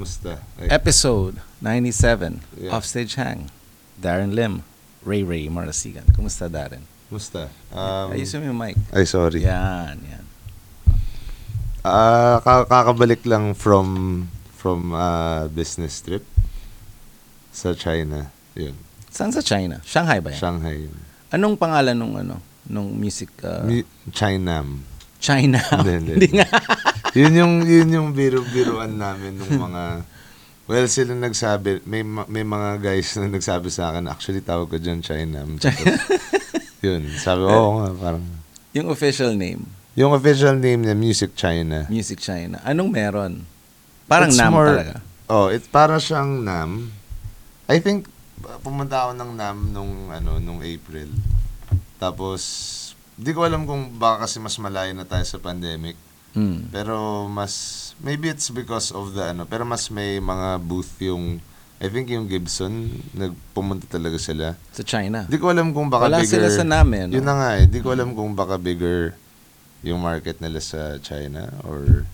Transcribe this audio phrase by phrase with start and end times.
[0.00, 0.40] Musta?
[0.56, 2.72] Ay, Episode 97, Yeah.
[2.72, 3.52] Offstage Hang.
[4.00, 4.64] Darren Lim,
[5.04, 6.08] Ray Ray Marasigan.
[6.16, 6.88] Kumusta, Darren?
[7.10, 7.50] musta?
[7.74, 8.78] Um, Ayusin mo yung mic.
[8.94, 9.42] ay, sorry.
[9.44, 10.24] Yan, yan.
[11.82, 13.88] Ah, ka- kakabalik lang from
[14.54, 16.22] from ah, business trip
[17.50, 18.28] sa China.
[18.54, 18.76] Yun.
[19.10, 19.80] Saan sa China?
[19.82, 20.38] Shanghai ba yan?
[20.38, 20.86] Shanghai.
[21.34, 22.38] Anong pangalan nung ano?
[22.70, 23.32] Nung music?
[23.42, 24.86] uh, Mi- Chinam.
[25.18, 25.58] China.
[25.82, 26.30] Hindi.
[26.30, 26.46] nga.
[27.12, 30.06] yun yung yun yung biro-biruan namin nung mga
[30.70, 34.78] Well, sila nagsabi, may ma- may mga guys na nagsabi sa akin, actually tawag ko
[34.78, 35.58] diyan Chinam.
[35.58, 35.82] Tapos,
[36.86, 38.22] yun, sabi oo nga, parang
[38.70, 39.66] yung official name,
[39.98, 41.90] yung official name niya Music China.
[41.90, 42.62] Music China.
[42.62, 43.32] Anong meron?
[44.06, 44.94] Parang It's NAM more- talaga.
[45.26, 46.94] Oh, it para siyang NAM.
[47.66, 48.06] I think
[48.62, 51.10] pumunta ako ng NAM nung ano nung April.
[51.98, 52.42] Tapos
[53.14, 55.98] di ko alam kung baka kasi mas malayo na tayo sa pandemic.
[56.34, 56.70] Mm.
[56.70, 57.52] Pero mas
[57.98, 61.42] maybe it's because of the ano, pero mas may mga booth yung
[61.80, 64.52] I think yung Gibson nagpumunta talaga sila.
[64.76, 65.24] Sa China.
[65.24, 66.36] Di ko alam kung baka Wala bigger.
[66.36, 67.08] sila sa namin.
[67.08, 67.64] Yun na nga eh.
[67.64, 69.16] Di ko alam kung baka bigger
[69.80, 72.04] yung market nila sa China or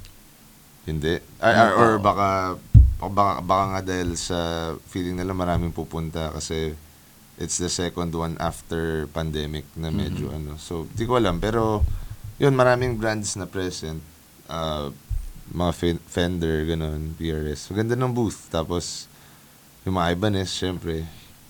[0.87, 1.19] hindi.
[1.43, 2.29] Or, or, or baka,
[3.03, 6.79] baka, baka nga dahil sa feeling nila maraming pupunta kasi
[7.43, 10.55] it's the second one after pandemic na medyo ano.
[10.63, 11.43] So, di ko alam.
[11.43, 11.83] Pero,
[12.37, 14.01] yun, maraming brands na present.
[14.47, 14.93] Uh,
[15.49, 17.71] mga Fe- Fender, ganun, PRS.
[17.71, 18.49] Maganda ng booth.
[18.49, 19.07] Tapos,
[19.83, 21.07] yung mga Ibanez, syempre.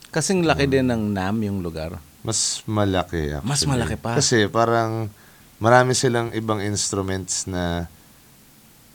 [0.09, 1.99] Kasing laki din ng NAM yung lugar.
[2.21, 3.47] Mas malaki actually.
[3.47, 4.15] Mas malaki pa?
[4.15, 5.07] Kasi parang
[5.57, 7.87] marami silang ibang instruments na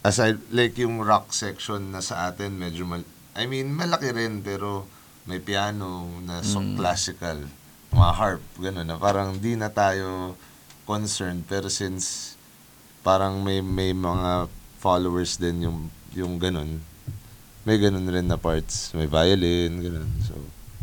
[0.00, 3.00] aside like yung rock section na sa atin medyo mal
[3.32, 4.84] I mean malaki rin pero
[5.24, 6.74] may piano na so Mm.
[6.76, 7.38] classical,
[7.88, 10.34] mga harp, gano'n na parang di na tayo
[10.92, 12.36] concerned pero since
[13.00, 15.78] parang may may mga followers din yung
[16.12, 16.84] yung ganun.
[17.64, 20.10] May ganun rin na parts, may violin, ganun.
[20.26, 20.36] So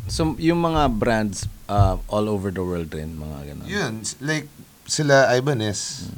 [0.10, 3.66] So, yung mga brands uh, all over the world rin, mga ganun.
[3.70, 3.94] Yun,
[4.26, 4.50] like
[4.90, 6.10] sila Ibanez,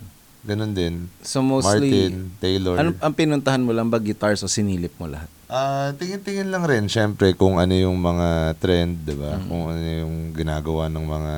[0.48, 1.12] ganun din.
[1.20, 2.80] So, mostly, Martin, Taylor.
[2.80, 5.28] ano, ang pinuntahan mo lang ba guitars o sinilip mo lahat?
[5.52, 9.36] Ah, tingin-tingin lang rin syempre kung ano yung mga trend, 'di ba?
[9.36, 9.46] Mm.
[9.52, 11.34] Kung ano yung ginagawa ng mga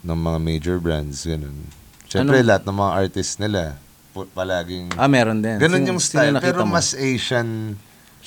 [0.00, 1.66] ng mga major brands, ganun.
[2.04, 3.76] Syempre Anong- lahat ng mga artists nila
[4.28, 5.56] palaging Ah, meron din.
[5.56, 6.74] ganun Sino- yung sino style nakita pero mo?
[6.74, 7.78] mas Asian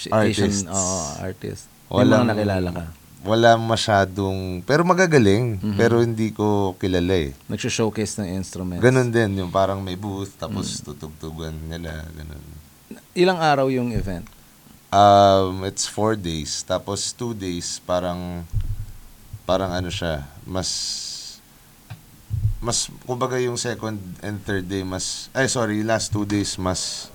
[0.07, 0.63] artists.
[0.63, 1.63] Asian, oo, artist.
[1.85, 2.85] Walang, Walang- mga nakilala ka.
[3.21, 5.75] wala masyadong pero magagaling Mhm.
[5.75, 7.35] pero hindi ko kilala eh.
[7.45, 8.79] Nagsho-showcase ng instruments.
[8.79, 10.39] Ganun din yung parang may booth Mm.
[10.39, 12.39] tapos tutugtugan nila ganun.
[13.11, 14.23] Ilang araw yung event?
[14.87, 16.63] Um, it's four days.
[16.63, 18.43] Tapos two days, parang,
[19.41, 20.67] parang ano siya, mas,
[22.61, 27.09] mas, kumbaga yung second and third day, mas, ay sorry, last two days, mas,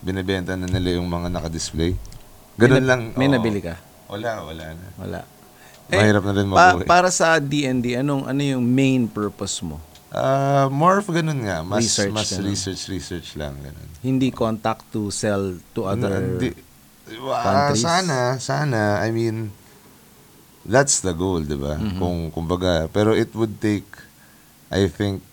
[0.00, 1.94] binibenta na nila yung mga naka-display.
[2.58, 3.00] Ganun May na- lang.
[3.14, 3.34] May oo.
[3.38, 3.78] nabili ka?
[4.10, 4.86] Wala, wala na.
[4.98, 5.20] Wala.
[5.86, 9.78] Mahirap na rin pa- para sa D&D, anong ano yung main purpose mo?
[10.10, 11.62] Ah, more of ganun nga.
[11.62, 12.50] Mas, Research, mas ganun.
[12.50, 13.54] research, research lang.
[13.58, 13.88] Ganun.
[14.02, 16.10] Hindi contact to sell to other...
[16.10, 16.58] Na- di-
[17.28, 17.82] ah, countries?
[17.82, 18.80] sana, sana.
[19.00, 19.54] I mean,
[20.62, 21.78] that's the goal, di ba?
[21.78, 21.98] Mhm.
[21.98, 23.86] Kung, kumbaga, pero it would take,
[24.70, 25.26] I think,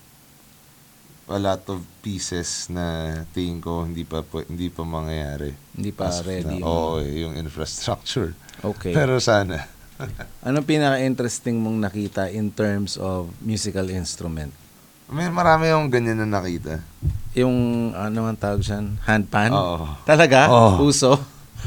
[1.28, 5.52] a lot of pieces na tingin ko hindi pa hindi pa mangyayari.
[5.76, 6.58] Hindi pa As ready.
[6.64, 8.32] Oo, eh, yung infrastructure.
[8.64, 8.96] Okay.
[8.96, 9.68] Pero sana.
[10.46, 14.50] Anong pinaka-interesting mong nakita in terms of musical instrument?
[15.08, 16.84] May marami akong ganyan na nakita.
[17.32, 18.96] Yung, ano ang tawag dyan?
[19.04, 19.50] Handpan?
[19.52, 19.84] Oo.
[20.04, 20.48] Talaga?
[20.52, 20.88] Oo.
[20.88, 21.16] Uso?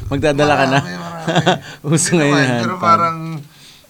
[0.10, 0.80] Magdadala ka na?
[0.82, 1.26] Marami, marami.
[1.94, 2.86] Uso ngayon naman, yung Pero handpan.
[2.86, 3.18] parang,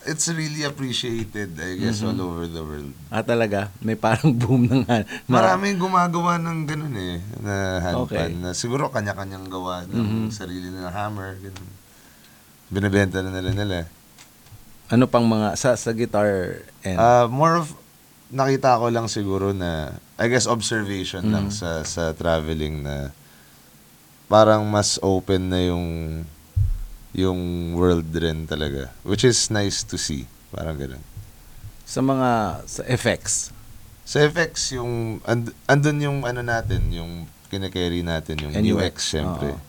[0.03, 2.07] it's really appreciated, I guess, Mhm.
[2.09, 2.91] all over the world.
[3.07, 3.69] Ah, talaga?
[3.79, 5.05] May parang boom ng hand.
[5.25, 8.05] na- Maraming gumagawa ng ganun eh, na handpan.
[8.05, 8.27] Okay.
[8.33, 10.31] Na siguro kanya-kanyang gawa ng Mhm.
[10.31, 11.37] sarili na hammer.
[11.37, 11.69] Ganun.
[12.67, 13.77] Binibenta na nila nila.
[14.87, 16.95] Ano pang mga, sa, sa guitar and...
[16.95, 17.71] Ah, more of,
[18.27, 21.53] nakita ko lang siguro na, I guess observation lang Mhm.
[21.53, 23.09] sa sa traveling na
[24.25, 25.85] parang mas open na yung
[27.11, 28.91] yung world rin talaga.
[29.03, 30.27] Which is nice to see.
[30.51, 31.03] Parang ganun.
[31.91, 32.29] sa mga,
[32.71, 33.51] sa effects.
[34.07, 39.51] Sa effects, yung, and, andun yung ano natin, yung kinakarry natin, yung NUX, NUX, syempre.
[39.51, 39.59] oo.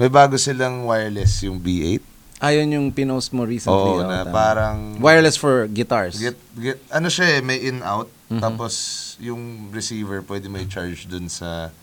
[0.00, 2.00] May bago silang wireless, yung B8.
[2.38, 3.74] Ayun yung pinost mo recently.
[3.74, 4.32] Oo, oh, na tama.
[4.32, 4.78] parang...
[5.02, 6.16] Wireless for guitars.
[6.16, 8.08] Get, get, ano siya eh, may in-out.
[8.30, 8.40] Mhm.
[8.40, 8.74] Tapos,
[9.18, 11.74] yung receiver, pwede may charge dun sa...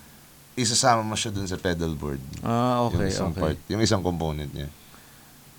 [0.55, 2.23] Isasama mo siya dun sa pedal board.
[2.39, 3.41] ah, okay, yung isang okay.
[3.43, 4.71] part, yung isang component niya.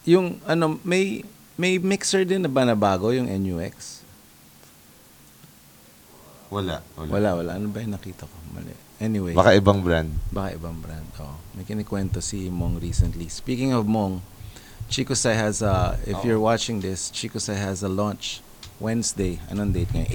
[0.07, 1.27] Yung, ano, may,
[1.59, 4.07] may mixer din na ba na bago, yung NUX?
[6.49, 6.79] Wala.
[6.95, 7.11] Wala.
[7.11, 7.51] Wala, wala.
[7.59, 8.37] Ano ba yung nakita ko?
[8.55, 8.71] Mali.
[9.03, 9.35] Anyway.
[9.35, 10.15] Baka ibang brand.
[10.31, 11.05] Baka ibang brand.
[11.19, 11.37] Oh.
[11.59, 13.27] May kinikwento si Mong recently.
[13.27, 14.23] Speaking of Mong,
[14.87, 18.46] Chico Sai has a, if you're watching this, Chico Sai has a launch
[18.77, 19.41] Wednesday.
[19.49, 20.11] Anong date ngayon?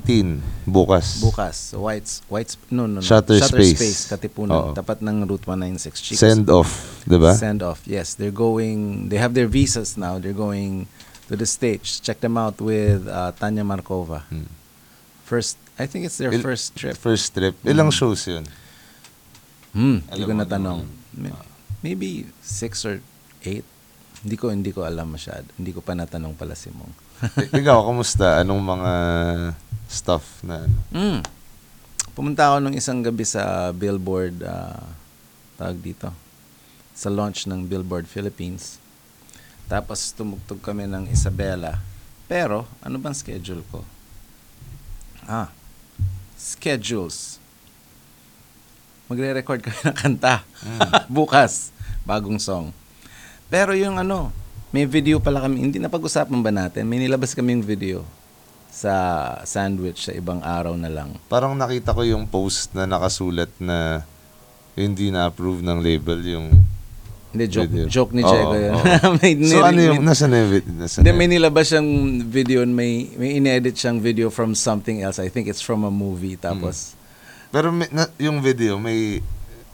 [0.00, 0.40] 18.
[0.64, 0.64] 18.
[0.64, 1.20] Bukas.
[1.20, 1.56] Bukas.
[1.72, 3.04] So White's, White's, no, no, no.
[3.04, 4.08] Shutter Space.
[4.08, 4.52] Katipunan.
[4.52, 4.72] Oo.
[4.72, 6.00] Tapat ng Route 196.
[6.00, 7.04] Chico Send off.
[7.04, 7.36] Diba?
[7.36, 7.84] Send off.
[7.84, 9.08] Yes, they're going.
[9.12, 10.16] They have their visas now.
[10.16, 10.88] They're going
[11.28, 12.00] to the stage.
[12.00, 14.24] Check them out with uh, Tanya Markova.
[14.32, 14.48] Hmm.
[15.28, 16.96] First, I think it's their Il- first trip.
[16.96, 17.52] First trip.
[17.62, 17.98] Ilang Mm.
[18.00, 18.48] shows yun?
[19.76, 20.80] Hmm, hindi ko natanong.
[21.12, 21.36] naman.
[21.84, 22.98] Maybe six or
[23.44, 23.62] eight.
[24.24, 25.46] Hindi ko hindi ko alam masyado.
[25.54, 26.90] Hindi ko pa natanong pala si Mong.
[27.58, 28.38] Ikaw, kamusta?
[28.42, 28.92] Anong mga
[29.90, 30.78] stuff na ano?
[30.94, 31.20] Hmm.
[32.14, 34.82] Pumunta ako nung isang gabi sa Billboard ah,
[35.58, 36.10] tawag dito.
[36.94, 38.78] Sa launch ng Billboard Philippines.
[39.66, 41.78] Tapos tumugtog kami ng Isabela.
[42.30, 43.82] Pero, ano bang schedule ko?
[45.26, 45.50] Ah,
[46.38, 47.42] schedules.
[49.10, 50.46] Magre-record kami ng kanta.
[51.10, 51.74] Bukas,
[52.06, 52.70] bagong song.
[53.48, 54.30] Pero yung ano,
[54.72, 55.64] may video pala kami.
[55.64, 56.84] Hindi na pag-usapan ba natin?
[56.84, 58.04] May nilabas kaming video
[58.68, 58.92] sa
[59.48, 61.16] sandwich sa ibang araw na lang.
[61.26, 64.04] Parang nakita ko yung post na nakasulat na
[64.76, 66.46] hindi na-approve ng label yung...
[67.28, 67.86] Hindi, joke, Video.
[67.92, 68.74] joke ni Diego yun.
[69.20, 70.00] may, So ano yung...
[70.00, 71.90] Nasa na nasa Hindi, may nilabas siyang
[72.24, 75.20] video and may, may in-edit siyang video from something else.
[75.20, 76.40] I think it's from a movie.
[76.40, 76.96] Tapos,
[77.52, 79.20] Pero may, na, yung video, may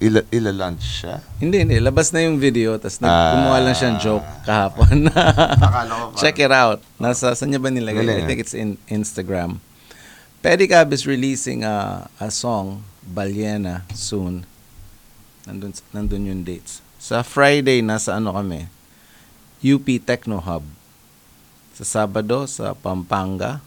[0.05, 1.25] ila, ila-lunch siya?
[1.41, 1.77] hindi, hindi.
[1.81, 2.77] Labas na yung video.
[2.77, 3.33] Tapos nag- Ah.
[3.33, 5.09] kumuha lang siyang joke kahapon.
[5.65, 6.85] Akala ko Check it out.
[7.01, 8.05] Nasa, saan niya ba nilagay?
[8.05, 8.29] Galing, I ah.
[8.29, 9.65] think it's in Instagram.
[10.45, 14.45] Pedicab is releasing a, a song, Baliena, soon.
[15.49, 16.85] Nandun, nandun yung dates.
[17.01, 18.69] Sa Friday, nasa ano kami?
[19.65, 20.65] UP Techno Hub.
[21.73, 23.65] Sa Sabado, sa Pampanga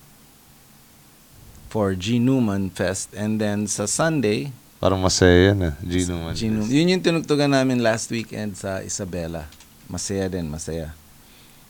[1.67, 2.17] for G.
[2.21, 3.11] Newman Fest.
[3.13, 5.75] And then sa Sunday, Parang masaya yan ah.
[5.81, 6.33] Gino man.
[6.37, 6.53] G.
[6.53, 6.69] Newman.
[6.69, 9.49] Yun yung tinugtugan namin last weekend sa Isabela.
[9.89, 10.93] Masaya din, masaya.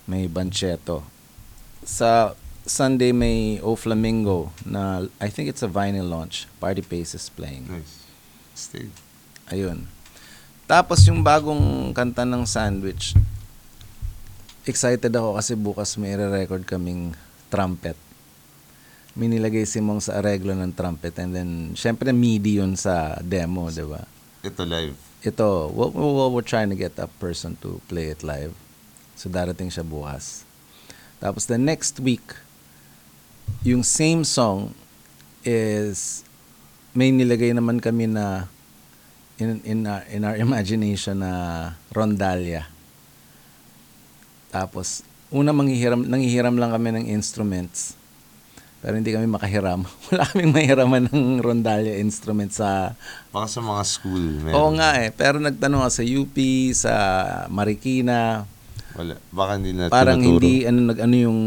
[0.03, 1.07] May Bancheto.
[1.87, 2.35] Sa
[2.67, 6.51] Sunday may O Flamingo na I think it's a vinyl launch.
[6.59, 7.63] Party Pace is playing.
[7.71, 8.03] Nice.
[8.51, 8.91] Stay.
[9.47, 9.87] Ayun.
[10.67, 13.15] Tapos yung bagong kanta ng Sandwich,
[14.67, 17.15] excited ako kasi bukas may re-record kaming
[17.47, 17.95] trumpet.
[19.17, 23.73] May nilagay si Mong sa areglo ng trumpet and then, syempre MIDI yun sa demo,
[23.73, 24.05] di ba?
[24.45, 24.93] Ito live.
[25.25, 28.53] Ito, we're, we're, we're trying to get a person to play it live.
[29.17, 30.45] So darating siya bukas.
[31.17, 32.37] Tapos the next week,
[33.65, 34.77] yung same song
[35.41, 36.21] is
[36.93, 38.45] may nilagay naman kami na
[39.41, 42.69] in in our, in our imagination na rondalia.
[44.53, 45.01] Tapos
[45.33, 47.96] una manghihiram nanghihiram lang kami ng instruments.
[48.77, 49.81] Pero hindi kami makahiram.
[50.13, 52.93] Wala kaming mahiraman ng rondalia instrument sa
[53.33, 54.23] Baka sa mga school.
[54.45, 54.53] Meron.
[54.53, 55.09] Oo nga eh.
[55.09, 56.37] Pero nagtanong ako sa UP,
[56.77, 56.93] sa
[57.49, 58.45] Marikina.
[58.93, 59.17] Wala.
[59.33, 60.45] Baka hindi na Parang tinuturo.
[60.45, 61.39] hindi, ano, nag, ano yung,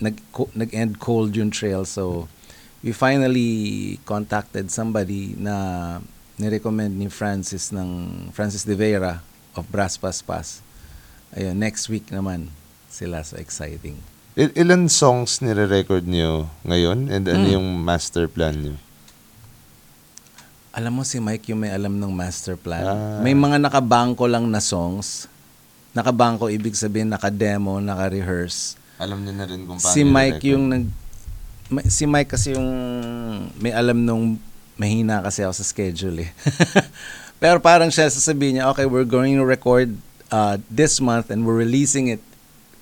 [0.00, 0.16] nag,
[0.56, 1.84] nag-end cold yung trail.
[1.84, 2.28] So,
[2.80, 5.98] we finally contacted somebody na
[6.40, 9.20] nirecommend ni Francis ng, Francis de Vera
[9.52, 10.64] of Brass Pas Pas.
[11.36, 12.48] Ayun, next week naman
[12.88, 13.20] sila.
[13.20, 14.15] So, exciting.
[14.36, 17.08] Il- ilan songs nire-record nyo ngayon?
[17.08, 17.54] And ano Hmm.
[17.56, 18.74] yung master plan nyo?
[20.76, 22.84] Alam mo si Mike yung may alam ng master plan.
[22.84, 23.16] Ah.
[23.24, 25.24] May mga nakabangko lang na songs.
[25.96, 28.76] Nakabangko, ibig sabihin naka-demo, naka-rehearse.
[29.00, 30.84] Alam nyo na rin kung paano Si Mike yung nag...
[31.88, 32.68] Si Mike kasi yung
[33.56, 34.36] may alam nung
[34.76, 36.30] mahina kasi ako sa schedule eh.
[37.42, 39.96] Pero parang siya sasabihin niya, okay, we're going to record
[40.28, 42.20] uh, this month and we're releasing it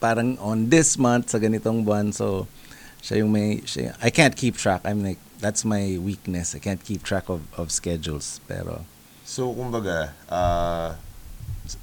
[0.04, 2.12] parang on this month sa ganitong buwan.
[2.12, 2.44] So,
[3.00, 3.64] siya yung may...
[3.64, 4.84] Siya, I can't keep track.
[4.84, 6.52] I'm like, that's my weakness.
[6.52, 8.44] I can't keep track of, of schedules.
[8.44, 8.84] Pero
[9.24, 11.00] So, kumbaga, ah,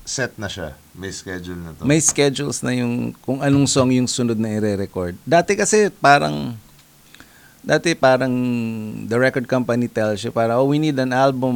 [0.05, 0.77] set na siya.
[0.93, 1.81] May schedule na to.
[1.81, 5.17] may schedules na yung kung anong song yung sunod na ire-record.
[5.25, 6.53] Dati kasi parang
[7.65, 8.33] dati parang
[9.05, 11.53] the record company tells you para oh we need an album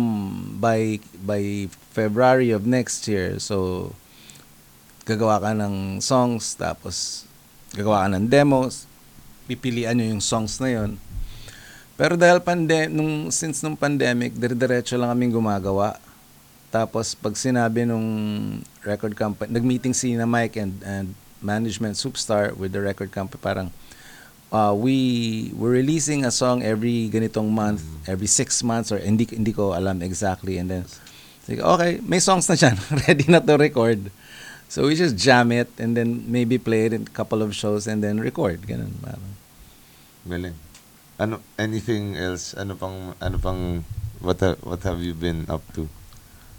[0.62, 3.38] by by February of next year.
[3.38, 3.94] So
[5.06, 7.24] gagawa ka ng songs tapos
[7.78, 8.90] gagawa ka ng demos.
[9.46, 10.98] Pipilian nyo yung songs na yon.
[11.96, 15.96] Pero dahil pande nung since nung pandemic, dire-diretso lang kaming gumagawa.
[16.74, 18.04] Tapos pag sinabi nung
[18.84, 21.08] record company, nag-meeting si na Mike and, and
[21.40, 23.70] management superstar with the record company, parang
[24.52, 29.54] uh, we we're releasing a song every ganitong month, every six months or hindi hindi
[29.54, 30.84] ko alam exactly and then
[31.46, 32.74] sige, okay, may songs na siya,
[33.08, 34.02] ready na to record.
[34.68, 37.88] So we just jam it and then maybe play it in a couple of shows
[37.88, 38.66] and then record.
[38.66, 39.34] Ganun, parang.
[40.26, 40.58] Galing.
[41.16, 42.54] Ano, anything else?
[42.58, 43.86] Ano pang, ano pang
[44.26, 45.86] What ha- what have you been up to?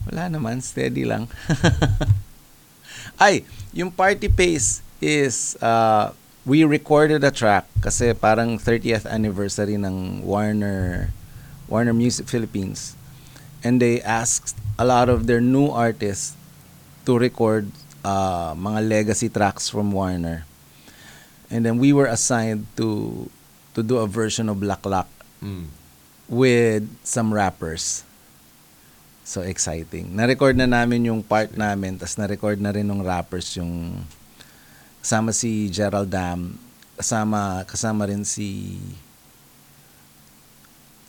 [0.06, 1.26] Wala naman, steady lang.
[3.18, 3.42] Ay,
[3.74, 6.14] yung party pace is uh,
[6.46, 11.10] we recorded a track kasi parang 30th anniversary ng Warner
[11.66, 12.94] Warner Music Philippines.
[13.66, 16.38] And they asked a lot of their new artists
[17.02, 17.66] to record
[18.06, 20.46] uh, mga legacy tracks from Warner.
[21.50, 23.26] And then we were assigned to
[23.74, 25.68] to do a version of Black Lock Mm.
[26.32, 28.00] with some rappers.
[29.20, 30.16] So exciting.
[30.16, 34.00] Na-record na namin yung part namin, tas na-record na rin ng rappers yung
[35.04, 36.56] kasama si Gerald Dam,
[36.96, 38.80] kasama kasama rin si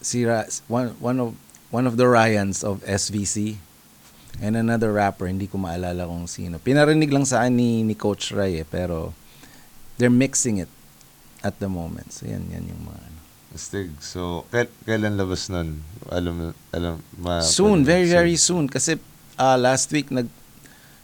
[0.04, 0.28] si
[0.68, 1.30] one, one of
[1.72, 3.58] one of the Ryans of SVC
[4.42, 6.62] and another rapper, hindi ko maalala kung sino.
[6.62, 9.14] Pinarinig lang sa akin ni, ni Coach Ray eh, pero
[9.98, 10.70] they're mixing it
[11.42, 12.14] at the moment.
[12.14, 13.20] So yan, yan yung mga ano.
[13.58, 13.90] Stig.
[14.06, 15.82] So, kail- kailan labas nun?
[16.14, 18.14] Alam, alam, ma- soon, very soon.
[18.14, 19.02] very soon kasi
[19.42, 20.30] uh, last week nag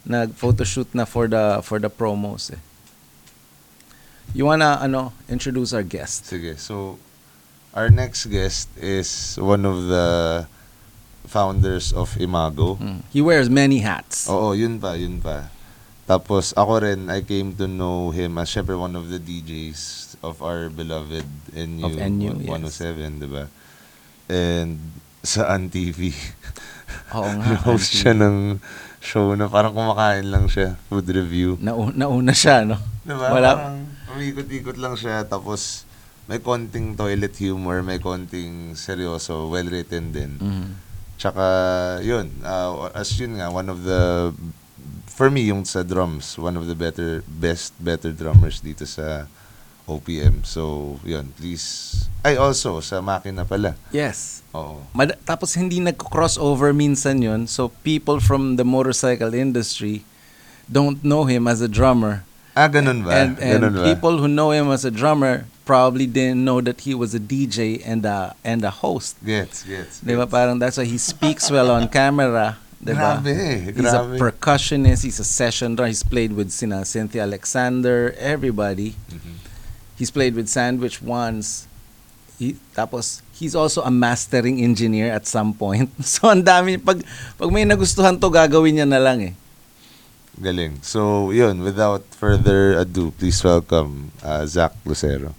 [0.06, 2.62] nag photoshoot na for the for the promos eh.
[4.38, 6.30] You wanna ano introduce our guest?
[6.30, 6.58] Sige.
[6.62, 7.02] So,
[7.74, 10.06] our next guest is one of the
[11.26, 12.76] founders of Imago.
[12.78, 13.02] Mm.
[13.12, 14.28] He wears many hats.
[14.30, 15.50] Oo, yun pa, yun pa.
[16.04, 20.44] Tapos ako rin, I came to know him as syempre one of the DJs of
[20.44, 21.24] our beloved
[21.56, 22.52] NU, Of NU, yes.
[22.52, 23.46] 107, di ba?
[24.28, 24.80] And
[25.24, 26.12] sa TV,
[27.16, 27.56] Oo nga.
[27.68, 28.60] host siya ng
[29.00, 31.56] show na parang kumakain lang siya, food review.
[31.64, 32.76] Nau- nauna siya, no?
[33.04, 33.32] Diba?
[33.32, 33.50] Wala.
[33.56, 33.80] Parang
[34.16, 35.88] umikot-ikot lang siya, tapos
[36.28, 40.32] may konting toilet humor, may konting seryoso, well-written din.
[40.40, 40.70] Mm.
[41.18, 41.46] Tsaka,
[42.04, 44.34] yun, uh, as yun nga, one of the,
[45.08, 49.26] for me, yung sa drums, one of the better, best, better drummers dito sa
[49.88, 50.44] OPM.
[50.44, 52.08] So, yun, please.
[52.24, 53.76] Ay, also, sa makina pala.
[53.92, 54.44] Yes.
[54.56, 54.80] Oo.
[54.94, 60.06] Mad- tapos hindi nagko-crossover minsan yon so people from the motorcycle industry
[60.70, 62.22] don't know him as a drummer
[62.54, 63.10] Ah, ganun ba?
[63.18, 63.84] and, and ganun ba?
[63.84, 67.82] people who know him as a drummer probably didn't know that he was a DJ
[67.82, 70.00] and a and a host Gets, gets.
[70.06, 70.26] Di ba?
[70.26, 70.32] gets.
[70.32, 72.62] Parang that's why he speaks well on camera.
[72.78, 73.18] Di ba?
[73.24, 74.20] Grabe, eh, He's a grabe.
[74.20, 75.02] percussionist.
[75.08, 75.88] He's a session drummer.
[75.90, 78.94] He's played with sina Cynthia Alexander, everybody.
[79.10, 79.40] Mhm.
[79.96, 81.66] He's played with Sandwich once.
[82.38, 85.90] He, tapos, he's also a mastering engineer at some point.
[86.04, 86.76] So, ang dami.
[86.82, 87.06] Pag,
[87.38, 89.34] pag may nagustuhan to, gagawin niya na lang eh.
[90.42, 90.82] Galing.
[90.82, 95.36] So, yun, without further ado, please welcome uh, Zach Lucero.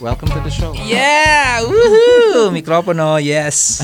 [0.00, 0.74] Welcome to the show.
[0.76, 1.64] Yeah!
[1.64, 2.52] Woohoo!
[2.56, 3.80] Mikropono, yes.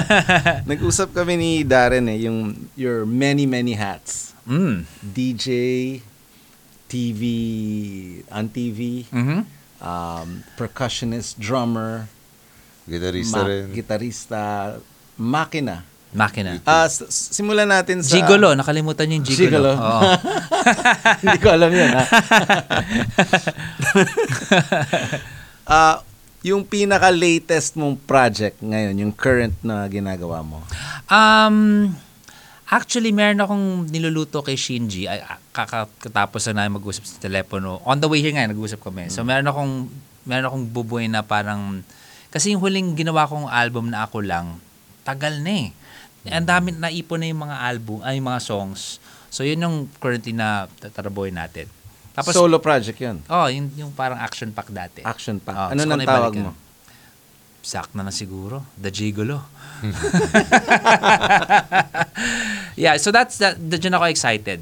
[0.68, 4.36] Nag-usap kami ni Darren eh, yung your many, many hats.
[4.44, 4.84] mm.
[5.00, 5.48] DJ,
[6.84, 7.22] TV,
[8.28, 9.40] on TV, Mhm.
[9.80, 10.28] um,
[10.60, 12.12] percussionist, drummer,
[12.84, 13.72] Gitarista ma- rin.
[13.72, 14.40] gitarista,
[15.16, 15.82] makina.
[16.14, 16.62] Makina.
[16.62, 17.02] Ah, s-
[17.34, 18.14] simulan natin sa...
[18.14, 19.50] Gigolo, nakalimutan yung Gigolo.
[19.50, 19.70] gigolo.
[19.74, 20.02] Oo.
[21.26, 22.04] Hindi ko alam yun, ha?
[25.64, 26.04] Ah,
[26.44, 30.60] yung pinaka-latest mong project ngayon, yung current na ginagawa mo.
[31.08, 31.88] Um,
[32.68, 35.08] actually, meron akong niluluto kay Shinji.
[35.08, 37.80] Ay, ah, kakatapos na namin mag-usap sa telepono.
[37.88, 39.08] On the way here nga, nag-usap kami.
[39.08, 39.88] So, meron akong,
[40.28, 41.80] meron akong bubuhay na parang,
[42.28, 44.60] kasi yung huling ginawa kong album na ako lang,
[45.04, 45.68] tagal na eh.
[46.24, 48.96] Ang dami, naipon na yung mga album, ay yung mga songs.
[49.28, 51.68] So, yun yung currently na tataraboy natin.
[52.14, 53.18] Tapos, Solo project yun.
[53.26, 55.02] oh, yung, yung parang action pack dati.
[55.02, 55.50] Action pa.
[55.52, 56.50] Oh, ano ko nang na tawag mo?
[57.60, 58.64] Sak na na siguro.
[58.76, 59.44] The Gigolo.
[62.76, 63.54] yeah, so that's that.
[63.58, 64.60] The, dyan ako excited.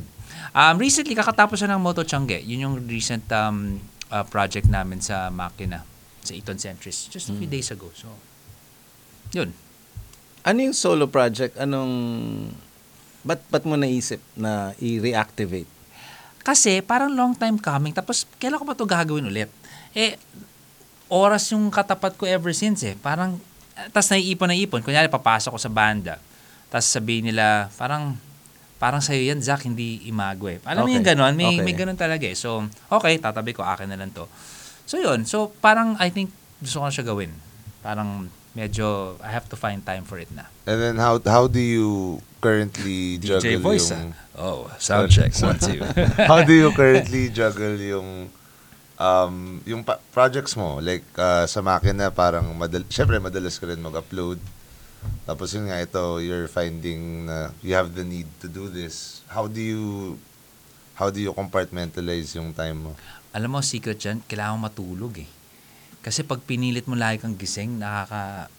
[0.52, 2.40] Um, recently, kakatapos na ng Moto Changge.
[2.40, 5.82] Yun yung recent um, uh, project namin sa Makina,
[6.20, 7.52] sa Eton Centris, just a few Mm.
[7.52, 7.88] days ago.
[7.92, 8.08] So,
[9.32, 9.52] yun.
[10.42, 11.54] Ano yung solo project?
[11.58, 11.92] Anong...
[13.22, 15.70] Ba't, ba't mo naisip na i-reactivate?
[16.42, 17.94] Kasi parang long time coming.
[17.94, 19.46] Tapos, kailan ko pa ito gagawin ulit?
[19.94, 20.18] Eh,
[21.06, 22.98] oras yung katapat ko ever since eh.
[22.98, 23.38] Parang,
[23.94, 24.82] tapos naiipon na ipon.
[24.82, 26.18] Kunyari, papasok ko sa banda.
[26.66, 28.18] Tapos sabihin nila, parang,
[28.82, 30.58] parang sa'yo yan, Zach, hindi imago eh.
[30.66, 30.98] Alam mo Okay.
[30.98, 31.32] yung ganon?
[31.38, 31.62] May, Okay.
[31.62, 32.34] may ganon talaga eh.
[32.34, 34.26] So, okay, tatabi ko, akin na lang to.
[34.90, 35.22] So, yun.
[35.30, 37.30] So, parang, I think, gusto ko na siya gawin.
[37.86, 40.48] Parang, medyo, I have to find time for it na.
[40.68, 44.14] And then how how do you currently juggle yung...
[44.36, 45.80] Oh, sound check, one, two.
[46.30, 48.32] how do you currently juggle yung
[49.00, 53.80] um yung pa- projects mo like uh, sa makina parang madal syempre madalas ka rin
[53.82, 54.38] mag-upload
[55.26, 59.50] tapos yun nga ito you're finding na you have the need to do this how
[59.50, 60.14] do you
[60.94, 62.92] how do you compartmentalize yung time mo
[63.32, 65.28] Alam mo, secret dyan, kailangan matulog eh.
[66.02, 68.50] Kasi pag pinilit mo lagi kang gising, nakaka...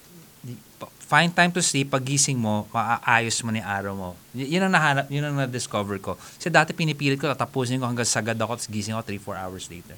[1.04, 4.10] Find time to sleep, pag gising mo, maaayos mo yung araw mo.
[4.34, 6.16] Y- yun ang nahanap, yun ang na-discover ko.
[6.18, 9.96] Kasi dati pinipilit ko, tatapusin ko hanggang sagad ako, tapos gising ako 3-4 hours later.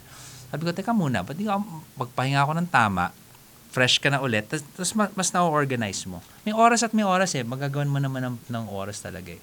[0.52, 1.56] Sabi ko, teka muna, ba't di ko,
[1.96, 3.16] magpahinga ako ng tama,
[3.72, 6.20] fresh ka na ulit, tapos ma- mas na-organize mo.
[6.44, 9.42] May oras at may oras eh, magagawan mo naman ng, ng oras talaga eh.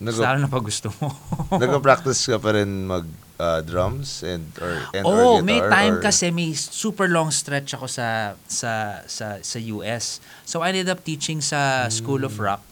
[0.00, 1.14] Nag- Lalo na pag gusto mo.
[1.62, 3.06] Nagpa-practice ka pa rin mag
[3.38, 7.30] uh, drums and or and oh, or guitar, may time or- kasi may super long
[7.34, 10.22] stretch ako sa sa sa sa US.
[10.46, 12.62] So I ended up teaching sa School of Rock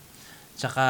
[0.56, 0.84] tsaka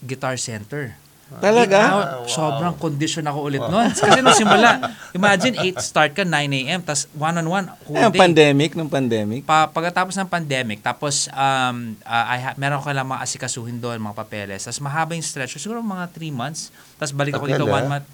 [0.00, 0.96] Guitar Center.
[1.28, 1.76] Talaga?
[1.76, 3.92] Eight hour- Sobrang condition ako ulit noon.
[3.92, 6.32] Kasi nung simula, imagine 8 start ka, 9
[6.64, 6.80] a.m.
[6.80, 8.16] Tapos one-on-one, whole ang day.
[8.16, 9.44] pandemic, nung pandemic.
[9.44, 14.00] Pa, pagkatapos ng pandemic, tapos um, uh, I ha- meron ko lang mga asikasuhin doon,
[14.00, 14.64] mga papeles.
[14.64, 15.60] Tapos mahaba yung stretch.
[15.60, 16.72] Siguro mga 3 months.
[16.96, 17.90] Tapos balik ako dito one ah.
[18.00, 18.08] month.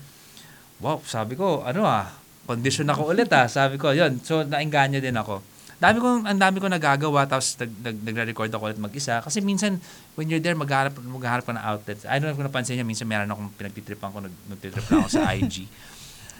[0.83, 2.11] Wow, sabi ko, ano ah,
[2.45, 3.47] condition ako ulit ah.
[3.47, 4.19] Sabi ko, yun.
[4.23, 5.41] So, nainganyo din ako.
[5.83, 9.21] Dami ko, ang dami ko nagagawa, tapos nag, nag, nagre-record ako ulit mag-isa.
[9.21, 9.77] Kasi minsan,
[10.15, 11.99] when you're there, maghahanap, maghahanap ka ng outlet.
[12.09, 15.11] I don't know kung napansin niya, minsan meron akong pinagtitripan ko, nag, nagtitrip lang ako
[15.13, 15.67] sa IG.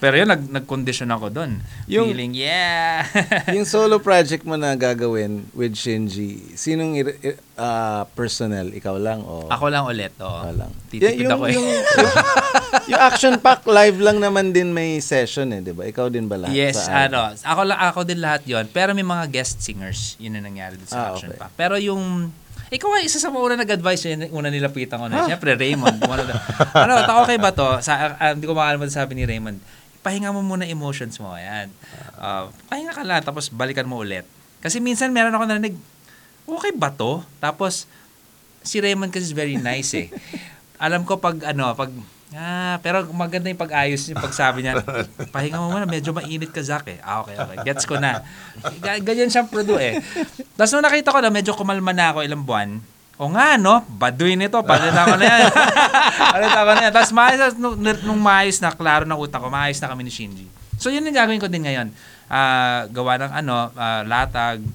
[0.05, 1.65] Pero yun, nag, nag-condition ako doon.
[1.89, 3.09] Yung- Feeling, yeah!
[3.57, 7.01] yung solo project mo na gagawin with Shinji, sinong
[7.57, 8.69] ah, personnel?
[8.69, 9.49] Ikaw lang o?
[9.49, 10.29] Ako lang ulit, oo.
[10.45, 10.71] Ikaw lang.
[10.93, 11.55] Titipid yung, ako eh.
[11.57, 12.13] Yung, yung,
[12.93, 15.89] yung action pack live lang naman din may session eh, di ba?
[15.89, 16.53] Ikaw din ba lahat?
[16.53, 18.69] yes, sa ano, ako lang ako din lahat 'yon.
[18.69, 21.41] Pero may mga guest singers, 'yun ang nangyari dun sa Ah, Action okay.
[21.41, 21.57] Pack.
[21.57, 22.29] Pero yung
[22.69, 25.31] ikaw nga, isa sa mga una nag-advise yun, una nilapitan ko na.
[25.31, 25.95] Siyempre, Raymond.
[26.03, 26.43] one of the-
[26.75, 27.79] ano, ta- okay ba to?
[27.79, 29.63] Sa, ah, hindi ko makalimutan sabi ni Raymond,
[30.05, 31.33] pahinga mo muna emotions mo.
[31.33, 31.73] Ayan.
[32.15, 34.29] Ah, pahinga ka lang, tapos balikan mo ulit.
[34.61, 35.75] Kasi minsan meron ako narinig,
[36.45, 37.25] okay ba to?
[37.41, 37.89] Tapos,
[38.61, 40.13] si Raymond kasi is very nice eh.
[40.85, 41.89] Alam ko pag ano, pag
[42.37, 44.85] ah, pero maganda yung pag-ayos yung pagsabi niya.
[45.33, 47.01] Pahinga mo muna, medyo mainit ka Zach eh.
[47.01, 47.57] Ah, okay, okay.
[47.65, 48.21] Gets ko na.
[48.85, 50.05] Ga- Ganyan siyang produ eh.
[50.53, 52.71] Tapos nung nakita ko na medyo kumalma na ako ilang buwan,
[53.15, 53.87] o nga, no?
[53.87, 54.59] Baduy nito.
[54.67, 55.43] Palita ko na yan.
[56.35, 56.93] Palita ko na yan.
[56.95, 60.47] Tapos maayos, nung, nung maayos na, klaro na utak ko, maayos na kami ni Shinji.
[60.83, 61.95] So, yun yung gagawin ko din ngayon.
[62.27, 64.67] Ah, gawa ng ano, ah, latag,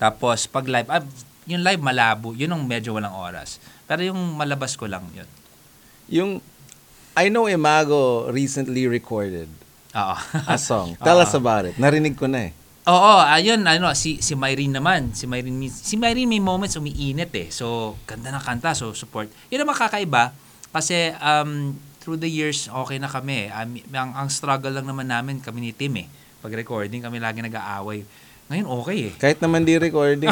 [0.00, 1.04] tapos, pag live, ah,
[1.44, 3.60] yung live malabo, yun ang medyo walang oras.
[3.84, 5.28] Pero yung malabas ko lang, yun.
[6.08, 6.30] Yung,
[7.12, 9.52] I know Imago recently recorded
[9.92, 10.16] Oo.
[10.48, 10.96] a song.
[11.04, 11.44] Tell us Oo.
[11.44, 11.76] about it.
[11.76, 12.52] Narinig ko na eh.
[12.90, 15.14] Oo, ayun, ano, si, si Myrene naman.
[15.14, 17.48] Si Myrene, si Myrene may moments umiinit eh.
[17.54, 19.30] So, ganda ng kanta, so support.
[19.46, 20.34] Yun ang makakaiba.
[20.74, 23.46] Kasi, um, through the years, okay na kami.
[23.54, 26.06] Um, ang, ang struggle lang naman namin, kami ni Tim eh.
[26.42, 28.02] Pag recording, kami lagi nag-aaway.
[28.50, 29.12] Ngayon, okay eh.
[29.14, 30.26] Kahit naman di recording.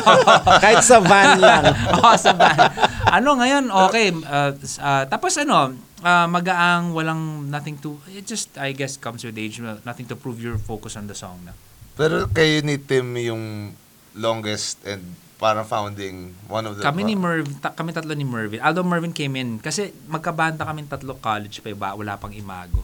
[0.64, 1.64] Kahit sa van lang.
[1.96, 2.60] Oo, sa band.
[3.08, 4.12] Ano ngayon, okay.
[4.12, 4.52] Uh,
[4.84, 5.72] uh, tapos ano,
[6.04, 9.64] uh, magaang, walang nothing to, it just, I guess, comes with age.
[9.64, 11.56] Nothing to prove your focus on the song na.
[11.94, 13.70] Pero kayo ni Tim yung
[14.14, 15.02] longest and
[15.36, 18.62] parang founding one of the Kami ni Mervin, ta- kami tatlo ni Mervin.
[18.62, 22.82] Although Mervin came in, kasi magkabanda kami tatlo college pa iba, wala pang imago.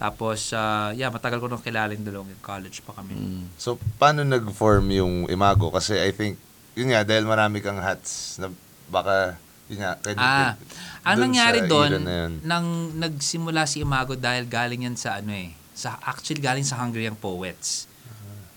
[0.00, 3.12] Tapos, uh, yeah, matagal ko nung kilala yung dalawang college pa kami.
[3.12, 3.44] Mm.
[3.60, 5.68] So, paano nag-form yung Imago?
[5.68, 6.40] Kasi I think,
[6.72, 8.48] yun nga, dahil marami kang hats na
[8.88, 9.36] baka,
[9.68, 10.56] yun nga, you- Ah,
[11.04, 12.32] ang nangyari doon, na yun.
[12.40, 17.04] nang nagsimula si Imago dahil galing yan sa ano eh, sa actually galing sa Hungry
[17.04, 17.84] Young Poets.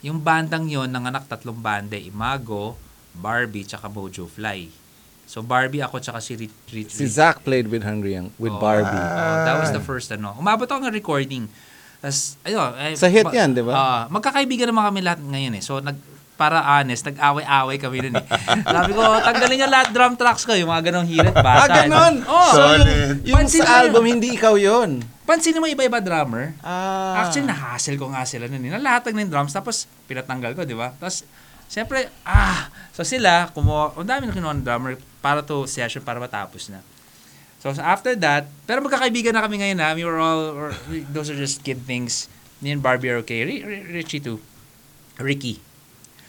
[0.03, 2.75] Yung bandang yon nanganak tatlong bande, Imago,
[3.11, 4.67] Barbie, tsaka Mojo Fly.
[5.23, 8.59] So Barbie ako tsaka si Rich, Rich, Si Zach played with Hungry Young, with Oo.
[8.59, 8.91] Barbie.
[8.91, 10.35] Oo, that was the first ano.
[10.35, 11.47] Umabot ako ng recording.
[11.97, 12.69] Tapos, ayun.
[12.77, 13.71] eh, Sa hit ma- yan, di ba?
[13.71, 15.63] Ah, magkakaibigan naman kami lahat ngayon eh.
[15.63, 15.95] So, nag,
[16.35, 18.25] para honest, nag-away-away kami nun eh.
[18.59, 21.63] Sabi ko, tanggalin niyo lahat drum tracks ko, yung mga ganong hirit bata.
[21.63, 22.13] Ah, ganon!
[22.27, 22.83] Oh, so, Solid.
[22.83, 24.11] yung, yung Pansin sa album, yun.
[24.11, 26.51] hindi ikaw yon Pansin mo iba-iba drummer.
[26.59, 27.23] Ah.
[27.23, 28.59] Actually, nahassle ko nga sila nun.
[28.59, 28.71] eh.
[28.75, 30.91] Nalahatag ng drums, tapos pinatanggal ko, di ba?
[30.99, 31.23] Tapos,
[31.71, 36.19] siyempre, ah, so sila, kumuha, ang dami na kinuha ng drummer para to session, para
[36.19, 36.83] matapos na.
[37.63, 39.95] So, so after that, pero magkakaibigan na kami ngayon ha.
[39.95, 40.69] We were all, or,
[41.15, 42.27] those are just kid things.
[42.59, 43.47] Me and Barbie are okay.
[43.47, 44.43] Ri- Ri- Richie too.
[45.15, 45.63] Ricky.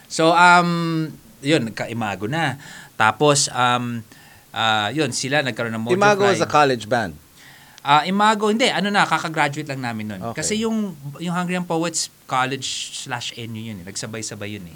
[0.07, 1.11] So, um,
[1.43, 2.55] yun, nagka-imago na.
[2.95, 4.07] Tapos, um,
[4.49, 6.31] ah, yun, sila nagkaroon ng Mojo Imago Fly.
[6.31, 7.19] was a college band.
[7.85, 10.21] Ah, Imago, hindi, ano na, kakagraduate lang namin nun.
[10.33, 10.41] Okay.
[10.41, 13.85] Kasi yung, yung Hungry Young Poets college slash NU yun eh.
[13.85, 14.75] Nagsabay-sabay yun eh.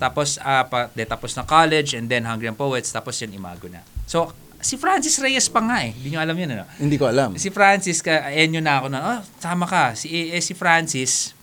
[0.00, 3.68] Tapos, ah, pa, de, tapos na college and then Hungry Young Poets, tapos yun Imago
[3.68, 3.84] na.
[4.08, 4.32] So,
[4.64, 5.92] si Francis Reyes pa nga eh.
[5.92, 6.64] Hindi nyo alam yun, ano?
[6.80, 7.36] Hindi ko alam.
[7.36, 9.92] Si Francis, ka, NU na ako na, oh, sama ka.
[9.92, 11.36] Si, eh, si Francis,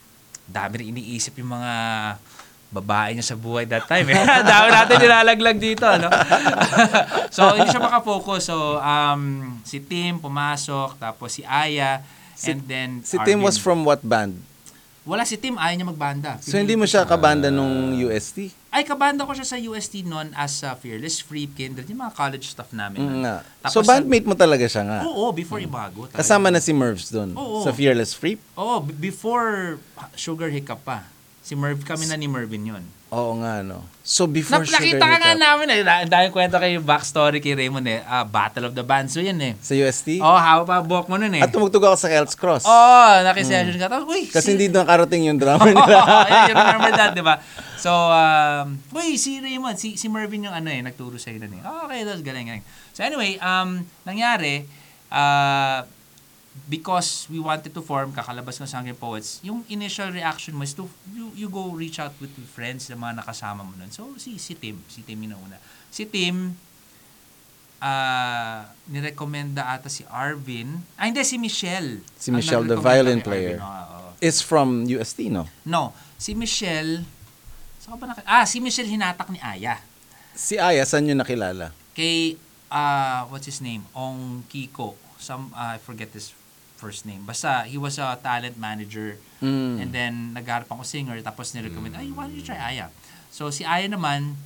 [0.50, 1.74] dami rin iniisip yung mga
[2.76, 4.12] babae niya sa buhay that time.
[4.12, 4.20] Eh.
[4.52, 5.88] dami natin nilalaglag dito.
[5.88, 6.12] No?
[7.36, 8.52] so, hindi siya makafocus.
[8.52, 9.22] So, um,
[9.64, 12.04] si Tim pumasok, tapos si Aya,
[12.36, 13.64] Si- and then Si Tim was Arvin.
[13.64, 14.36] from what band?
[15.06, 16.32] Wala si Tim, ayaw niya magbanda.
[16.42, 18.50] So hindi mo siya kabanda nung UST?
[18.74, 22.50] Ay, kabanda ko siya sa UST noon as uh, Fearless, Free, Kindred, yung mga college
[22.50, 23.06] stuff namin.
[23.06, 23.46] Mm, nga.
[23.62, 25.00] Tapos So bandmate mo talaga siya nga?
[25.06, 26.10] Oo, before Ibago.
[26.10, 26.26] talaga.
[26.26, 27.62] Kasama na si Mervs doon Oo.
[27.62, 28.42] sa Fearless Freep?
[28.58, 29.78] Oo, before
[30.18, 31.06] Sugar Hiccup pa.
[31.46, 32.82] Si Merv, kami na ni Mervin yun.
[33.14, 33.86] Oo nga, no?
[34.02, 35.78] So before Nap- nakita Sugar ka nga Hiccup, namin eh.
[35.86, 38.02] Ang daming kwento kay backstory kay Raymond eh.
[38.02, 39.54] Ah, Battle of the Bands so yun eh.
[39.62, 40.18] sa UST?
[40.20, 41.46] Oo, oh, hawak pa buhok mo nun eh.
[41.46, 42.66] At tumugtog ako sa Elks Cross.
[42.66, 43.86] Oo, oh, nakisession ka.
[43.86, 46.02] Tapos, uy, Kasi si- hindi nakarating yung drummer Oo, nila.
[46.50, 47.38] you remember that, di ba?
[47.78, 51.62] So, um, uy, si Raymond, si, si Mervin yung ano eh, nagturo sa nun eh.
[51.62, 52.66] Oh, okay, that's galing, galing.
[52.98, 54.66] So anyway, um, nangyari,
[55.14, 55.86] uh,
[56.66, 60.88] because we wanted to form kakalabas ng Sangre Poets, yung initial reaction mo is to,
[61.12, 63.92] you, you go reach out with your friends, yung mga nakasama mo nun.
[63.92, 65.60] So, si, si Tim, si Tim yung nauna.
[65.92, 66.56] Si Tim,
[67.84, 70.80] ah nirekomenda ata si Arvin.
[70.96, 72.02] Ah, hindi, si Michelle.
[72.16, 73.60] Si Michelle, the violin player.
[73.60, 73.68] Arvin.
[73.68, 74.10] Oo.
[74.24, 75.46] It's from UST, no?
[75.68, 77.04] No, si Michelle,
[77.86, 79.78] ka ba naki- ah, si Michelle hinatak ni Aya.
[80.34, 81.70] Si Aya, saan nyo nakilala?
[81.94, 82.40] Kay,
[82.72, 83.86] ah, what's his name?
[83.94, 84.96] Ong Kiko.
[85.22, 86.34] Some, ah, I forget his
[86.86, 87.26] first name.
[87.26, 89.18] Basta, he was a talent manager.
[89.42, 89.82] Mm.
[89.82, 91.18] And then, nagharap ako singer.
[91.26, 92.94] Tapos, nirecommend, ay, why don't you try Aya?
[93.34, 94.38] So, si Aya naman,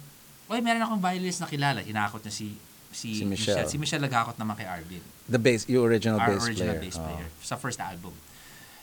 [0.48, 1.84] oy, meron akong violinist na kilala.
[1.84, 2.56] Hinakot niya si,
[2.96, 3.68] si, Si Michelle.
[3.68, 5.04] Si Michelle naghakot naman kay Arvin.
[5.28, 6.88] The bass, yung original Our bass original player.
[6.88, 7.04] bass Oo.
[7.04, 7.28] player.
[7.44, 8.16] Sa first album.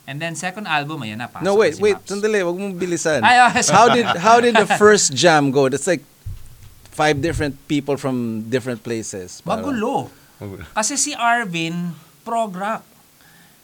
[0.06, 1.96] And then, second album, ayan na, pasok No, wait, si wait.
[1.96, 2.12] Maps.
[2.12, 3.24] Sandali, wag mong bilisan.
[3.24, 5.66] Ay, oh, how did how did the first jam go?
[5.66, 6.04] That's like
[6.94, 9.42] five different people from different places.
[9.42, 10.12] Magulo.
[10.76, 12.86] Kasi si Arvin, prog rock.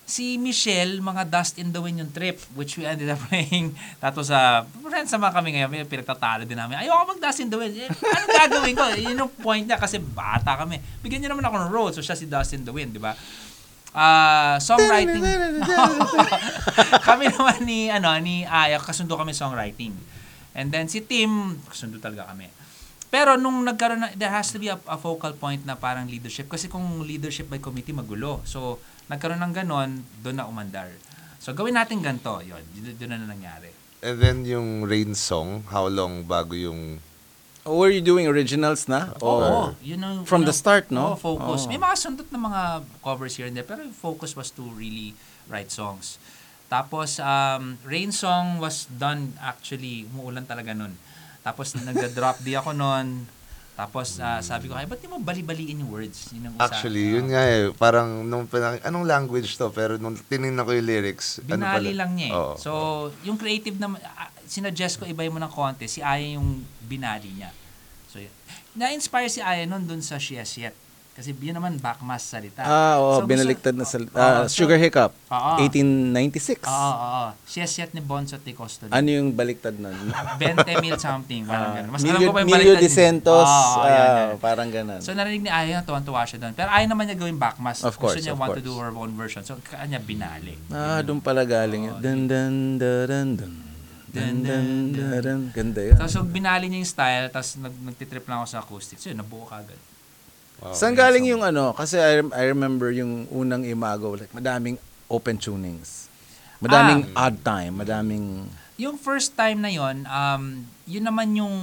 [0.03, 3.73] Si Michelle, mga Dust in the Wind yung trip, which we ended up playing.
[4.03, 6.83] Tapos sa, friends naman kami ngayon, may pinagtatalo din namin.
[6.83, 7.75] Ayoko mag Dust in the Wind.
[7.79, 8.85] Eh, ano gagawin ko?
[8.99, 10.83] Yun yung point niya kasi bata kami.
[11.01, 11.93] Bigyan niyo naman ako ng role.
[11.95, 13.15] So siya si Dust in the Wind, di ba?
[13.93, 15.21] Ah, songwriting.
[17.09, 19.93] kami naman ni ano ni Aya kasundo kami songwriting.
[20.57, 22.49] And then si Tim, kasundo talaga kami.
[23.13, 26.49] Pero nung nagkaroon na, there has to be a, a focal point na parang leadership.
[26.49, 28.41] Kasi kung leadership by committee, magulo.
[28.49, 30.91] So, nagkaroon ng ganon, doon na umandar.
[31.43, 32.39] So, gawin natin ganito.
[32.39, 32.63] Yun,
[32.99, 33.75] doon na nangyari.
[34.03, 36.99] And then yung Rain Song, how long bago yung...
[37.63, 39.15] Oh, were you doing originals na?
[39.23, 39.27] Oo.
[39.27, 41.15] Or yun ang, From yun the ang- start, no?
[41.15, 41.67] Oo, focus.
[41.67, 41.71] Oo.
[41.71, 42.63] May mga sundot na mga
[42.99, 45.15] covers here and there, pero yung focus was to really
[45.47, 46.19] write songs.
[46.67, 50.99] Tapos, um, Rain Song was done actually, umuulan talaga nun.
[51.47, 53.31] Tapos, nagda-drop di ako nun.
[53.73, 56.29] Tapos, ah, sabi ko, ay, ba't di mo bali-baliin yung words?
[56.31, 57.73] Yun ang isa- Actually, yun nga eh.
[57.73, 59.73] Parang, nung, pinang- anong language to?
[59.73, 61.81] Pero nung tinignan ko yung lyrics, ano pala?
[61.81, 62.37] Binali lang niya eh.
[62.37, 62.55] Oo.
[62.55, 62.71] So,
[63.25, 67.49] yung creative na, ah, sinuggest ko ibay mo ng konti, si Aya yung binali niya.
[68.07, 68.33] So, yun.
[68.73, 70.77] Na-inspire si Aya nun dun sa She Has Yet.
[71.13, 72.65] Kasi yun naman, backmass salita.
[72.65, 75.61] Ah, oo, So, gusto- binaliktad na sa Oo, ah, so- Sugar Hiccup, Oo.
[75.61, 76.65] 1896.
[76.65, 78.57] Oo, oo, Yet ni Bonzo T.
[78.57, 78.89] Costo.
[78.89, 79.93] Ano yung baliktad nun?
[80.41, 81.91] 20 mil something, parang gano'n.
[81.93, 82.97] Mas alam Milyo, ko pa yung baliktad de niya.
[82.97, 84.29] Centos, Oo, oo, yan, ah, yan.
[84.41, 85.01] parang ganun.
[85.05, 86.53] So narinig ni Aya tuwan-tuwa siya doon.
[86.57, 87.85] Pero ayaw naman niya gawin backmass.
[87.85, 88.69] Of course, Gusto niya of want to course.
[88.69, 89.45] do her own version.
[89.45, 90.57] So kanya binali.
[90.71, 91.97] ah, doon pala galing yun.
[92.01, 93.53] Dun, dun, dun, dun, dun.
[94.13, 95.41] Dun, dun, dun, dun.
[95.51, 95.97] Ganda yun.
[95.97, 99.09] Tapos so, binali niya yung style, tapos nag, nagtitrip lang ako sa acoustics.
[99.09, 99.77] Yun, nabuo kagad.
[100.63, 100.71] Wow.
[100.73, 101.75] Saan galing yung ano?
[101.75, 104.79] Kasi I, rem- I remember yung unang Imago, like madaming
[105.11, 106.07] open tunings.
[106.63, 107.27] Madaming Ah.
[107.27, 108.47] odd time, madaming...
[108.79, 111.55] Yung first time na yon, um, yun naman yung,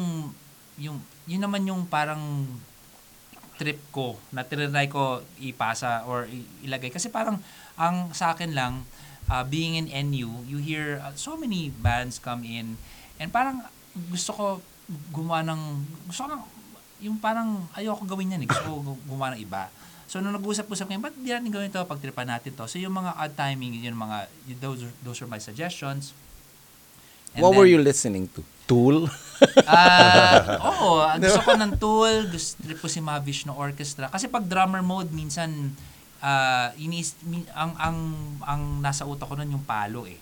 [0.76, 2.44] yung, yun naman yung parang
[3.56, 6.92] trip ko na tinry ko ipasa or i- ilagay.
[6.92, 7.40] Kasi parang
[7.76, 8.84] ang sa akin lang,
[9.28, 12.76] uh, being in NU, you hear uh, so many bands come in
[13.16, 13.64] and parang
[14.12, 14.46] gusto ko
[15.12, 15.62] gumawa ng,
[16.08, 16.44] gusto ko ng,
[17.00, 18.48] yung parang ayoko gawin yan eh.
[18.48, 19.68] Gusto ko gu- gumawa ng iba.
[20.06, 21.80] So, nung nag-usap-usap ngayon, ba't di natin gawin ito?
[21.80, 22.66] Pagtripan natin to.
[22.66, 24.26] So, yung mga odd timing, yun yung mga,
[24.58, 26.18] those, are- those are my suggestions.
[27.32, 28.42] And What were then- you listening to?
[28.66, 29.10] Tool?
[29.66, 34.06] Ah, oo, gusto ko ng Tool, gusto ko si Mavish no Orchestra.
[34.08, 35.74] Kasi pag drummer mode, minsan,
[36.20, 37.98] ah, inis, mi- ang, ang,
[38.44, 40.18] ang nasa utak ko nun yung palo eh.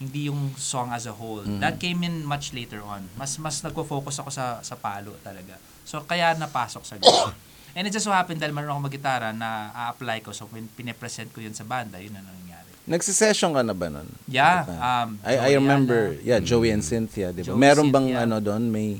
[0.00, 1.44] Hindi yung song as a whole.
[1.60, 3.04] That came in much later on.
[3.14, 5.60] Mas mas nagko-focus ako sa sa palo talaga.
[5.84, 7.30] So kaya napasok sa gusto.
[7.76, 10.32] And it just so happened dahil marunong ako magitara na a-apply ko.
[10.32, 12.66] So when pinipresent ko yun sa banda, yun ang nangyari.
[12.82, 14.08] Nagsisession ka na ba nun?
[14.26, 14.66] Yeah.
[14.66, 16.26] Um, I, I remember, Ala.
[16.26, 17.54] yeah, Joey and Cynthia, di ba?
[17.54, 18.26] Joey, Meron bang Cynthia.
[18.26, 18.98] ano doon, may,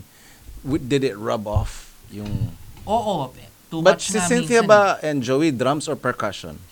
[0.62, 2.54] w- did it rub off yung...
[2.86, 3.34] Oo.
[3.66, 4.70] Too But much si na Cynthia minsan.
[4.70, 6.62] ba and Joey, drums or percussion?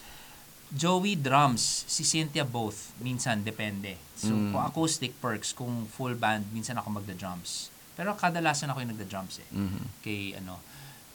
[0.68, 2.92] Joey drums, si Cynthia both.
[3.00, 3.96] Minsan, depende.
[4.14, 4.52] So, Mm.
[4.52, 7.72] kung acoustic perks, kung full band, minsan ako magda-drums.
[7.96, 9.48] Pero kadalasan ako yung nagda-drums eh.
[9.48, 9.82] Mhm.
[10.00, 10.60] Kay, ano,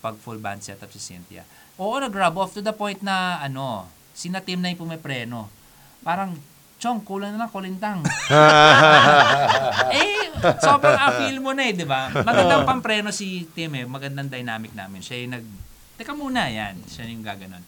[0.01, 1.45] pag full band setup si Cynthia.
[1.77, 5.47] Oo, nag-rub off to the point na, ano, sina Tim na yung pumipreno.
[6.01, 6.33] Parang,
[6.75, 8.03] Chong, kulang na lang kulintang.
[9.95, 10.27] eh,
[10.59, 12.11] sobrang appeal mo na eh, di ba?
[12.11, 13.85] Magandang pampreno si Tim eh.
[13.87, 14.99] Magandang dynamic namin.
[14.99, 15.45] Siya yung nag,
[15.95, 16.75] teka muna, yan.
[16.83, 17.63] Siya yung gaganon.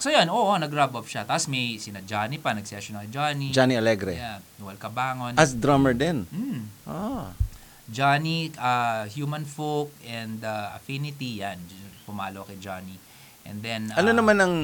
[0.00, 1.28] So yan, oo, nag-rub off siya.
[1.28, 3.52] Tapos may sina Johnny pa, nag-session kay Johnny.
[3.52, 4.16] Johnny Alegre.
[4.16, 5.36] Yeah, Noel Cabangon.
[5.36, 6.24] As drummer din.
[6.32, 6.72] Hmm.
[6.88, 7.36] Ah.
[7.84, 11.60] Johnny, uh, Human Folk, and uh, Affinity, yan.
[12.08, 12.96] Pumalo kay Johnny.
[13.44, 14.54] And then, Ano uh, naman ang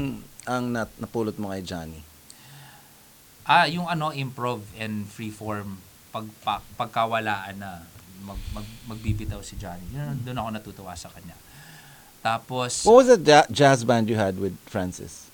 [0.49, 2.01] ang nat, napulot mo kay Johnny?
[3.45, 5.77] Ah, yung ano, improv and freeform,
[6.11, 7.85] pag, pa, pagkawalaan na
[8.25, 9.85] mag, mag, magbibitaw si Johnny.
[9.93, 11.37] Yun, doon ako natutuwa sa kanya.
[12.25, 15.26] Tapos, What was ja- jazz band you had with Francis?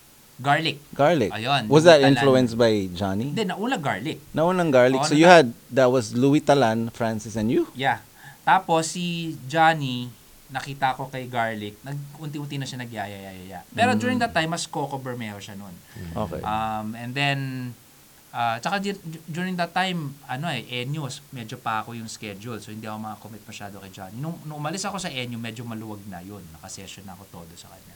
[0.43, 0.77] Garlic.
[0.93, 1.31] Garlic.
[1.31, 2.11] Ayun, Was that Talan.
[2.13, 3.31] influenced by Johnny?
[3.31, 4.19] Hindi, nauna Garlic.
[4.35, 4.99] Naunang Garlic.
[4.99, 7.71] Oo, so na- you had, that was Louis Talan, Francis, and you?
[7.73, 8.03] Yeah.
[8.43, 10.11] Tapos, si Johnny,
[10.51, 13.63] nakita ko kay Garlic, nag-unti-unti na siya nagyayayaya.
[13.71, 15.73] Pero during that time, mas Coco Bermejo siya noon.
[16.13, 16.43] Okay.
[16.43, 17.39] Um, and then,
[18.29, 22.59] uh, tsaka di- during that time, ano eh, ENU, medyo pa ako yung schedule.
[22.59, 24.19] So, hindi ako makakommit masyado kay Johnny.
[24.19, 26.43] Nung, nung umalis ako sa ENU, medyo maluwag na yun.
[26.53, 27.95] Nakasession na ako todo sa kanya.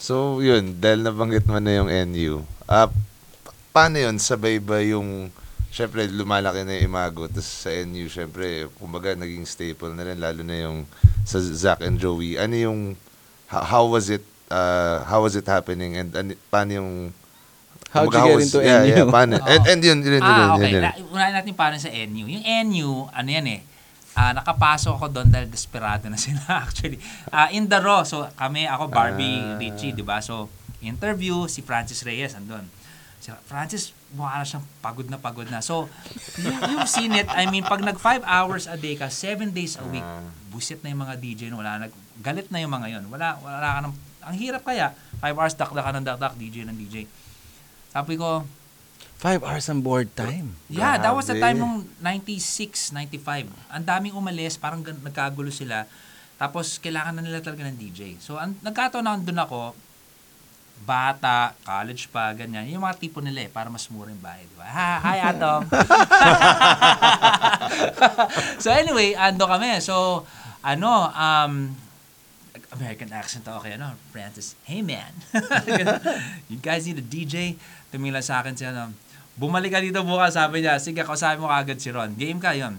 [0.00, 4.16] So, yun, dahil nabanggit mo na yung NU, ah, pa- paano yun?
[4.16, 5.28] Sabay ba yung,
[5.68, 10.40] syempre, lumalaki na yung imago, tapos sa NU, syempre, kumbaga, naging staple na rin, lalo
[10.40, 10.88] na yung
[11.28, 12.40] sa Zach and Joey.
[12.40, 12.80] Ano yung,
[13.52, 16.92] how, how was it, uh, how was it happening, and ano, paano yung,
[17.92, 18.88] How'd kumbaga, you how get into yeah, NU?
[18.88, 19.34] Yeah, paano?
[19.36, 19.50] Oo.
[19.52, 20.64] And, and yun, yun, yun, ah, yun, okay.
[20.64, 20.82] yun, yun.
[20.88, 22.24] Na, unahin natin paano sa NU.
[22.24, 23.60] Yung NU, ano yan eh,
[24.14, 26.98] ah, nakapasok ako doon dahil desperado na sila actually.
[27.28, 29.56] Ah, in the raw, so kami, ako, Barbie, Ah.
[29.56, 30.18] Richie, di ba?
[30.18, 32.64] So, interview, si Francis Reyes andun.
[33.20, 35.60] Si Francis, mukha na siyang pagod na pagod na.
[35.60, 35.92] So,
[36.40, 39.76] yung, yung scene it, I mean, pag nag 5 hours a day ka, 7 days
[39.76, 40.04] a week,
[40.48, 41.60] busit na yung mga DJ, no?
[41.60, 41.92] wala nag,
[42.24, 43.04] galit na yung mga yon.
[43.12, 43.94] Wala, wala ka ng,
[44.24, 47.04] ang hirap kaya, 5 hours dakdak ka ng dakdak, DJ ng DJ.
[47.92, 48.48] Sabi ko,
[49.20, 50.56] Five hours on board time.
[50.72, 51.52] Yeah, that was the Grabe.
[51.52, 53.52] time nung 96, 95.
[53.68, 55.84] Ang daming umalis, parang gan- nagkagulo sila.
[56.40, 58.16] Tapos, kailangan na nila talaga ng DJ.
[58.16, 59.76] So, ang, nagkataon na doon ako,
[60.88, 62.64] bata, college pa, ganyan.
[62.72, 64.64] Yung mga tipo nila eh, para mas mura yung bahay, di ba?
[64.64, 65.68] Ha, hi, Atom!
[68.64, 69.84] so, anyway, ando kami.
[69.84, 70.24] So,
[70.64, 71.76] ano, um,
[72.72, 75.10] American accent ako kay ano, Francis, hey man,
[76.50, 77.58] you guys need a DJ?
[77.90, 78.94] Tumila sa akin siya, ano,
[79.34, 82.12] bumalik ka dito bukas, sabi niya, sige, kausapin mo kagad si Ron.
[82.12, 82.76] Game ka, yun.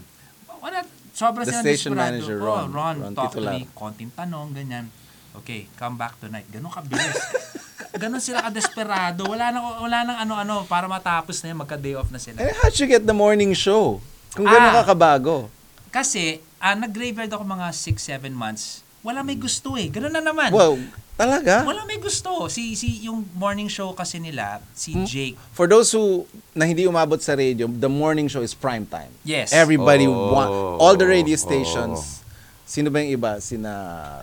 [0.58, 2.12] Wala, sobrang The sila station desperado.
[2.12, 2.66] manager, Oh, Ron.
[2.68, 3.52] Ron, Ron talk Titular.
[3.52, 4.86] to me, konting tanong, ganyan.
[5.34, 6.44] Okay, come back tonight.
[6.46, 7.16] Ganon kabilis.
[7.94, 9.24] Ganon sila ka-desperado.
[9.26, 12.36] Wala nang, wala nang ano-ano para matapos na yun, magka-day off na sila.
[12.38, 14.00] Eh, how'd you get the morning show?
[14.32, 14.80] Kung gano'n Ah.
[14.80, 15.52] ka kabago.
[15.88, 18.80] Kasi, ah, nag-graveyard ako mga 6-7 months.
[19.00, 19.88] Wala may gusto eh.
[19.88, 20.48] Ganon na naman.
[20.48, 20.80] Wow,
[21.22, 21.54] talaga?
[21.62, 22.46] Wala may gusto.
[22.46, 25.06] Si si yung morning show kasi nila, si Hmm?
[25.06, 25.38] Jake.
[25.50, 29.14] For those who na hindi umabot sa radio, the morning show is prime time.
[29.22, 29.54] Yes.
[29.54, 31.40] Everybody Oh, want all the radio oh.
[31.40, 32.20] stations.
[32.64, 33.36] Sino ba yung iba?
[33.38, 33.72] Sina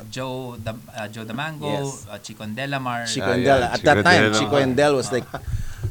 [0.10, 2.10] Joe Dam, uh, Joe Damango, Yes.
[2.10, 3.06] uh, Chico Delamar.
[3.06, 3.62] Chico Ah, and yeah, Del.
[3.64, 4.24] At Chico that time.
[4.34, 5.26] Chico and Del was like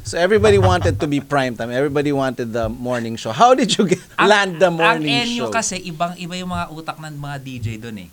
[0.03, 1.73] So everybody wanted to be prime time.
[1.73, 3.33] Everybody wanted the morning show.
[3.33, 5.49] How did you get, land the morning ang NU show?
[5.49, 8.09] kasi ibang iba yung mga utak ng mga DJ doon eh.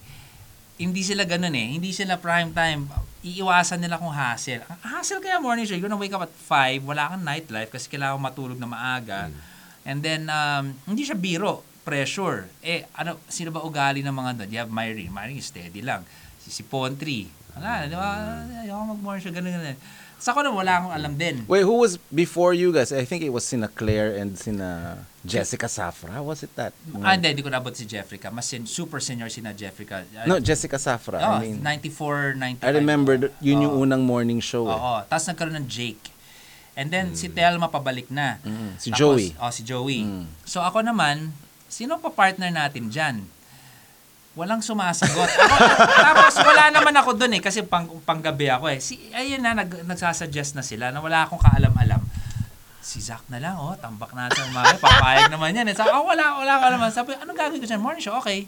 [0.77, 1.81] Hindi sila ganun eh.
[1.81, 2.85] Hindi sila prime time.
[3.25, 4.61] Iiwasan nila kung hassle.
[4.69, 7.89] Ang hassle kaya morning show, you're gonna wake up at 5, wala kang nightlife kasi
[7.89, 9.33] kailangan matulog na maaga.
[9.89, 12.51] And then, um, hindi siya biro, pressure.
[12.61, 14.51] Eh, ano, sino ba ugali ng mga doon?
[14.53, 15.09] You have Myrie.
[15.09, 16.03] Myrie, steady lang.
[16.43, 17.31] Si, si Pontry.
[17.57, 18.43] Wala, di ba?
[18.67, 19.79] Ayoko mag-morning show, ganun, ganun.
[20.27, 21.47] Sa ako na wala akong alam din.
[21.47, 22.91] Wait, who was before you guys?
[22.91, 26.19] I think it was Sina Claire and Sina Jessica Safra.
[26.19, 26.75] Was it that?
[26.99, 28.35] Ah, hindi, hindi ko nabot si Jeffrey ka.
[28.35, 30.03] Mas sen- super senior si na Jeffrey ka.
[30.27, 31.23] No, Jessica Safra.
[31.23, 32.67] Oh, I mean, 94, 95.
[32.67, 34.67] I remember th- yun yung unang morning show.
[34.67, 34.75] eh.
[34.75, 35.07] Oo.
[35.07, 36.11] Tapos nagkaroon ng Jake.
[36.75, 38.43] And then, si Telma pabalik na.
[38.43, 39.27] Mm, si Tapos- Joey.
[39.39, 40.03] Oh, si Joey.
[40.11, 40.27] Mm.
[40.43, 41.31] So, ako naman,
[41.71, 43.23] sino pa partner natin dyan?
[44.37, 45.33] Walang sumasagot.
[45.33, 45.57] Ako,
[46.12, 48.85] tapos, wala naman ako dun eh, kasi pang, panggabi ako eh.
[48.85, 52.05] Si, ayun na, nag, nagsasuggest na sila na wala akong kaalam-alam.
[52.85, 54.77] Si Zach na lang, oh, tambak na sa umaga.
[54.77, 55.72] Papayag naman yan.
[55.72, 55.75] Eh.
[55.75, 56.88] Sabi, oh, wala, wala ka naman.
[56.92, 57.81] Sabi, anong gagawin ko dyan?
[57.81, 58.44] Morning show, okay.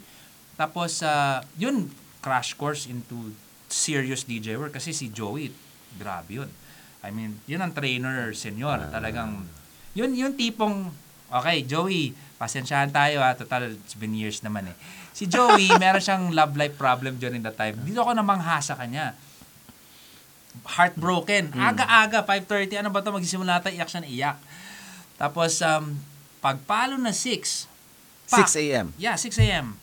[0.60, 1.88] Tapos, ah, yun,
[2.20, 3.32] crash course into
[3.72, 4.76] serious DJ work.
[4.76, 5.56] Kasi si Joey,
[5.96, 6.52] grabe yun.
[7.00, 8.76] I mean, yun ang trainer, senior.
[8.92, 9.48] Talagang,
[9.96, 10.92] yun yung tipong,
[11.32, 13.32] okay, Joey, pasensyahan tayo ha.
[13.32, 14.76] Total, it's been years naman eh.
[15.18, 17.74] Si Joey, meron siyang love life problem during that time.
[17.82, 19.18] Dito ako namangha sa kanya.
[20.62, 21.58] Heartbroken.
[21.58, 22.78] Aga-aga, 5.30.
[22.78, 23.10] Ano ba ito?
[23.10, 24.38] Magsisimula tayo, iyak siya na iyak.
[25.18, 25.98] Tapos, um,
[26.38, 27.66] pagpalo na 6,
[28.30, 28.86] 6 a.m.
[28.94, 29.74] Yeah, 6 a.m.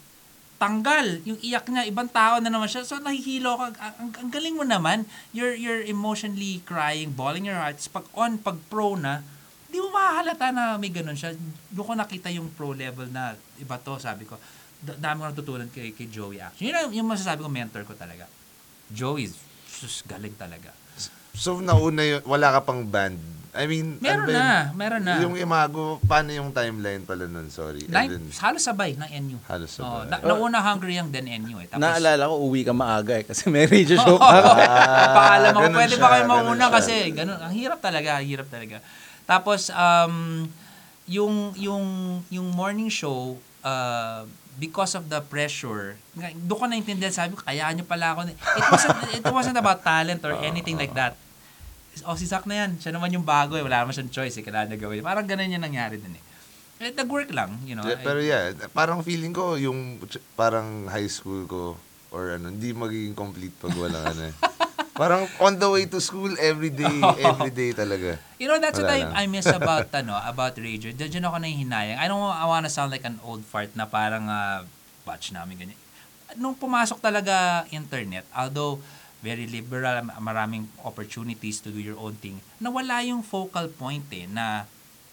[0.56, 2.88] Tanggal yung iyak niya, ibang tao na naman siya.
[2.88, 3.76] So nahihilo ka.
[4.00, 5.04] Ang, ang galing mo naman.
[5.36, 7.76] You're you're emotionally crying, bawling your heart.
[7.92, 9.20] Pag on, pag pro na,
[9.68, 11.36] di mo mahalata na may ganun siya.
[11.76, 14.40] Doon ko nakita yung pro level na iba to, sabi ko.
[14.86, 16.70] Da- dami ko natutunan kay, kay Joey actually.
[16.70, 18.30] Yun ang- yung masasabi ko, mentor ko talaga.
[18.94, 19.34] Joey,
[19.66, 20.70] sus, galing talaga.
[21.36, 23.18] So, nauna yun, wala ka pang band.
[23.56, 24.40] I mean, Meron ano ba yun?
[24.40, 25.14] na, meron na.
[25.24, 27.48] Yung Imago, paano yung timeline pala nun?
[27.48, 27.88] Sorry.
[27.88, 29.38] And Nine, then, halos sabay ng NU.
[29.48, 29.88] Halos sabay.
[29.88, 31.68] Oh, na, nauna Hungry Young, then NU eh.
[31.68, 34.32] Tapos, Naalala ko, uwi ka maaga eh, kasi may radio show pa.
[35.20, 38.48] Paalam ako, ganun pwede siya, ba kayo mauna kasi ganun, ang hirap talaga, ang hirap
[38.52, 38.78] talaga.
[39.26, 40.46] Tapos um
[41.10, 41.86] yung yung
[42.30, 44.22] yung morning show uh,
[44.56, 48.20] because of the pressure, doon ko naintindihan, sabi ko, kayaan nyo pala ako.
[48.32, 48.40] It
[48.72, 51.16] wasn't, it wasn't about talent or anything like that.
[52.04, 52.76] Oh, si Zach na yan.
[52.76, 53.64] Siya naman yung bago eh.
[53.64, 54.44] Wala naman siyang choice eh.
[54.44, 55.00] Kailangan niya gawin.
[55.00, 56.24] Parang ganun yung nangyari din eh.
[56.76, 57.88] Eh, nag-work lang, you know.
[57.88, 60.04] Yeah, pero yeah, parang feeling ko yung
[60.36, 61.80] parang high school ko
[62.12, 64.28] or ano, hindi magiging complete pag walang ano.
[64.28, 64.36] eh.
[64.96, 66.88] Parang on the way to school every day,
[67.28, 68.16] every day talaga.
[68.40, 69.12] You know, that's what Wala I, lang.
[69.12, 70.96] I miss about ano, about radio.
[70.96, 72.00] Diyan ako nahihinayang.
[72.00, 74.64] I don't I wanna sound like an old fart na parang uh,
[75.04, 75.80] batch namin ganyan.
[76.40, 78.80] Nung pumasok talaga internet, although
[79.20, 84.64] very liberal, maraming opportunities to do your own thing, nawala yung focal point eh, na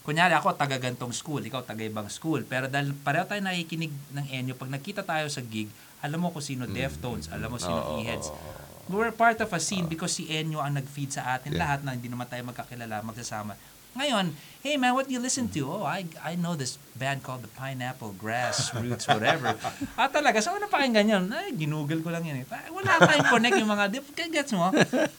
[0.03, 4.27] kunyari ako taga gantong school, ikaw taga ibang school, pero dahil pareho tayo nakikinig ng
[4.31, 5.71] enyo, pag nakita tayo sa gig,
[6.03, 7.89] alam mo kung sino Deftones, alam mo sino Mm.
[7.89, 8.29] Oo, E-Heads.
[8.29, 8.62] oo, oo.
[8.87, 11.63] We're part of a scene because si Enyo ang nag-feed sa atin Yeah.
[11.63, 13.55] lahat na hindi naman tayo magkakilala, magsasama.
[13.93, 14.33] Ngayon,
[14.65, 15.69] hey man, what do you listen to?
[15.69, 19.53] Oh, I I know this band called the Pineapple Grass Roots, whatever.
[20.01, 21.25] ah, talaga, saan ko napakinggan yun?
[21.29, 22.47] Ay, ginugol ko lang yun eh.
[22.49, 23.85] Pa- Wala tayong connect yung mga,
[24.33, 24.73] gets mo?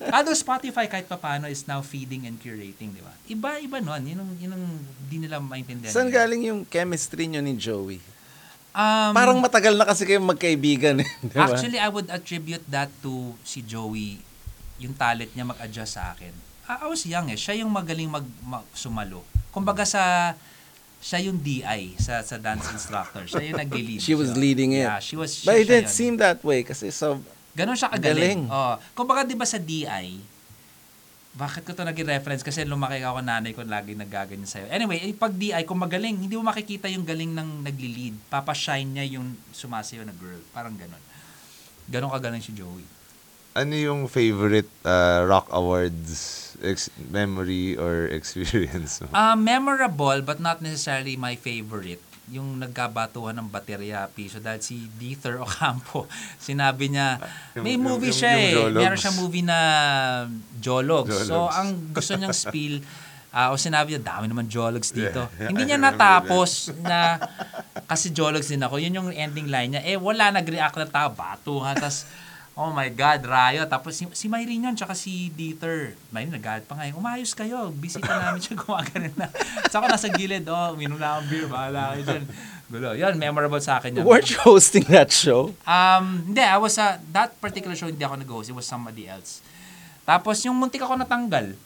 [0.09, 3.13] Although Spotify kahit papano is now feeding and curating, di ba?
[3.29, 4.09] Iba-iba nun.
[4.09, 4.65] Yun ang, yun ang
[5.05, 5.93] di nila maintindihan.
[5.93, 8.01] Saan galing yung chemistry nyo ni Joey?
[8.73, 11.09] Um, Parang matagal na kasi kayo magkaibigan eh.
[11.21, 11.45] Di ba?
[11.45, 14.17] Actually, I would attribute that to si Joey,
[14.81, 16.33] yung talent niya mag-adjust sa akin.
[16.65, 17.37] I, was young eh.
[17.37, 19.21] Siya yung magaling mag, mag- sumalo.
[19.53, 20.33] Kumbaga sa
[20.97, 23.27] siya yung DI sa sa dance instructor.
[23.27, 23.99] Siya yung nag-lead.
[23.99, 24.87] She was Siya- leading it.
[24.87, 25.99] Yeah, she was But siya, it didn't yun.
[25.99, 27.21] seem that way kasi so
[27.53, 28.01] Ganon siya Galing.
[28.01, 28.41] kagaling.
[28.49, 28.75] Oh.
[28.97, 30.17] Kumbaga 'di ba sa DI,
[31.33, 32.45] bakit ko to naging reference?
[32.45, 34.69] Kasi lumaki ako, nanay ko lagi nagaganyan sa'yo.
[34.69, 38.13] Anyway, eh, pag DI, kung magaling, hindi mo makikita yung galing ng nagli-lead.
[38.29, 40.37] Papashine niya yung sumasayaw na girl.
[40.53, 41.01] Parang ganon.
[41.89, 42.85] Ganon kagaling si Joey.
[43.53, 49.09] Ano yung favorite uh, rock awards ex- memory or experience mo?
[49.13, 54.39] Uh, memorable but not necessarily my favorite yung nagkabatuhan ng baterya piso.
[54.39, 56.07] Dahil si Dieter Ocampo
[56.39, 57.19] sinabi niya
[57.53, 58.53] Yung- may movie yung- siya yung eh.
[58.53, 58.79] Jologs.
[58.79, 59.59] meron siyang movie na
[60.57, 61.27] Jologs.
[61.27, 62.79] So ang gusto niyang spiel
[63.33, 65.25] ah o sinabi niya dami naman Jologs dito.
[65.35, 65.49] Yeah.
[65.49, 67.17] hindi niya I natapos na
[67.83, 68.77] kasi Jologs din ako.
[68.77, 69.81] Yun yung ending line niya.
[69.83, 71.73] Eh wala nag-react na tao batuhan.
[71.75, 72.05] Tas
[72.53, 73.65] Oh my God, Rayo.
[73.65, 75.97] Tapos si, si Myrene yun, tsaka si Dieter.
[76.13, 76.85] Myrene, nagalit pa nga.
[76.85, 77.73] eh, Umayos kayo.
[77.73, 79.25] Bisita namin siya gumagano na.
[79.73, 81.49] Sa ako nasa gilid, oh, minom na akong beer.
[81.49, 82.23] Bahala kayo dyan.
[82.69, 82.89] Gulo.
[82.93, 84.05] Yun, memorable sa akin yun.
[84.05, 85.49] weren't you hosting that show?
[85.65, 88.53] Um, hindi, I was, uh, that particular show, hindi ako nag-host.
[88.53, 89.41] It was somebody else.
[90.05, 91.57] Tapos, yung muntik ako natanggal.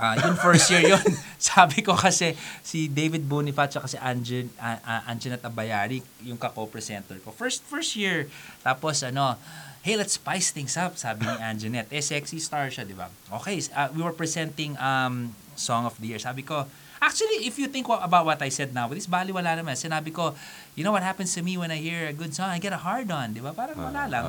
[0.00, 1.04] Ah, yun first year yun.
[1.36, 2.32] Sabi ko kasi
[2.64, 7.36] si David Boniface at si Anjan uh, uh, Anjanette Abayari yung ka-co-presenter ko.
[7.36, 8.32] First first year.
[8.64, 9.36] Tapos ano,
[9.84, 11.92] hey, let's spice things up, sabi ni Anjanette.
[11.92, 13.08] Eh, sexy star siya, di ba?
[13.40, 16.20] Okay, uh, we were presenting um, Song of the Year.
[16.20, 16.68] Sabi ko,
[17.00, 19.76] actually, if you think about what I said now, this bali wala naman.
[19.76, 20.36] Sinabi ko,
[20.76, 22.52] you know what happens to me when I hear a good song?
[22.52, 23.56] I get a hard on, di ba?
[23.56, 24.24] Parang wala lang.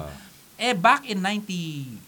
[0.56, 2.00] Eh, back in 97,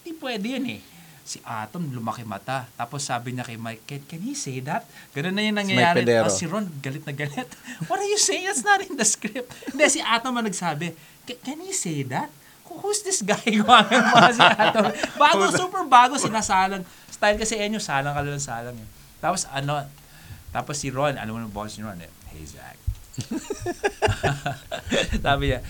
[0.00, 0.91] hindi pwede yun eh.
[1.22, 2.66] Si Atom, lumaki mata.
[2.74, 4.82] Tapos sabi niya kay Mike, can, can he say that?
[5.14, 6.02] Ganun na yung nangyayari.
[6.02, 6.26] Pedero.
[6.26, 7.46] Ah, si Ron, galit na galit.
[7.88, 8.50] What are you saying?
[8.50, 9.46] That's not in the script.
[9.70, 10.90] Hindi, si Atom ang nagsabi,
[11.22, 12.26] can, can he say that?
[12.66, 13.38] Who- Who's this guy?
[13.58, 14.84] Gumamit mga si Atom.
[15.14, 16.82] Bago, super bago, sinasalang.
[17.06, 18.74] Style kasi enyo, salang ka lang salang.
[18.74, 18.88] Eh.
[19.22, 19.86] Tapos ano,
[20.50, 22.76] tapos si Ron, alam mo yung boss ni Ron, eh, hey Zach.
[25.22, 25.60] Sabi niya,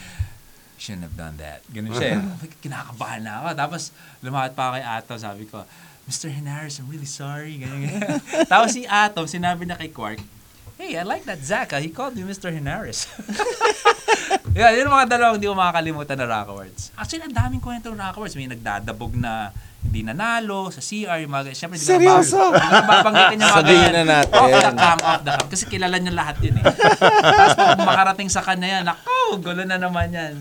[0.83, 1.63] shouldn't have done that.
[1.71, 2.19] Ganun siya.
[2.19, 2.51] eh.
[2.63, 3.49] Kinakabahan na ako.
[3.55, 3.83] Tapos,
[4.19, 5.15] lumakad pa kay Atom.
[5.17, 5.63] Sabi ko,
[6.03, 6.27] Mr.
[6.29, 7.55] Henares, I'm really sorry.
[7.57, 8.19] Ganyan, ganyan.
[8.51, 10.19] Tapos si Atom, sinabi na kay Quark,
[10.75, 11.71] Hey, I like that Zach.
[11.71, 11.79] ah.
[11.79, 12.51] He called you Mr.
[12.51, 13.07] Henares.
[14.59, 16.91] yeah, yun mga dalawang hindi ko makakalimutan na Rock Awards.
[16.99, 18.35] Actually, ang daming kwento ng Rock Awards.
[18.35, 21.23] May nagdadabog na hindi nanalo sa CR.
[21.23, 22.41] Yung mga, syempre, hindi ko na Seryoso?
[22.83, 24.35] babanggitin yung mga Sabihin na natin.
[24.35, 25.47] Off the cam, off the cam.
[25.47, 26.65] Kasi kilala niya lahat yun eh.
[26.67, 30.35] Tapos pag makarating sa kanya yan, ako, gulo na naman yan.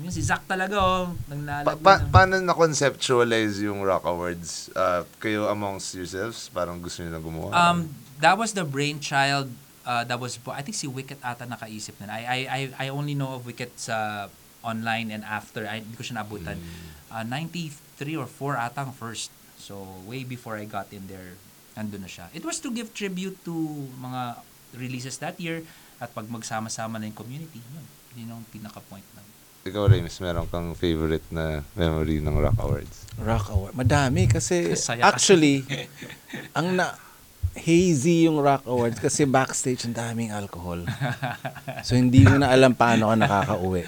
[0.00, 1.12] Yun, si Zach talaga, oh.
[1.28, 1.66] Nagnalo.
[1.68, 4.72] Pa- pa- paano na-conceptualize yung Rock Awards?
[4.72, 6.48] Uh, kayo amongst yourselves?
[6.48, 7.50] Parang gusto nyo na gumawa?
[7.52, 7.92] Um,
[8.24, 9.52] that was the brainchild.
[9.84, 12.08] Uh, that was I think si Wicket ata nakaisip na.
[12.08, 14.30] I I I, I only know of Wicket sa
[14.64, 15.66] online and after.
[15.68, 16.56] I, hindi ko siya nabutan.
[17.12, 19.28] Uh, 93 or 4 ata ang first.
[19.60, 21.36] So way before I got in there
[21.76, 22.28] nandun na siya.
[22.32, 23.54] It was to give tribute to
[24.00, 24.40] mga
[24.76, 25.64] releases that year
[26.00, 27.60] at pag magsama-sama na yung community.
[27.60, 27.86] Yun.
[28.16, 29.21] Yun yung pinaka-point na.
[29.62, 32.96] Ikaw, Rems, meron kang favorite na memory ng Rock Awards?
[33.16, 33.74] Rock Award.
[33.74, 35.06] Madami kasi Saya kasi.
[35.06, 35.56] actually
[36.50, 36.98] ang na
[37.52, 40.82] hazy yung Rock Awards kasi backstage ang daming alcohol.
[41.82, 43.82] So hindi ko na alam paano ka nakakauwi.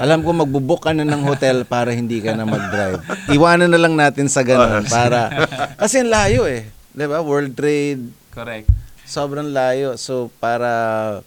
[0.00, 3.00] Alam ko magbubook ka na ng hotel para hindi ka na mag-drive.
[3.28, 5.32] Iwanan na lang natin sa ganun para
[5.80, 6.68] kasi ang layo eh.
[6.92, 7.24] 'Di ba?
[7.24, 8.68] World Trade Correct.
[9.02, 9.96] sobrang layo.
[9.96, 11.24] So para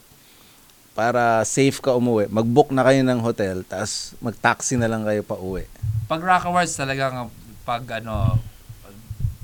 [0.96, 5.36] para safe ka umuwi, mag-book na kayo ng hotel, tapos mag-taxi na lang kayo pa
[5.36, 5.68] uwi.
[6.08, 7.28] Pag Rock Awards talagang
[7.62, 8.39] pag ano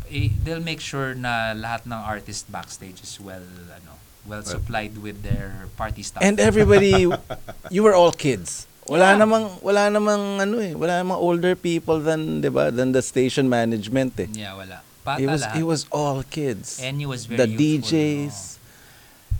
[0.07, 5.23] eh, they'll make sure na lahat ng artist backstage is well ano well supplied with
[5.23, 6.21] their party stuff.
[6.21, 7.09] And everybody,
[7.73, 8.67] you were all kids.
[8.85, 9.23] Wala Yeah.
[9.23, 13.47] namang wala namang ano eh, wala namang older people than 'di ba, than the station
[13.47, 14.29] management eh.
[14.31, 14.83] yeah, wala.
[15.01, 15.57] Bata It was lahat.
[15.57, 16.77] it was all kids.
[16.77, 18.35] And he was very the youthful, DJs.
[18.37, 18.60] no?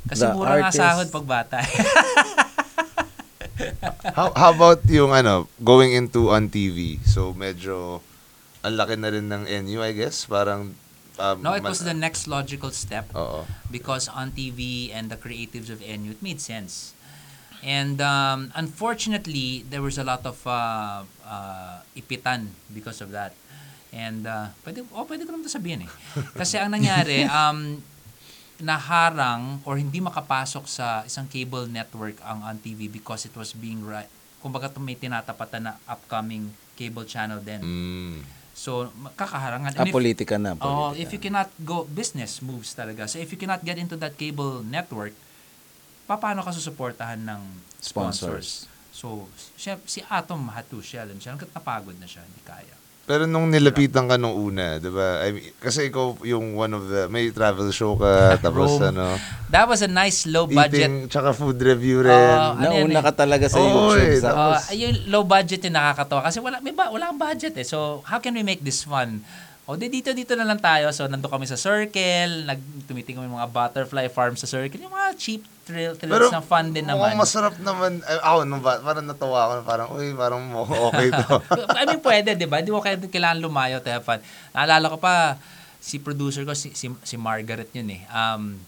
[0.10, 0.82] Kasi the mura nga artists.
[0.82, 1.58] sahod pag bata.
[4.18, 6.98] How, how about yung ano, going into on TV?
[7.06, 8.02] So medyo
[8.66, 10.26] ang laki na rin ng NU, I guess.
[10.26, 10.74] Parang
[11.22, 13.14] um, no, it was the next logical step.
[13.14, 13.46] Oo.
[13.72, 16.94] because on TV and the creatives of NU, it made sense.
[17.62, 23.34] And um, unfortunately, there was a lot of uh, uh, ipitan because of that.
[23.94, 25.92] And uh, pwede, oh, pwede ko naman ito sabihin eh.
[26.34, 27.86] Kasi ang nangyari, um,
[28.62, 33.82] naharang or hindi makapasok sa isang cable network ang on TV because it was being
[33.82, 34.08] right.
[34.42, 37.62] Kumbaga may tinatapatan na upcoming cable channel din.
[37.62, 38.18] Mm.
[38.52, 39.74] So, kakaharangan.
[39.78, 40.54] Ah, if- politika na.
[40.60, 41.02] Oh, politika.
[41.02, 43.10] if you cannot go business moves talaga.
[43.10, 45.14] So if you cannot get into that cable network,
[46.06, 47.42] paano ka susuportahan ng
[47.80, 48.68] sponsors?
[48.92, 52.76] So, siya, si Atom Hatushel, siya, hanggat napagod na siya, hindi kaya.
[53.12, 55.20] Pero nung nilapitan ka nung una, 'di ba?
[55.20, 58.08] I mean, kasi ikaw yung one of the may travel show ka
[58.40, 58.88] tapos Rome.
[58.90, 60.88] ano, That was a nice low budget.
[60.88, 62.16] eating tsaka food review rin.
[62.16, 63.04] Oh, ano Nauna eh.
[63.04, 64.08] ka talaga sa Oo, YouTube.
[64.08, 67.20] eh, sa- Uh, Tapos- yung low budget yung nakakatawa kasi wala may ba, wala kang
[67.22, 67.68] budget eh.
[67.68, 69.20] So, how can we make this fun?
[69.64, 70.88] O di dito dito na lang tayo.
[70.90, 75.14] So, nando kami sa circle, nag tumitingin kami mga butterfly farm sa circle, yung mga
[75.16, 77.16] cheap thrill thrills na fun din naman.
[77.16, 78.04] mukhang masarap naman.
[78.04, 79.54] Ay, ako, nung ba, parang natawa ako.
[79.64, 81.40] Parang, uy, parang mo- okay to.
[81.80, 82.60] I mean, pwede, di ba?
[82.60, 84.20] Di mo kaya kailangan lumayo to have fun.
[84.52, 85.40] Naalala ko pa,
[85.80, 88.04] si producer ko, si, si, si Margaret yun eh.
[88.12, 88.60] Um,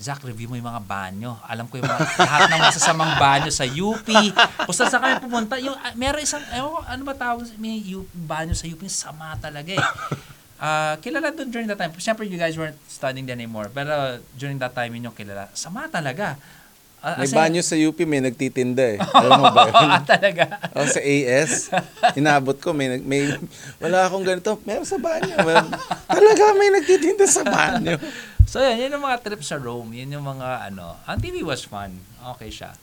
[0.00, 1.36] Zach, review mo yung mga banyo.
[1.44, 4.08] Alam ko yung mga, lahat ng masasamang banyo sa UP.
[4.64, 8.08] Kung saan kami pumunta, yung, ah, meron isang, ewan ko, ano ba tawag, may UP,
[8.16, 9.86] banyo sa UP, sama talaga eh.
[10.60, 11.88] Ah, kilala doon during that time.
[11.96, 13.72] Siyempre, you guys weren't studying there anymore.
[13.72, 15.48] Pero during that time, yun yung kilala.
[15.56, 16.36] Sama talaga.
[17.00, 19.00] Ah, May banyo sa UP, may nagtitinda eh.
[19.00, 19.88] Alam mo ba yun?
[19.96, 20.60] Ah, talaga.
[20.76, 21.72] O sa AS,
[22.12, 23.40] inabot ko, may, may,
[23.80, 25.32] wala akong ganito, meron sa banyo.
[25.40, 25.72] Meron,
[26.04, 27.96] talaga may nagtitinda sa banyo.
[28.44, 29.96] So yan, yun yung mga trip sa Rome.
[29.96, 31.00] Yun yung mga ano.
[31.08, 31.96] Ang TV was fun.
[32.36, 32.76] Okay siya.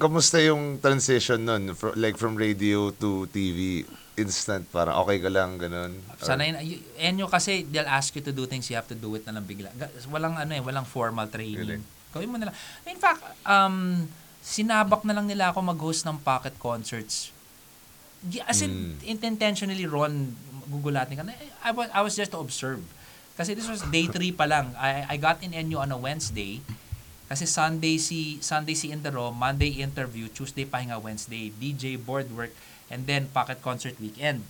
[0.00, 1.76] Kamusta yung transition nun?
[1.76, 3.84] Fro- like from radio to TV?
[4.18, 5.94] Instant, parang okay ka lang, ganun?
[5.94, 8.98] Or- Sana yun, y- Enyo kasi, they'll ask you to do things, you have to
[8.98, 9.70] do it na lang bigla.
[10.06, 11.78] Walang ano eh, walang formal training.
[11.78, 11.84] Galing.
[12.10, 12.56] Gawin mo na lang.
[12.84, 14.04] In fact, um,
[14.40, 17.30] sinabak na lang nila ako mag-host ng pocket concerts.
[18.44, 19.22] As in, Mm.
[19.22, 20.34] intentionally, Ron,
[20.66, 21.24] gugulatin ka
[21.62, 22.82] I was, I was just to observe.
[23.38, 24.74] Kasi this was day 3 pa lang.
[24.74, 26.58] I, I got in Enyo on a Wednesday.
[27.28, 32.50] Kasi Sunday si Sunday si Indero, Monday interview, Tuesday pahinga, Wednesday DJ board work,
[32.88, 34.44] and then pocket concert weekend.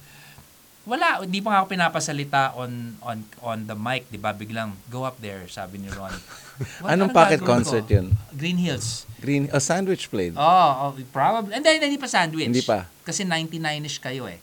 [0.89, 4.33] Wala, hindi pa nga ako pinapasalita on on on the mic, 'di ba?
[4.33, 6.15] Biglang go up there, sabi ni Ron.
[6.83, 8.01] What- Anong pocket concert ko?
[8.01, 8.07] yun?
[8.33, 9.05] Green Hills.
[9.21, 10.33] Green, a sandwich plate.
[10.35, 11.53] Oh, oh probably.
[11.53, 12.49] And then hindi pa sandwich.
[12.49, 12.89] Hindi pa.
[13.05, 14.41] Kasi 99ish kayo eh.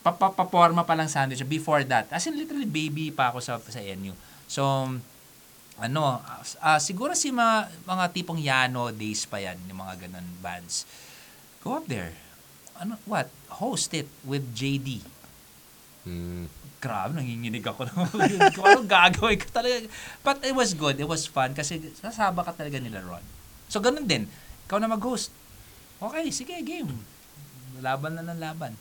[0.00, 2.08] Papaporma pa lang sandwich before that.
[2.14, 4.14] As in literally baby pa ako sa sa NU.
[4.46, 4.64] So
[5.78, 6.18] ano,
[6.58, 10.82] ah, siguro si mga, mga tipong Yano days pa yan, yung mga ganun bands.
[11.62, 12.14] Go up there.
[12.78, 13.28] Ano, what?
[13.58, 15.02] Host it with JD.
[16.06, 16.46] Mm.
[16.78, 17.90] Grabe, nanginginig ako.
[18.54, 19.90] Kung anong gagawin ko talaga.
[20.22, 20.96] But it was good.
[21.02, 23.24] It was fun kasi sasaba ka talaga nila Ron.
[23.66, 24.30] So, ganun din.
[24.70, 25.34] Ikaw na mag-host.
[25.98, 27.02] Okay, sige, game.
[27.82, 28.78] Laban na ng laban.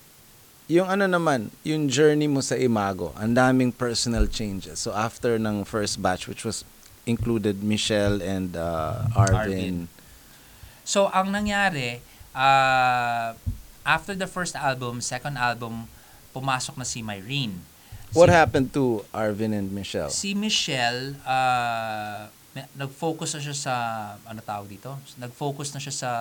[0.67, 4.83] Yung ano naman, yung journey mo sa Imago, ang daming personal changes.
[4.83, 6.67] So after ng first batch, which was
[7.07, 9.87] included Michelle and uh, Arvin.
[10.83, 12.03] So, ang nangyari,
[12.35, 13.31] uh,
[13.87, 15.87] after the first album, second album,
[16.35, 17.63] pumasok na si Myrene.
[18.11, 20.11] What si, happened to Arvin and Michelle?
[20.11, 22.27] Si Michelle, uh,
[22.75, 23.73] nag-focus na siya sa,
[24.27, 24.91] ano tawag dito?
[25.15, 26.11] Nag-focus na siya sa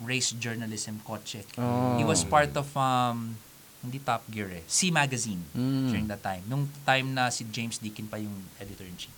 [0.00, 1.44] race journalism kotse.
[1.60, 2.00] Oh.
[2.00, 3.36] He was part of um,
[3.84, 4.64] Hindi Top Gear eh.
[4.64, 5.92] C Magazine Mm.
[5.92, 6.40] during that time.
[6.48, 9.12] Nung time na si James Deakin pa yung editor-in-chief.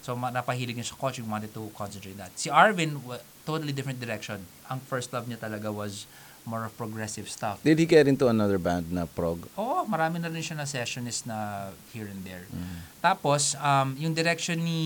[0.00, 2.30] So, napahilig niya sa coaching, wanted to concentrate that.
[2.38, 2.96] Si Arvin,
[3.44, 4.46] totally different direction.
[4.70, 6.06] Ang first love niya talaga was
[6.46, 7.58] more of progressive stuff.
[7.66, 9.50] Did he get into another band na prog?
[9.58, 12.46] Oo, marami na rin siya na sessionist na here and there.
[12.48, 12.86] Mm.
[13.02, 14.80] Tapos, um, yung direction ni,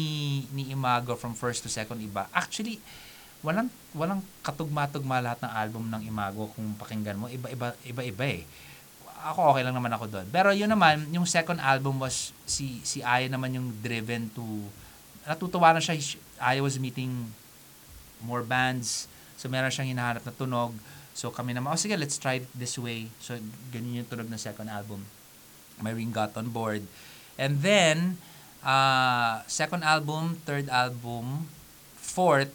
[0.56, 2.80] ni Imago from first to second iba, actually,
[3.40, 8.42] walang walang katugma-tugma lahat ng album ng Imago kung pakinggan mo, iba-iba iba-iba eh.
[9.20, 10.26] Ako okay lang naman ako doon.
[10.32, 14.44] Pero yun naman, yung second album was si si Aya naman yung driven to
[15.28, 15.96] natutuwa na siya
[16.40, 17.12] Aya was meeting
[18.24, 19.08] more bands.
[19.36, 20.72] So meron siyang hinahanap na tunog.
[21.12, 23.10] So kami naman, oh sige, let's try it this way.
[23.20, 23.36] So
[23.70, 25.04] ganyan yung tunog ng second album.
[25.80, 26.84] My ring got on board.
[27.40, 28.20] And then,
[28.60, 31.48] uh, second album, third album,
[31.96, 32.52] fourth,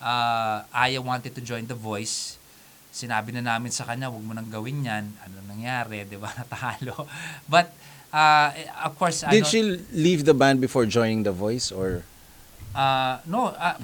[0.00, 2.40] uh, Aya wanted to join The Voice.
[2.88, 5.12] Sinabi na namin sa kanya, wag mo nang gawin yan.
[5.22, 6.32] Ano nangyari, di ba?
[6.40, 7.04] Natalo.
[7.44, 7.68] But,
[8.10, 8.48] uh,
[8.80, 9.60] of course, I Did don't- she
[9.92, 12.02] leave the band before joining The Voice or
[12.68, 13.74] Uh, no, uh,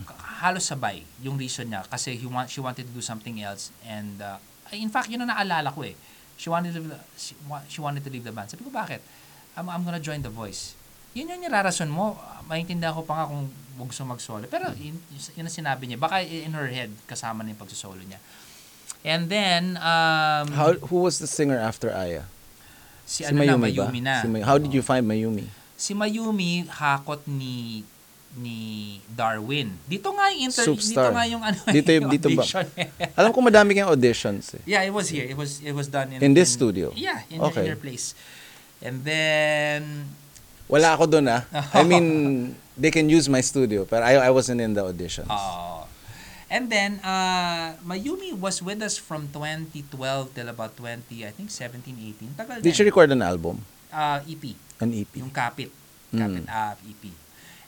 [0.40, 4.18] halos sabay yung reason niya kasi he want, she wanted to do something else and
[4.18, 4.38] uh,
[4.74, 5.94] in fact yun ang naalala ko eh.
[6.34, 6.82] She wanted to
[7.14, 7.38] she,
[7.70, 8.50] she wanted to leave the band.
[8.50, 8.98] Sabi ko bakit?
[9.54, 10.74] I'm, I'm gonna join The Voice.
[11.14, 12.18] Yun yung nirarason mo.
[12.50, 13.46] Maintindihan ko pa nga kung
[13.78, 14.42] huwag mag-solo.
[14.50, 14.98] Pero yun,
[15.38, 15.94] yun ang sinabi niya.
[15.94, 18.18] Baka in her head kasama na yung pagsosolo niya.
[19.06, 22.26] And then, um, how who was the singer after Aya?
[23.06, 24.10] si, ano na, Mayumi ba?
[24.10, 24.14] na.
[24.24, 25.46] Si May- how did you find Mayumi?
[25.76, 27.84] si Mayumi hakot ni
[28.34, 28.58] ni
[29.06, 29.70] Darwin.
[29.84, 31.06] Dito nga yung inter Superstar.
[31.06, 32.42] dito nga yung ano Dito yung- dito ba?
[33.14, 34.62] Alam ko madami kang auditions eh.
[34.66, 35.22] yeah, it was here.
[35.24, 36.90] It was it was done in In this studio?
[36.92, 37.62] Yeah, in, Okay.
[37.62, 38.18] in your place.
[38.80, 40.10] And then
[40.66, 41.44] Wala ako doon ah.
[41.70, 42.06] I mean,
[42.74, 45.28] they can use my studio, but I I wasn't in the auditions.
[45.28, 45.84] uh,
[46.48, 49.94] and then uh Mayumi was with us from 2012
[50.32, 51.84] till about 20 I think 17
[52.18, 52.34] 18.
[52.34, 52.74] Tagal Did din.
[52.74, 53.62] she record an album?
[53.88, 55.12] uh, EP, An EP?
[55.14, 55.70] yung Kapit.
[56.10, 56.18] Mm.
[56.18, 57.02] Kapit ah, EP.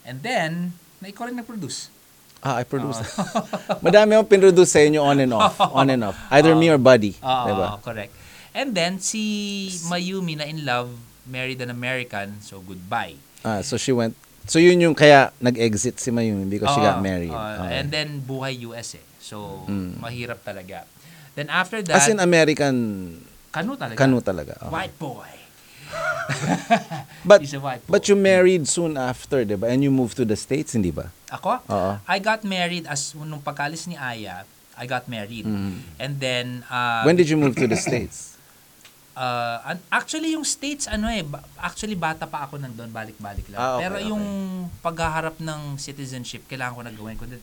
[0.07, 0.50] And then
[0.98, 1.90] na ikaw rin nag-produce.
[2.38, 3.02] Ah, I produced.
[3.02, 3.26] Oh.
[3.84, 5.59] Madami akong pinroduce sa inyo on and off.
[5.59, 6.14] On and off.
[6.30, 7.18] Either me or Buddy.
[7.18, 7.68] Oo, diba?
[7.82, 8.12] correct.
[8.54, 9.20] And then, si
[9.84, 10.88] Mayumi na in love,
[11.26, 13.18] married an American, so goodbye.
[13.42, 14.14] Ah, so she went,
[14.46, 17.28] so yun yung kaya nag-exit si Mayumi because she got married.
[17.28, 17.36] oo.
[17.36, 17.72] Okay.
[17.76, 19.04] And then, buhay US eh.
[19.18, 19.98] So, Mm.
[19.98, 20.86] mahirap talaga.
[21.34, 22.76] Then after that, As in American
[23.50, 23.98] kanu talaga.
[23.98, 24.54] kanu talaga.
[24.57, 24.70] Okay.
[24.70, 25.28] White boy.
[27.27, 27.99] But, He's a white boy.
[27.99, 29.66] but you married soon after, di ba?
[29.66, 31.11] And you moved to the States, hindi ba?
[31.33, 31.59] Ako?
[31.66, 31.93] Oo.
[32.07, 34.47] I got married as, nung pagkalis ni Aya,
[34.79, 35.43] I got married.
[35.43, 35.99] Mhm.
[35.99, 38.33] And then, uh, When did you move to the States?
[39.16, 41.24] Uh, actually, yung states, ano eh,
[41.57, 43.57] actually bata pa ako nandun, balik-balik lang.
[43.57, 44.09] Ah, okay, Pero okay.
[44.12, 44.24] yung
[44.85, 47.16] paghaharap ng citizenship, kailangan ko na gawin.
[47.16, 47.41] Kundi,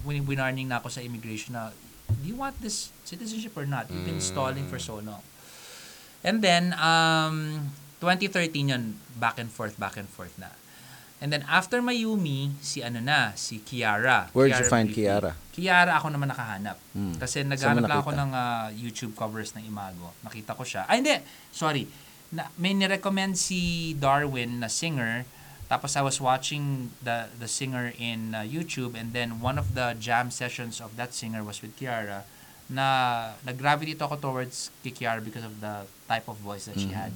[0.00, 1.76] win- winarning na ako sa immigration na,
[2.08, 3.84] do you want this citizenship or not?
[3.92, 5.20] You've been stalling for so long.
[6.24, 7.68] And then, um,
[8.00, 10.54] 2013 yun, back and forth, back and forth na.
[11.18, 14.30] And then, after Mayumi, si ano na, si Kiara.
[14.30, 15.10] Where'd you find Blakely.
[15.10, 15.32] Kiara?
[15.50, 16.78] Kiara ako naman nakahanap.
[16.94, 17.18] Hmm.
[17.18, 20.14] Kasi naghanap lang ako ng ah, YouTube covers ng Imago.
[20.22, 20.86] Nakita ko siya.
[20.86, 21.18] Ay, hindi.
[21.50, 21.90] Sorry.
[22.30, 25.26] Na, may nirecommend si Darwin na singer.
[25.66, 29.92] Tapos I was watching the the singer in uh, YouTube and then one of the
[30.00, 32.24] jam sessions of that singer was with Kiara
[32.72, 32.86] na
[33.44, 37.12] nag-gravitate ako towards kay Kiara because of the type of voice that she had.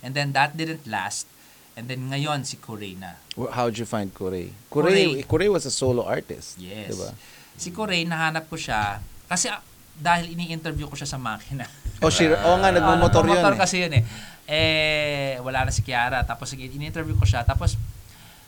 [0.00, 1.28] And then that didn't last.
[1.76, 3.16] And then ngayon si Corey na.
[3.36, 4.52] How'd you find Corey?
[4.68, 4.90] Corey.
[4.90, 6.58] Corey, Corey was a solo artist.
[6.58, 6.92] Yes.
[6.92, 7.10] Diba?
[7.56, 9.62] Si Corey, nahanap ko siya kasi ah,
[9.94, 11.68] dahil ini-interview ko siya sa makina.
[12.00, 13.36] Oh, she, oh nga, nagmumotor yun.
[13.36, 13.60] Nagmumotor eh.
[13.60, 14.02] kasi yun eh.
[14.50, 16.24] Eh, wala na si Kiara.
[16.24, 17.44] Tapos ini-interview ko siya.
[17.44, 17.76] Tapos,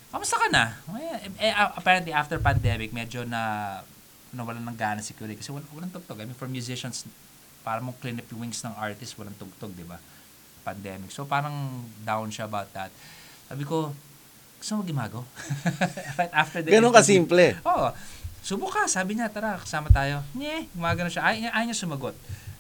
[0.09, 0.81] kamusta ka na?
[0.99, 3.85] Eh, eh, apparently, after pandemic, medyo na
[4.33, 5.37] nawalan ng gana si Corey.
[5.37, 6.19] Kasi wal, walang tugtog.
[6.19, 7.05] I mean, for musicians,
[7.61, 10.01] para mong clean up yung wings ng artist, walang tugtog, di ba?
[10.63, 11.11] Pandemic.
[11.11, 12.95] So, parang down siya about that.
[13.51, 13.93] Sabi ko,
[14.63, 15.27] gusto mo gimago?
[16.19, 17.27] right after the Ganun interview.
[17.27, 17.47] kasimple.
[17.67, 17.91] Oo.
[18.71, 20.23] Ka, sabi niya, tara, kasama tayo.
[20.35, 21.27] Nye, gumagano siya.
[21.27, 22.15] Ay, ay niya sumagot.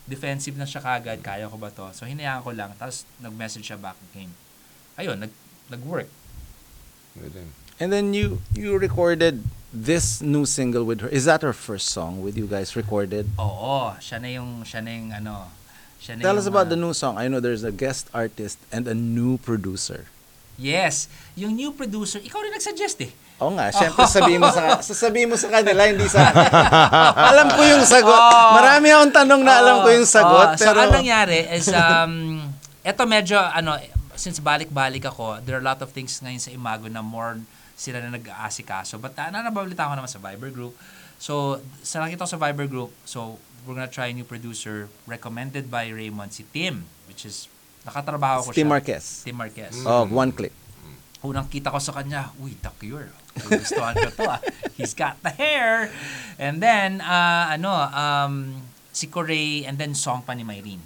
[0.07, 1.87] Defensive na siya kagad, kaya ko ba to?
[1.95, 2.75] So, hinayaan ko lang.
[2.79, 4.31] Tapos, nag-message siya back again.
[4.99, 5.33] Ayun, nag,
[5.71, 6.11] nag-work.
[7.83, 11.09] And then you you recorded this new single with her.
[11.09, 13.33] Is that her first song with you guys recorded?
[13.41, 15.49] Oo, siya na yung, siya na yung, ano,
[16.03, 17.15] siya na Tell yung, us about ah, the new song.
[17.15, 20.11] I know there's a guest artist and a new producer.
[20.59, 21.07] Yes.
[21.39, 23.13] Yung new producer, ikaw rin nag-suggest eh.
[23.39, 26.31] Oo nga, syempre sabihin mo sa sasabihin mo sa kanila hindi sa
[27.33, 28.19] alam ko yung sagot.
[28.59, 30.59] Marami akong tanong na alam ko yung sagot Oo.
[30.59, 32.47] pero So, anong nangyari is, um,
[32.83, 33.79] eto medyo, ano,
[34.19, 37.39] since balik-balik ako, there are a lot of things ngayon sa Imago na more
[37.75, 39.01] sila na nag-aasikaso.
[39.03, 40.79] But uh, nanabalita ko naman sa Viber group.
[41.19, 45.71] So, sa nakita ko sa Viber group, so, we're gonna try a new producer recommended
[45.71, 47.47] by Raymond, si Tim, which is,
[47.87, 48.73] nakatrabaho ko Tim siya.
[48.75, 49.05] Marquez.
[49.27, 49.75] Tim Marquez.
[49.87, 50.55] Oh, one click.
[51.23, 53.07] Unang kita ko sa kanya, uy, the cure.
[53.47, 54.43] Gustuhan ko to ah.
[54.75, 55.87] He's got the hair.
[56.35, 58.35] And then, uh, ano, um,
[58.91, 60.83] si Corey, and then song pa ni Myrene.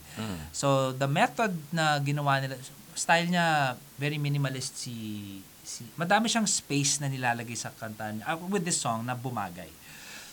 [0.52, 2.60] So, the method na ginawa nila,
[2.92, 8.36] style niya, very minimalist si, si madami siyang space na nilalagay sa kanta niya, uh,
[8.52, 9.72] with this song na bumagay.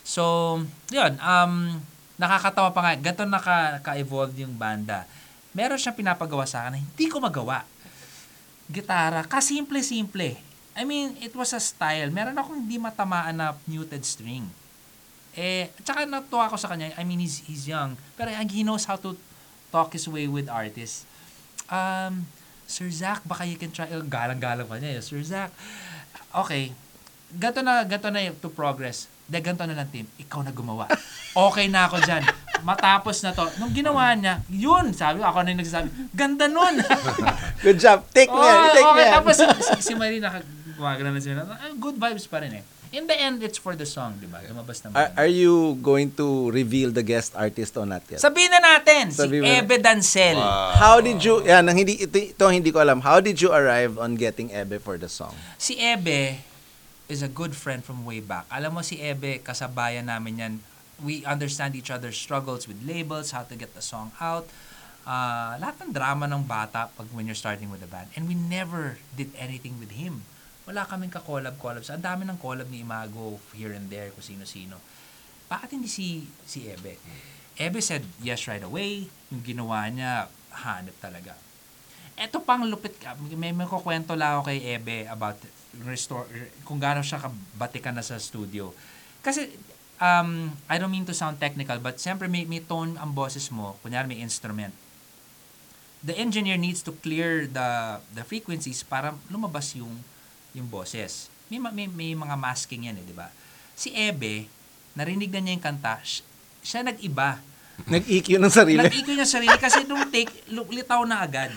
[0.04, 0.60] So,
[0.91, 1.80] yun, um,
[2.18, 5.05] nakakatawa pa nga, ganito naka, ka-evolve yung banda.
[5.53, 7.66] Meron siyang pinapagawa sa akin na hindi ko magawa
[8.70, 10.39] gitara, kasimple-simple.
[10.74, 12.09] I mean, it was a style.
[12.09, 14.49] Meron akong hindi matamaan na muted string.
[15.38, 16.93] Eh, tsaka natuwa ko sa kanya.
[16.97, 17.93] I mean, he's, he's young.
[18.18, 19.14] Pero he knows how to
[19.70, 21.05] talk his way with artists.
[21.70, 22.26] Um,
[22.66, 23.86] Sir Zach, baka you can try.
[23.93, 24.97] Oh, galang-galang pa niya.
[24.97, 25.03] eh.
[25.05, 25.53] Sir Zach,
[26.34, 26.74] okay.
[27.38, 29.05] Ganto na, ganto na to progress.
[29.34, 30.06] De, ganto na lang, Tim.
[30.22, 30.86] Ikaw na gumawa.
[31.34, 32.22] Okay na ako dyan.
[32.62, 33.50] Matapos na to.
[33.58, 36.78] Nung ginawa niya, yun, sabi ko, ako na yung nagsasabi, ganda nun.
[37.66, 38.06] Good job.
[38.14, 38.54] Take me yan.
[38.56, 39.14] Oh, Take me okay, yan.
[39.18, 39.46] tapos si,
[39.82, 41.50] si Marie nakagumagana na sila.
[41.50, 42.66] Ah, Good vibes pa rin eh.
[42.94, 44.38] In the end, it's for the song, di ba?
[44.46, 44.94] Lumabas naman.
[44.94, 48.22] Are, are you going to reveal the guest artist or not yet?
[48.22, 50.38] Sabihin na natin, Sabihin si na- Ebe Dancel.
[50.78, 53.02] How did you, yan, ang hindi, ito, ito hindi ko alam.
[53.02, 55.34] How did you arrive on getting Ebe for the song?
[55.58, 56.53] Si Ebe
[57.12, 58.47] is a good friend from way back.
[58.47, 60.54] Alam mo si Ebe, kasabayan namin yan.
[61.04, 64.47] We understand each other's struggles with labels, how to get the song out.
[65.04, 68.08] Uh, lahat ng drama ng bata pag when you're starting with a band.
[68.16, 70.24] And we never did anything with him.
[70.64, 71.84] Wala kaming ka-collab-collab.
[71.84, 74.80] Ang dami ng collab ni Imago here and there, kung sino-sino.
[75.51, 76.95] Bakit hindi si, si Ebe?
[77.60, 79.12] Ebe said yes right away.
[79.28, 80.32] Yung ginawa niya,
[80.64, 81.36] hanip talaga.
[82.16, 82.95] Eto pang lupit.
[83.36, 85.36] May, may kukwento lang ako kay Ebe about
[85.82, 86.30] restore,
[86.62, 88.70] kung gaano siya kabatikan na sa studio.
[89.26, 89.50] Kasi,
[89.98, 93.82] um, I don't mean to sound technical, but siyempre may, may tone ang boses mo.
[93.82, 94.74] Kunyari may instrument.
[96.04, 100.04] The engineer needs to clear the the frequencies para lumabas yung
[100.52, 101.32] yung boses.
[101.48, 103.32] May, ma- may, may mga masking yan eh, di ba?
[103.74, 104.46] Si Ebe,
[104.94, 106.24] narinig na niya yung kanta, siya,
[106.62, 107.42] siya nag-iba.
[107.90, 108.80] Nag-EQ ng sarili.
[108.80, 111.50] Nag-EQ niya sarili kasi nung take, litaw na agad.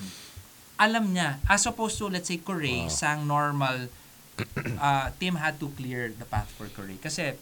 [0.80, 3.88] Alam niya, as opposed to, let's say, Corey, sang normal,
[4.80, 7.00] uh, Tim had to clear the path for Corey.
[7.00, 7.36] Kasi,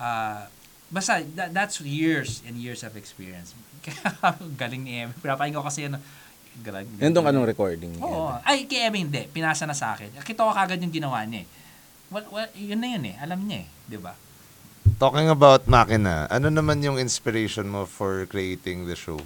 [0.00, 0.42] uh,
[0.88, 3.52] basta, that, that's years and years of experience.
[3.84, 5.12] Kaya, galing ni Eme.
[5.20, 6.00] Pinapain ko kasi, ano,
[6.64, 6.88] galang.
[6.98, 8.02] Yan tong anong recording niya.
[8.02, 8.34] Oo.
[8.42, 9.22] Ay, kay Eme hindi.
[9.30, 10.18] Pinasa na sa akin.
[10.24, 11.48] Kita ko kagad yung ginawa niya eh.
[12.08, 13.16] Well, well, yun na yun eh.
[13.20, 13.68] Alam niya eh.
[13.84, 14.16] Di ba?
[14.98, 19.20] Talking about Makina, ano naman yung inspiration mo for creating the show?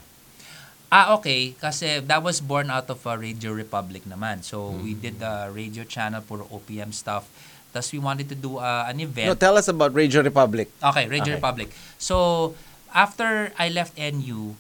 [0.93, 1.57] Ah, okay.
[1.57, 4.45] Kasi that was born out of uh, Radio Republic naman.
[4.45, 7.25] So, we did the radio channel for OPM stuff.
[7.73, 9.41] Tapos we wanted to do uh, an No, event.
[9.41, 10.69] tell us about Radio Republic.
[10.85, 11.41] Okay, Radio Okay.
[11.41, 11.69] Republic.
[11.97, 12.53] So,
[12.93, 14.53] after I left NU,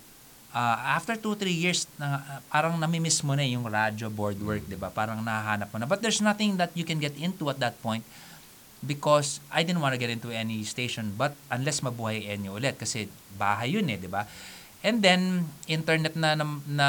[0.57, 4.65] uh, after two, three years, na, uh, parang namimiss mo na yung radio board work,
[4.65, 4.89] di ba?
[4.89, 5.85] Parang nahanap mo na.
[5.85, 8.09] But there's nothing that you can get into at that point
[8.81, 13.07] because I didn't want to get into any station but unless mabuhay NU ulit kasi
[13.39, 14.27] bahay yun eh, di ba?
[14.83, 16.89] And then, internet na, na, na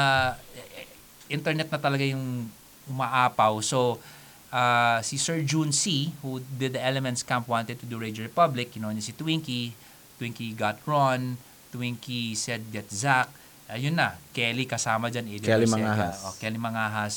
[1.30, 2.50] internet na talaga yung
[2.90, 3.62] umaapaw.
[3.62, 4.02] So,
[4.50, 8.74] uh, si Sir June C, who did the Elements Camp, wanted to do Radio Republic.
[8.74, 9.72] You know, niya si Twinkie.
[10.18, 11.38] Twinkie got Ron.
[11.70, 13.30] Twinkie said get Zach.
[13.70, 14.18] Ayun na.
[14.34, 15.26] Kelly kasama dyan.
[15.30, 15.74] Adrian Kelly Arcega.
[15.74, 16.18] Mangahas.
[16.22, 17.14] Oh, Kelly Mangahas.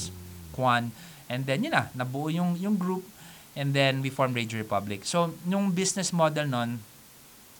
[0.53, 0.89] Kwan.
[1.27, 1.91] And then, yun na.
[1.93, 3.03] Nabuo yung, yung group.
[3.57, 5.03] And then, we formed Radio Republic.
[5.03, 6.79] So, yung business model nun,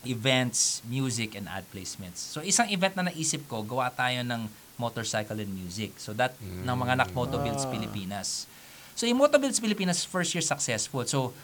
[0.08, 2.18] events, music, and ad placements.
[2.18, 4.48] So, isang event na naisip ko, gawa tayo ng
[4.80, 5.94] motorcycle and music.
[6.00, 8.48] So, that, ng mga anak Motobuilds Pilipinas.
[8.96, 11.04] So, yung Motobuilds Pilipinas, first year successful.
[11.06, 11.36] So,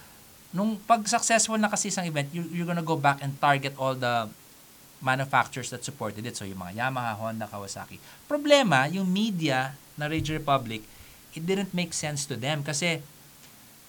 [0.50, 3.94] nung pag successful na kasi isang event, you, you're gonna go back and target all
[3.94, 4.26] the
[5.04, 6.34] manufacturers that supported it.
[6.34, 8.00] So, yung mga Yamaha, Honda, Kawasaki.
[8.24, 10.82] Problema, yung media na Radio Republic,
[11.34, 13.02] it didn't make sense to them kasi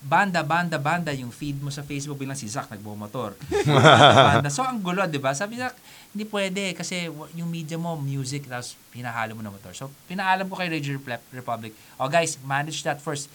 [0.05, 3.33] banda, banda, banda, yung feed mo sa Facebook bilang si Zach nagbumotor.
[3.65, 4.49] banda, banda.
[4.53, 5.33] So, ang gulo, di ba?
[5.33, 5.73] Sabi Zach,
[6.13, 9.73] hindi pwede kasi yung media mo, music, tapos pinahalo mo na motor.
[9.73, 13.33] So, pinaalam ko kay Radio Rep- Republic, oh guys, manage that first.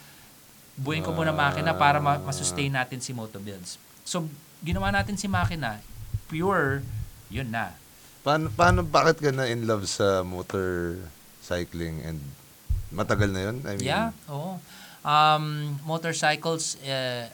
[0.78, 3.74] Buuin ko muna makina para ma- masustain natin si Motobuilds.
[4.06, 4.30] So,
[4.62, 5.82] ginawa natin si makina,
[6.30, 6.86] pure,
[7.28, 7.74] yun na.
[8.22, 12.20] Paano, paano, bakit ka na in love sa motorcycling and
[12.90, 13.56] matagal na yun?
[13.66, 14.56] I mean, Yeah, oo.
[15.00, 17.28] Um, motorcycles, eh,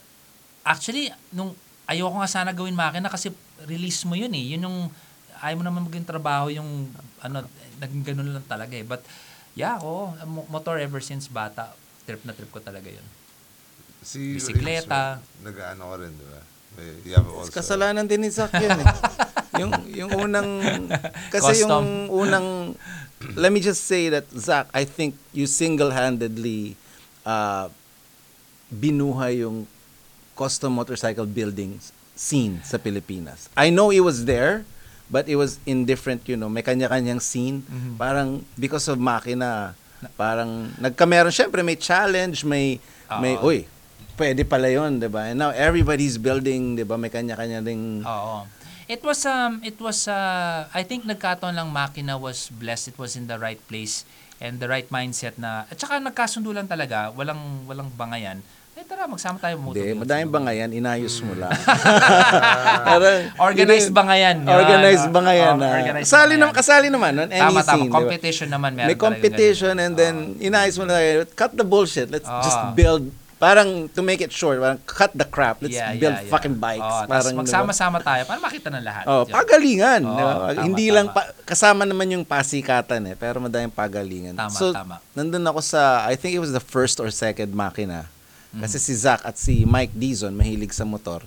[0.63, 1.55] actually, nung
[1.87, 3.35] ayoko nga sana gawin makina kasi
[3.67, 4.55] release mo yun eh.
[4.55, 4.79] Yun yung,
[5.43, 6.91] ayaw mo naman maging trabaho yung,
[7.23, 7.43] ano,
[7.83, 8.87] naging ganun lang talaga eh.
[8.87, 9.03] But,
[9.59, 11.75] yeah, oo, mo- motor ever since bata,
[12.07, 13.07] trip na trip ko talaga yun.
[14.07, 15.19] Si Bisikleta.
[15.43, 16.41] Nag-ano ka rin, di ba?
[16.77, 18.87] Have also, Kasalanan din ni Zach yan eh.
[19.61, 20.51] yung yung unang
[21.33, 21.65] kasi Custom.
[21.65, 22.77] yung unang
[23.33, 26.77] let me just say that Zach, I think you single-handedly
[27.27, 27.67] uh,
[28.71, 29.67] binuhay yung
[30.39, 31.77] custom motorcycle building
[32.15, 33.51] scene sa Pilipinas.
[33.59, 34.63] I know it was there,
[35.11, 37.67] but it was in different, you know, may kanya-kanyang scene.
[37.67, 37.99] Mhm.
[37.99, 39.75] Parang because of makina,
[40.17, 42.79] parang nagkameron, syempre may challenge, may,
[43.21, 43.53] may, Oo.
[43.53, 43.59] uy,
[44.17, 45.29] pwede pala yun, di ba?
[45.29, 46.97] And now everybody's building, di ba?
[46.97, 48.49] May kanya-kanya ding, Oo.
[48.87, 52.95] It was um it was uh I think nagkataon lang makina was blessed.
[52.95, 54.07] It was in the right place
[54.39, 58.41] and the right mindset na at saka nagkasundo lang talaga, walang walang bangayan.
[58.77, 59.81] Eh tara, magsama tayo motor.
[59.81, 61.49] Hindi, madaming bangayan, inayos mo lang.
[63.41, 64.45] Organized bangayan.
[64.45, 64.53] yun.
[64.53, 65.69] Organized bangayan oo, na.
[65.81, 66.41] organized Kasali bangayan.
[66.45, 67.73] naman, kasali naman on any Tama, tama.
[67.73, 67.89] scene.
[67.89, 67.97] ba?
[67.97, 71.01] Competition naman meron May competition and then inayos mo na,
[71.33, 72.13] cut the bullshit.
[72.13, 72.45] Let's Oo.
[72.45, 75.61] just build, parang to make it short, parang cut the crap.
[75.61, 76.33] Let's Yeah, build yeah, yeah.
[76.33, 76.81] fucking bikes.
[76.81, 77.41] Tas parang, di ba?
[77.45, 79.05] magsama-sama tayo para makita ng lahat.
[79.05, 80.03] Oh, pagalingan.
[80.03, 80.33] Oo, di ba?
[80.33, 80.97] tama, Hindi tama.
[80.97, 84.35] lang, pa, kasama naman yung pasikatan eh, pero madaming pagalingan.
[84.35, 85.05] Tama, so, tama.
[85.13, 88.09] nandun ako sa, I think it was the first or second makina.
[88.51, 88.65] Mm.
[88.65, 91.21] Kasi si Zach at si Mike Dizon, mahilig sa motor.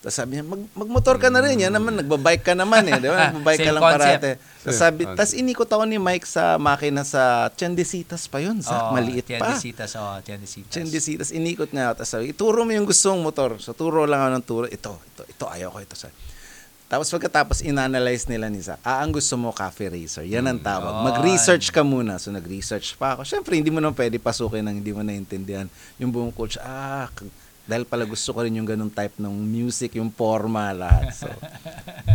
[0.00, 1.60] Tapos sabi niya, Mag, magmotor ka na rin.
[1.60, 2.96] Yan naman, nagbabike ka naman eh.
[2.96, 3.28] Di ba?
[3.36, 4.00] Nagbabike ka lang concept.
[4.00, 4.30] parate.
[4.40, 5.18] Tapos sabi, concept.
[5.20, 8.64] tapos inikot ako ni Mike sa makina sa Chandesitas pa yun.
[8.64, 9.52] Zach, Oo, maliit pa.
[9.52, 10.72] Tiendesitas, oh, Tiendesitas.
[10.72, 11.94] Chandesitas, inikot niya ako.
[12.00, 13.50] Tapos sabi, ituro mo yung gusto mong motor.
[13.60, 14.66] So, turo lang ako ng turo.
[14.72, 15.92] Ito, ito, ito, ayaw ko ito.
[15.92, 16.16] Sabi.
[16.90, 20.24] Tapos pagkatapos, inanalyze nila ni Zach, ah, ang gusto mo, cafe racer.
[20.24, 20.90] Yan ang tawag.
[20.90, 21.04] Yun.
[21.12, 22.16] Mag-research ka muna.
[22.16, 23.28] So, nag-research pa ako.
[23.28, 25.70] Siyempre, hindi mo naman pwede pasukin ng hindi mo naintindihan.
[26.00, 27.06] Yung buong coach, ah,
[27.70, 31.14] dahil pala gusto ko rin yung ganung type ng music, yung forma, lahat.
[31.14, 31.30] So,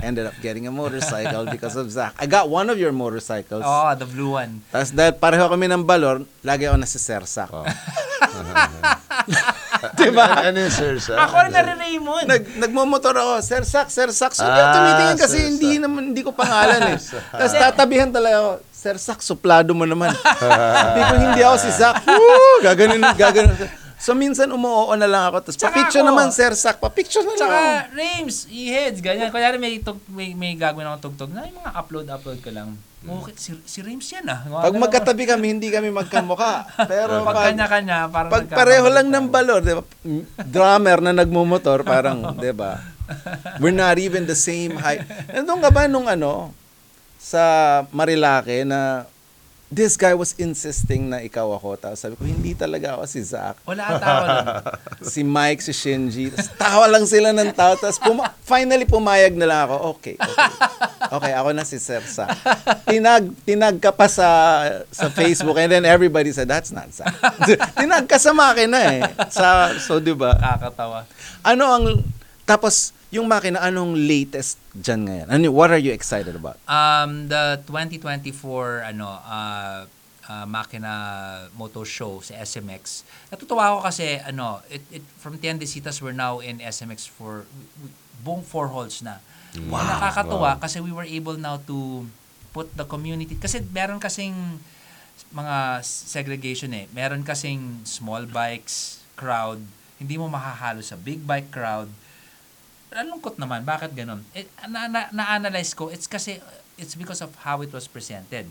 [0.03, 2.12] ended up getting a motorcycle because of Zach.
[2.20, 3.64] I got one of your motorcycles.
[3.64, 4.60] Oh, the blue one.
[4.68, 7.47] Tapos dahil pareho kami ng balor, lagi ako nasa Sersak.
[7.56, 7.64] Oh.
[9.95, 10.28] diba?
[10.43, 10.99] Ano yung sir?
[10.99, 11.24] Sa?
[11.24, 12.28] Ako rin na rin Raymond.
[12.28, 14.36] Nag, nagmumotor ako, Sersak, Sersak.
[14.36, 15.51] So, Ah, tumitingin kasi Sersak.
[15.56, 16.99] hindi naman, hindi ko pangalan eh.
[17.32, 20.12] Tapos tatabihan talaga ako, Sersak, suplado mo naman.
[20.43, 22.03] Sabi ko, hindi ako si Zach.
[22.03, 22.60] Woo!
[22.60, 23.84] Gaganon, gaganon.
[23.95, 25.37] So, minsan umuoo na lang ako.
[25.47, 26.09] Tapos, Tsaka pa-picture ako.
[26.11, 26.75] naman, Sersak.
[26.77, 27.59] Pa-picture na lang Tsaka.
[27.95, 29.31] Rames, e-heads, ganyan.
[29.31, 32.69] Kunyari may, tug, may, may gagawin akong tugtog na yung mga upload-upload ko lang.
[33.05, 34.41] Okay, si, si Rames yan ah.
[34.43, 36.65] Mga Pag magkatabi kami, hindi kami magkamukha.
[36.89, 39.83] Pero Pag pag, kanya-kanya, parang pag pareho lang ng balor, di ba?
[40.41, 42.81] Drummer na nagmumotor, parang, di ba?
[43.61, 45.05] We're not even the same height.
[45.29, 46.49] Nandun ka ba nung ano,
[47.15, 47.41] sa
[47.89, 49.05] Marilake na
[49.72, 51.76] this guy was insisting na ikaw ako.
[51.78, 53.57] Tapos sabi ko, hindi talaga ako si Zach.
[53.66, 54.45] Wala ako nun.
[55.16, 56.34] Si Mike, si Shinji.
[56.34, 57.78] Tapos tawa lang sila ng tao.
[57.78, 59.97] Tapos puma- finally pumayag na lang ako.
[59.97, 60.49] Okay, okay.
[61.05, 62.34] Okay, ako na si Sir Zach.
[62.89, 64.28] Tinag, tinag ka pa sa,
[64.89, 67.13] sa Facebook and then everybody said, that's not Zach.
[67.80, 69.01] tinag ka sa makina eh.
[69.30, 70.34] Sa, so, di ba?
[70.38, 71.05] Kakatawa.
[71.45, 71.86] Ano ang,
[72.45, 75.28] tapos, yung makina, anong latest dyan ngayon?
[75.32, 76.59] Ano, what are you excited about?
[76.68, 79.88] Um, the 2024 ano uh,
[80.28, 80.91] uh, Makina
[81.55, 83.07] Moto Show sa SMX.
[83.32, 87.47] Natutuwa ako kasi ano, it, it from Tiendesitas we're now in SMX for
[88.20, 89.24] buong four halls na.
[89.55, 89.88] Wow.
[89.88, 92.03] nakakatuwa kasi we were able now to
[92.51, 94.36] put the community kasi meron kasing
[95.32, 96.91] mga segregation eh.
[96.91, 99.63] Meron kasing small bikes crowd,
[99.95, 101.88] hindi mo makahalo sa big bike crowd.
[102.95, 104.23] Ang lungkot naman, bakit ganun?
[104.31, 106.39] Eh, na, na, na-analyze ko, it's kasi,
[106.79, 108.47] it's because of how it was presented.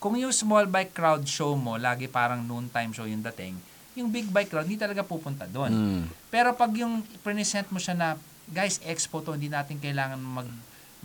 [0.00, 3.54] Kung yung small bike crowd show mo, lagi parang noon time show yung dating,
[3.92, 5.70] yung big bike crowd, hindi talaga pupunta doon.
[5.70, 6.02] Mm.
[6.32, 8.08] Pero pag yung present mo siya na,
[8.48, 10.48] guys, expo to, hindi natin kailangan mag,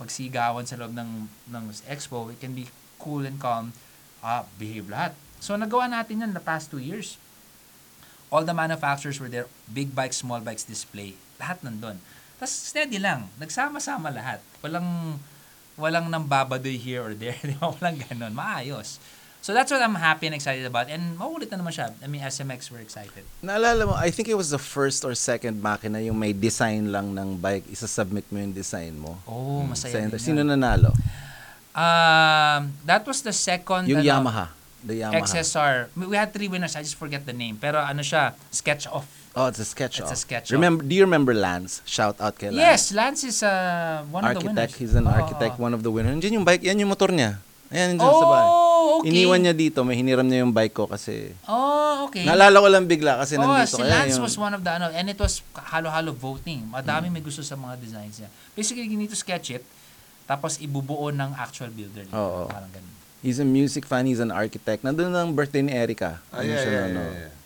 [0.00, 2.32] magsigawan sa loob ng, ng expo.
[2.32, 3.76] It can be cool and calm.
[4.24, 5.12] Ah, behave lahat.
[5.38, 7.20] So, nagawa natin yan the past two years.
[8.32, 9.46] All the manufacturers were there.
[9.68, 11.14] Big bikes, small bikes display.
[11.38, 12.00] Lahat nandun.
[12.38, 13.26] Tapos steady lang.
[13.36, 14.38] Nagsama-sama lahat.
[14.62, 15.18] Walang
[15.74, 17.34] walang nang babadoy here or there.
[17.46, 17.70] Di ba?
[17.74, 18.32] Walang ganun.
[18.34, 19.02] Maayos.
[19.38, 20.90] So that's what I'm happy and excited about.
[20.90, 21.94] And maulit na naman siya.
[22.02, 23.22] I mean, SMX, we're excited.
[23.38, 27.14] Naalala mo, I think it was the first or second makina yung may design lang
[27.14, 27.64] ng bike.
[27.70, 29.14] Isa-submit mo yung design mo.
[29.30, 30.18] Oh, Sa masaya enter.
[30.18, 30.90] din Sino nanalo?
[31.78, 34.46] Um, that was the second Yung ano, Yamaha.
[34.82, 35.22] The Yamaha.
[35.22, 35.76] XSR.
[35.94, 36.74] We we had three winners.
[36.74, 37.58] I just forget the name.
[37.58, 39.06] Pero ano siya, sketch off.
[39.38, 40.26] Oh, it's a sketch It's a off.
[40.26, 41.78] sketch Remember, do you remember Lance?
[41.86, 42.58] Shout out kay Lance.
[42.58, 44.66] Yes, Lance is uh, one of the winners.
[44.66, 44.72] architect.
[44.82, 45.62] He's an Oo, architect, oo.
[45.62, 46.18] one of the winners.
[46.18, 47.38] Diyan yung bike, yan yung motor niya.
[47.70, 48.48] Ayan, dyan sa bahay.
[48.48, 49.12] Oh, okay.
[49.12, 51.36] Iniwan niya dito, may hiniram niya yung bike ko kasi...
[51.46, 52.24] Oh, okay.
[52.24, 54.24] Naalala ko lang bigla kasi oh, nandito si kaya Lance yung...
[54.24, 56.64] was one of the ano, and it was halo-halo voting.
[56.66, 58.32] Madami may gusto sa mga designs niya.
[58.56, 59.62] Basically, you need to sketch it,
[60.24, 62.08] tapos ibubuo ng actual builder.
[62.10, 62.48] Oo.
[62.50, 62.90] Parang ganun.
[63.20, 64.80] He's a music fan, he's an architect.
[64.82, 66.18] Nandun ang birthday ni Erica.
[66.32, 67.00] Ah, Ano yeah, siya, yeah, ano.
[67.04, 67.28] yeah, yeah.
[67.28, 67.36] Yeah.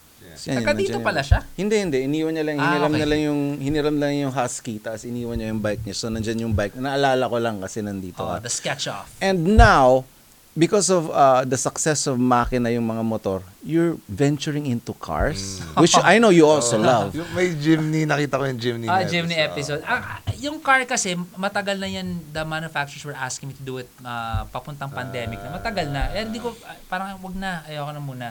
[0.48, 1.40] Yan, Taga dito nandiyan pala siya?
[1.54, 1.98] Hindi, hindi.
[2.04, 2.56] Iniwan niya lang.
[2.58, 3.00] Ah, Hiniram okay.
[3.00, 5.94] na lang yung, hiniram lang yung husky, tapos iniwan niya yung bike niya.
[5.94, 6.74] So, nandyan yung bike.
[6.76, 9.12] Naalala ko lang kasi nandito Oh, the sketch off.
[9.20, 10.04] And now,
[10.52, 15.96] because of uh, the success of Makina yung mga motor, you're venturing into cars, which
[15.96, 17.16] I know you also love.
[17.16, 19.80] Yung may Jimny, nakita ko yung Jimny Ah, na Jimny episode.
[19.86, 23.80] Ah, ah, yung car kasi, matagal na yan, the manufacturers were asking me to do
[23.80, 25.56] it ah, papuntang pandemic na.
[25.56, 26.12] Matagal na.
[26.12, 28.26] Eh, hindi ko, ah, parang wag na, ayoko na muna.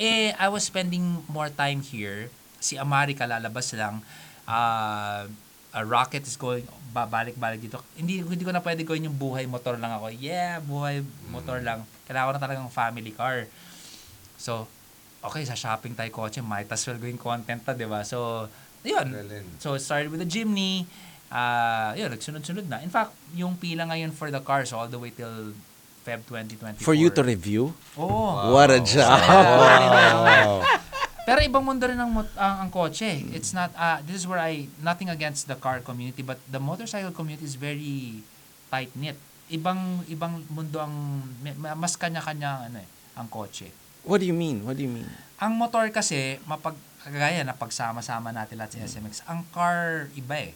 [0.00, 2.32] Eh, I was spending more time here.
[2.56, 4.00] Si Amari kalalabas lang.
[4.48, 5.28] Ah,
[5.76, 7.78] a rocket is going, babalik-balik dito.
[7.94, 10.08] Hindi, hindi ko na pwede gawin yung buhay motor lang ako.
[10.16, 11.86] Yeah, buhay motor lang.
[12.08, 13.46] Kailangan ko na talagang family car.
[14.40, 14.66] So,
[15.22, 18.02] okay, sa shopping tayo kotse, might as well gawin content ta, di ba?
[18.02, 18.48] So,
[18.82, 19.12] yun.
[19.60, 20.88] So, started with the Jimny.
[21.30, 22.82] Uh, yun, nagsunod-sunod na.
[22.82, 25.54] In fact, yung pila ngayon for the cars all the way till
[26.00, 26.80] Feb 2024.
[26.80, 27.76] For you to review?
[28.00, 28.56] Oo.
[28.56, 29.20] What a job!
[29.20, 30.64] Wow.
[31.28, 33.06] Pero ibang mundo rin ang, mot- ang, ang kotse.
[33.30, 37.12] It's not, uh, this is where I, nothing against the car community, but the motorcycle
[37.12, 38.24] community is very
[38.72, 39.14] tight-knit.
[39.52, 41.22] Ibang, ibang mundo ang,
[41.76, 43.68] mas kanya-kanya ano eh, ang kotse.
[44.02, 44.64] What do you mean?
[44.64, 45.06] What do you mean?
[45.38, 46.74] Ang motor kasi, mapag,
[47.04, 50.52] kagaya na pagsama-sama natin lahat sa SMX, ang car, iba eh.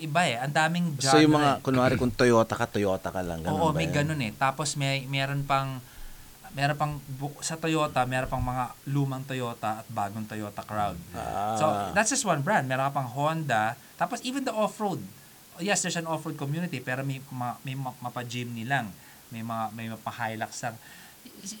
[0.00, 0.36] Iba eh.
[0.40, 1.12] Ang daming genre.
[1.12, 1.62] So yung mga, eh.
[1.62, 3.44] kunwari kung Toyota ka, Toyota ka lang.
[3.44, 4.02] Ganun Oo, may yan?
[4.02, 4.32] ganun eh.
[4.32, 5.78] Tapos may meron pang
[6.50, 6.98] meron pang
[7.46, 10.98] sa Toyota, meron pang mga lumang Toyota at bagong Toyota crowd.
[11.14, 11.54] Ah.
[11.54, 12.66] So, that's just one brand.
[12.66, 13.78] Meron ka pang Honda.
[13.94, 14.98] Tapos even the off-road.
[15.62, 18.90] Yes, there's an off-road community pero may ma, may ma, mapa-Jimny lang.
[19.30, 20.74] May mga may mapa-Hilux lang.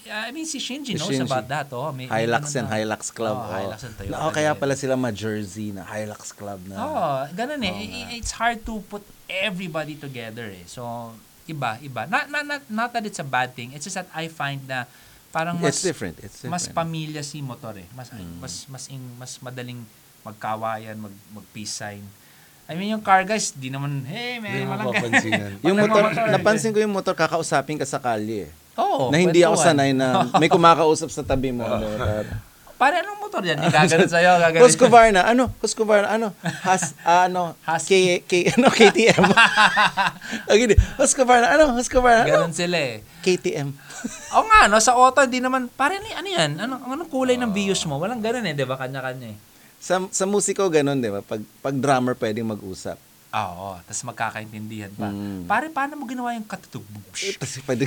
[0.06, 1.24] I mean, si Shinji knows Shinji.
[1.24, 1.66] about that.
[1.72, 1.88] Oh.
[1.90, 3.32] May, may Hilux ganun and na- Hilux Club.
[3.32, 3.56] Oh, oh.
[3.56, 4.18] Hilux and Toyota.
[4.18, 6.76] Oh, kaya pala sila ma-jersey na Hilux Club na.
[6.76, 7.72] Oo, ganun eh.
[7.72, 8.12] Nga.
[8.14, 10.68] It's hard to put everybody together eh.
[10.68, 10.84] So,
[11.46, 12.04] iba, iba.
[12.04, 13.72] Not, not, not, not that it's a bad thing.
[13.72, 14.84] It's just that I find na
[15.32, 16.20] parang mas, It's different.
[16.20, 16.52] It's different.
[16.52, 17.88] mas pamilya si motor eh.
[17.90, 18.36] Mas, Mm.
[18.36, 19.80] mas, mas, ing, mas madaling
[20.20, 22.04] magkawayan, mag, mag peace sign.
[22.68, 25.58] I mean, yung car guys, di naman, hey, man, walang papansinan.
[25.66, 28.50] yung motor, napansin ko yung motor, kakausapin ka sa kalye eh.
[28.80, 29.12] Oo.
[29.12, 29.76] na hindi ako kwentuhan.
[29.76, 31.62] sanay na may kumakausap sa tabi mo.
[31.68, 31.84] ano,
[32.80, 33.60] Pare, anong motor yan?
[33.60, 34.64] Yung gaganon sa'yo, gaganon.
[34.64, 35.52] Husqvarna, ano?
[35.60, 36.32] Husqvarna, ano?
[36.64, 37.52] Has, ah, ano?
[37.60, 38.24] Husky.
[38.24, 38.72] K, K, ano?
[38.80, 39.20] KTM.
[40.48, 41.76] Agad, Husqvarna, ano?
[41.76, 42.48] Husqvarna, ano?
[42.48, 43.04] Ganon sila eh.
[43.20, 43.76] KTM.
[44.40, 46.56] Oo nga, no, sa auto, hindi naman, pare, ano yan?
[46.56, 48.00] Ano, anong kulay ng bios mo?
[48.00, 48.80] Walang ganon eh, di ba?
[48.80, 49.36] Kanya-kanya eh.
[49.76, 51.20] Sa, sa musiko, ganun, di ba?
[51.20, 52.96] Pag, pag drummer, pwedeng mag-usap.
[53.30, 55.06] Oo, tapos magkakaintindihan pa.
[55.06, 55.46] Mm.
[55.46, 56.82] Pare, paano mo ginawa yung katutug?
[57.14, 57.86] Kasi pwede,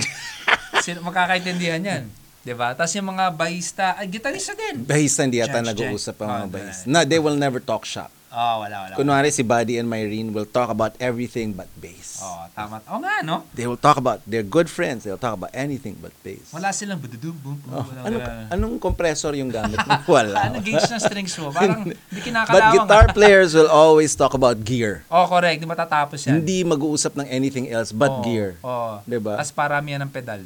[0.80, 2.04] Sino magkakaintindihan yan?
[2.44, 2.76] 'Di ba?
[2.76, 4.84] Tapos yung mga bahista, ay gitarista din.
[4.84, 6.84] bahista hindi yata nag-uusap ang mga Oh, bahista.
[6.88, 8.12] No, they will never talk shop.
[8.34, 8.94] Oh, wala, wala.
[8.98, 12.18] Kunwari si Buddy and Myrene will talk about everything but bass.
[12.18, 12.82] Oh, tama.
[12.90, 13.46] Oh nga, no?
[13.54, 16.50] They will talk about, they're good friends, they'll talk about anything but bass.
[16.50, 18.50] Wala silang bududum, bum, bum, Oh, wala, wala.
[18.50, 19.94] anong compressor yung gamit mo?
[20.18, 20.50] Wala.
[20.50, 21.54] Ano gauge ng strings mo?
[21.54, 22.74] Parang hindi But kinakalawang.
[22.74, 25.06] guitar players will always talk about gear.
[25.08, 25.62] Oh, correct.
[25.62, 26.42] Di matatapos yan.
[26.42, 28.58] Hindi mag-uusap ng anything else but Oo, gear.
[28.60, 28.98] Oo.
[29.06, 29.38] Diba?
[29.38, 30.42] Tapos parami yan ng pedal.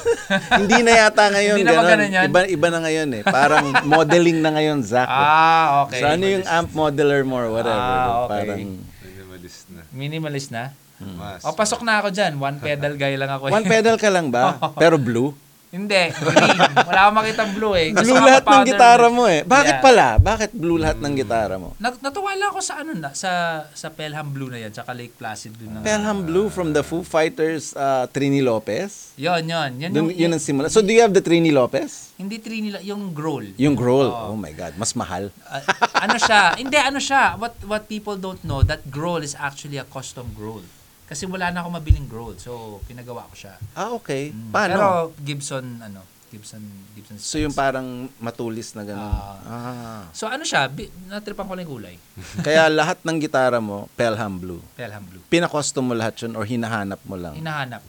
[0.60, 1.90] Hindi na yata ngayon Hindi na ganun.
[1.90, 2.24] ganun yan?
[2.26, 3.22] Iba, iba na ngayon eh.
[3.22, 5.08] Parang modeling na ngayon, Zach.
[5.08, 6.00] Ah, okay.
[6.00, 7.76] So ano yung amp modeler mo or whatever.
[7.78, 8.32] Ah, okay.
[8.46, 8.60] Parang
[9.02, 9.82] Minimalist na.
[9.90, 10.64] Minimalist na?
[11.02, 11.42] Mas.
[11.42, 12.38] O, pasok na ako dyan.
[12.38, 13.50] One pedal guy lang ako.
[13.50, 14.54] one pedal ka lang ba?
[14.78, 15.34] Pero blue?
[15.72, 16.12] Hindi.
[16.12, 16.58] Green.
[16.84, 17.96] Wala akong makita blue eh.
[17.96, 19.40] Gusto Blue ko lahat ng gitara mo eh.
[19.40, 19.80] Bakit Yeah.
[19.80, 20.06] pala?
[20.20, 21.72] Bakit blue lahat ng gitara mo?
[21.80, 23.30] Nat- natuwa lang ako sa ano na sa
[23.72, 25.80] sa Pelham Blue na yan tsaka Lake Placid Blue na.
[25.80, 29.16] Pelham Blue from the Foo Fighters, uh, Trini Lopez.
[29.16, 29.70] Yon, yon.
[29.80, 30.68] Yan Dun, yung, yun ang simula.
[30.68, 32.12] So do you have the Trini Lopez?
[32.14, 33.50] hindi three nila, yung Growl.
[33.58, 34.06] Yung Growl.
[34.06, 35.34] Oh my God, mas mahal.
[35.42, 35.58] Ah,
[36.04, 36.54] ano siya?
[36.54, 37.34] Hindi, ano siya?
[37.34, 40.62] What what people don't know, that Growl is actually a custom Growl.
[41.06, 42.38] Kasi wala na akong mabiling Growl.
[42.40, 43.54] So, pinagawa ko siya.
[43.76, 44.32] Ah, okay.
[44.32, 44.50] Mm.
[44.52, 44.72] Paano?
[44.72, 44.88] Pero
[45.20, 46.00] Gibson, ano,
[46.32, 46.64] Gibson,
[46.96, 47.20] Gibson.
[47.20, 49.04] so yung parang matulis na gano'n.
[49.04, 49.36] Ah.
[49.44, 50.02] ah.
[50.16, 50.64] So, ano siya?
[50.72, 51.96] Bi- natripan ko lang yung kulay.
[52.46, 54.64] Kaya lahat ng gitara mo, Pelham Blue.
[54.72, 55.20] Pelham Blue.
[55.28, 57.36] Pina-custom mo lahat yun or hinahanap mo lang?
[57.36, 57.84] Hinahanap.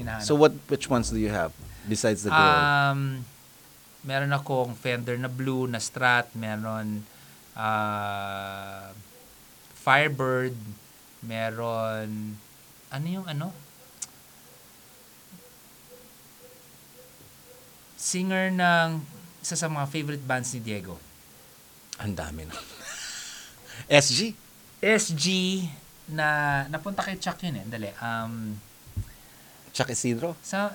[0.00, 0.24] Hinahanap.
[0.24, 1.52] So what which ones do you have
[1.84, 2.40] besides the Growl?
[2.40, 3.00] Um,
[4.08, 7.04] meron akong Fender na blue, na Strat, meron
[7.52, 8.88] ah,
[9.82, 10.56] Firebird,
[11.20, 12.38] meron
[12.92, 13.48] ano yung ano?
[17.96, 19.00] Singer ng
[19.40, 20.98] isa sa mga favorite bands ni Diego.
[21.98, 22.54] Ang dami na.
[23.88, 24.34] SG?
[24.82, 25.26] SG
[26.10, 26.26] na
[26.66, 27.66] napunta kay Chuck yun eh.
[27.66, 27.88] Dali.
[28.02, 28.58] Um,
[29.72, 30.36] Chuck Isidro?
[30.44, 30.74] sa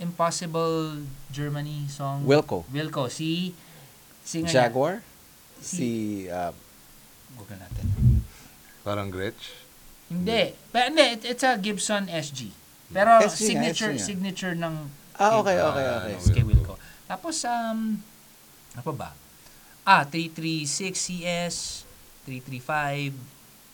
[0.00, 2.24] Impossible Germany song.
[2.24, 2.64] Wilco?
[2.72, 3.12] Wilco.
[3.12, 3.52] Si
[4.24, 4.64] singer niya.
[4.70, 5.04] Jaguar?
[5.60, 5.88] Si- Si,
[6.24, 6.56] uh,
[7.36, 7.84] Google natin.
[8.80, 9.59] Parang Gretsch.
[10.10, 10.42] Hindi.
[10.68, 12.50] Pero hindi, it- it's a Gibson SG.
[12.90, 14.74] Pero SG nga, signature SG signature ng
[15.16, 16.14] ah, okay, okay, Ah, okay.
[16.18, 16.74] ano, Kay Wilco.
[17.06, 18.02] Tapos um
[18.74, 19.10] ano pa ba?
[19.86, 21.56] Ah, 336 CS,
[22.26, 23.14] 335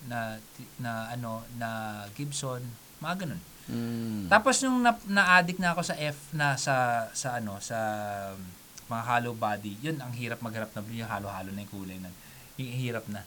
[0.07, 0.37] na
[0.77, 1.69] na ano na
[2.13, 2.61] Gibson,
[3.01, 3.43] mga ganun.
[3.67, 4.31] Mm.
[4.31, 7.77] Tapos nung na, na-addict na ako sa F na sa sa ano sa
[8.87, 12.13] mga hollow body, yun ang hirap magharap na yung halo-halo na yung kulay na.
[12.55, 13.27] Yung hirap na.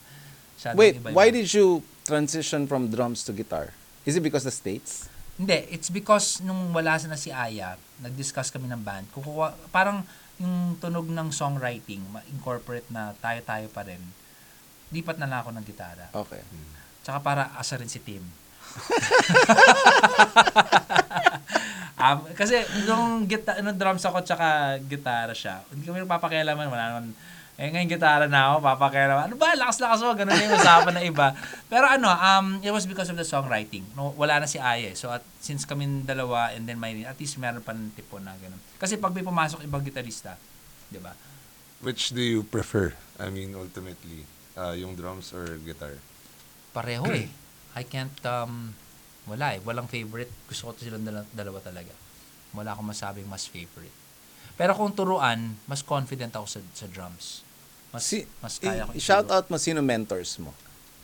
[0.55, 1.16] Masyadong Wait, iba-iba.
[1.16, 3.70] why did you transition from drums to guitar?
[4.01, 5.05] Is it because the States?
[5.38, 9.05] Hindi, it's because nung wala na si Aya, nag-discuss kami ng band.
[9.14, 10.01] Kukuha, parang
[10.41, 14.01] yung tunog ng songwriting, ma-incorporate na tayo-tayo pa rin.
[14.89, 16.10] Lipat na lang ako ng gitara.
[16.12, 16.41] Okay.
[17.05, 18.26] Tsaka para asa rin si Tim.
[22.01, 27.16] um, kasi nung, gita- nung drums ako tsaka gitara siya, hindi kami nagpapakialaman, wala naman,
[27.60, 31.36] eh ngayon gitara na ako, papakialaman, ano ba, lakas-lakas mo, ganun yung usapan na iba.
[31.68, 33.84] Pero ano, um, it was because of the songwriting.
[33.99, 34.95] No, wala na si Aya, eh.
[34.95, 38.32] so at, since kami dalawa and then may, at least meron pa ng tipo na
[38.39, 38.64] ganun.
[38.80, 40.39] Kasi pag may pumasok ibang gitarista,
[40.88, 41.12] di ba?
[41.84, 42.95] Which do you prefer?
[43.20, 44.24] I mean, ultimately,
[44.55, 45.99] uh, yung drums or guitar?
[46.72, 47.28] Pareho eh.
[47.76, 48.72] I can't, um,
[49.28, 49.60] wala eh.
[49.68, 50.32] Walang favorite.
[50.47, 51.91] Gusto ko to silang dala- dalawa talaga.
[52.55, 53.91] Wala akong masabing mas favorite.
[54.55, 57.47] Pero kung turuan, mas confident ako sa, sa drums.
[57.89, 60.53] Mas, Si, mas kaya ko shout out mo sino mentors mo.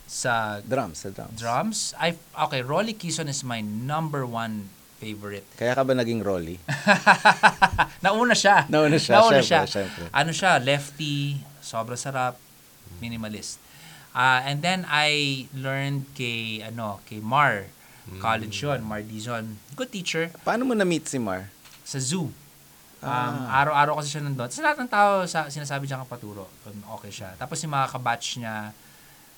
[0.05, 1.33] Sa Drums, sa drums.
[1.33, 2.13] drums, I,
[2.45, 4.69] okay, Rolly Kison is my number one
[5.01, 5.41] favorite.
[5.57, 6.61] Kaya ka ba naging Rolly?
[8.05, 8.69] Nauna siya.
[8.69, 9.61] Nauna siya, Nauna syempre, siya.
[9.65, 10.03] syempre.
[10.13, 12.37] Ano siya, lefty, sobrang sarap,
[13.01, 13.57] minimalist.
[14.13, 17.67] Ah, and then I learned kay ano, kay Mar.
[18.21, 19.57] College yun, Mar Dizon.
[19.73, 21.49] Good teacher Paano mo na-meet si Mar?
[21.81, 22.29] sa zoo.
[23.05, 23.61] Um, Ah.
[23.61, 24.49] Araw-araw kasi siya nandun.
[24.49, 26.49] Sa lahat ng tao, sa, sinasabi niya kapaturo,
[26.91, 27.37] okay siya.
[27.37, 28.73] Tapos yung mga kabatch niya,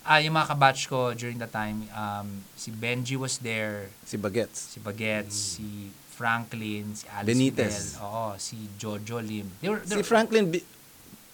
[0.02, 4.72] ah, yung mga kabatch ko during that time, um, si Benji was there, Si Bagets.
[4.72, 7.76] si Bagets, si Franklin, si Alice Benitez.
[7.94, 9.52] Bell, oo, si Jojo Lim.
[9.60, 10.66] They were, they Si Franklin be-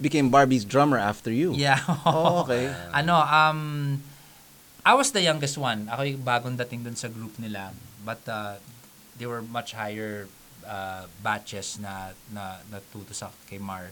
[0.01, 1.53] became Barbie's drummer after you.
[1.53, 1.79] Yeah.
[2.03, 2.67] Oh, okay.
[2.99, 4.01] ano, um,
[4.83, 5.87] I was the youngest one.
[5.87, 7.71] Ako yung bagong dating dun sa group nila.
[8.03, 8.59] But uh,
[9.15, 10.27] they were much higher
[10.63, 13.91] uh, batches na, na natuto sa kay Mar.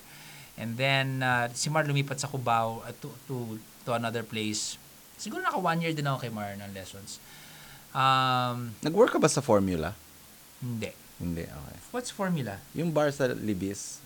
[0.55, 3.35] And then, uh, si Mar lumipat sa Cubao uh, to, to,
[3.83, 4.75] to another place.
[5.15, 7.21] Siguro naka one year din ako kay Mar ng lessons.
[7.91, 9.91] Um, Nag-work ka ba sa Formula?
[10.61, 10.91] hindi.
[11.17, 11.77] Hindi, okay.
[11.93, 12.57] What's formula?
[12.73, 14.01] Yung bar sa Libis,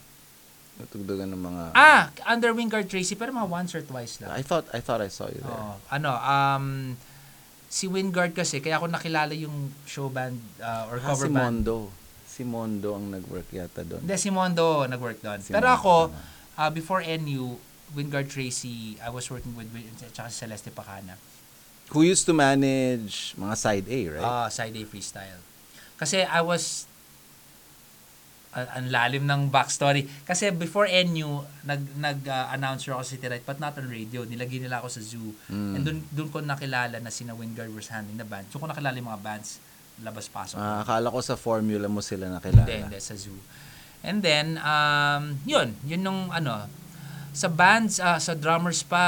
[0.76, 1.64] natugdugan ng mga...
[1.72, 4.36] Ah, under Wingard Tracy, pero mga once or twice lang.
[4.36, 5.56] I thought I thought I saw you there.
[5.56, 5.80] Oo.
[5.88, 6.66] ano, um,
[7.72, 11.64] si Wingard kasi, kaya ako nakilala yung show band uh, or Ah, cover si band.
[11.64, 11.88] Mondo.
[12.36, 14.04] Si Mondo ang nag-work yata doon.
[14.04, 15.40] Hindi, si Mondo nag-work doon.
[15.40, 15.94] Si Pero Mondo, ako,
[16.60, 17.56] uh, before NU,
[17.96, 21.16] Wingard Tracy, I was working with, with si Celeste Pacana.
[21.96, 24.26] Who used to manage mga side A, right?
[24.26, 25.40] Ah, side A freestyle.
[25.96, 26.92] Kasi I was
[28.56, 30.04] uh, ang lalim ng backstory.
[30.24, 34.24] Kasi before NU, nag, nag-announcer ako sa City Right, but not on radio.
[34.24, 35.32] Nilagay nila ako sa zoo.
[35.52, 35.72] Mm.
[35.76, 38.48] And dun, dun ko nakilala na sina Wingard was handling the band.
[38.50, 39.60] So ko nakilala yung mga bands,
[40.04, 40.58] labas-pasok.
[40.60, 42.68] Ah, akala ko sa formula mo sila nakilala.
[42.68, 43.38] Hindi, hindi, sa zoo.
[44.04, 46.68] And then, um, yun, yun nung ano,
[47.32, 49.04] sa bands, ah, sa drummers pa,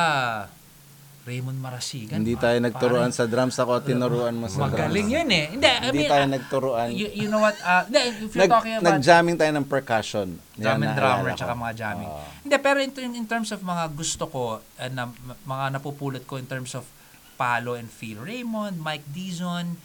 [1.27, 2.23] Raymond Marasigan.
[2.23, 3.59] Hindi pa- tayo nagturuan parang- sa drums.
[3.59, 5.15] Ako, tinuruan mo sa Magaling drums.
[5.19, 5.45] yun eh.
[5.51, 6.88] Hindi, I Hindi mean, tayo ah, nagturuan.
[6.95, 10.27] you, you know what, ah, hindi, if you're Nag, talking about nag-jamming tayo ng percussion.
[10.55, 12.07] drum and drummer tsaka mga jamming.
[12.07, 12.23] Oo.
[12.47, 14.41] Hindi, pero in, in, terms of mga gusto ko,
[14.79, 15.11] eh, na,
[15.43, 16.88] mga napupulot ko in terms of
[17.35, 19.75] Palo and Phil Raymond, Mike Dizon,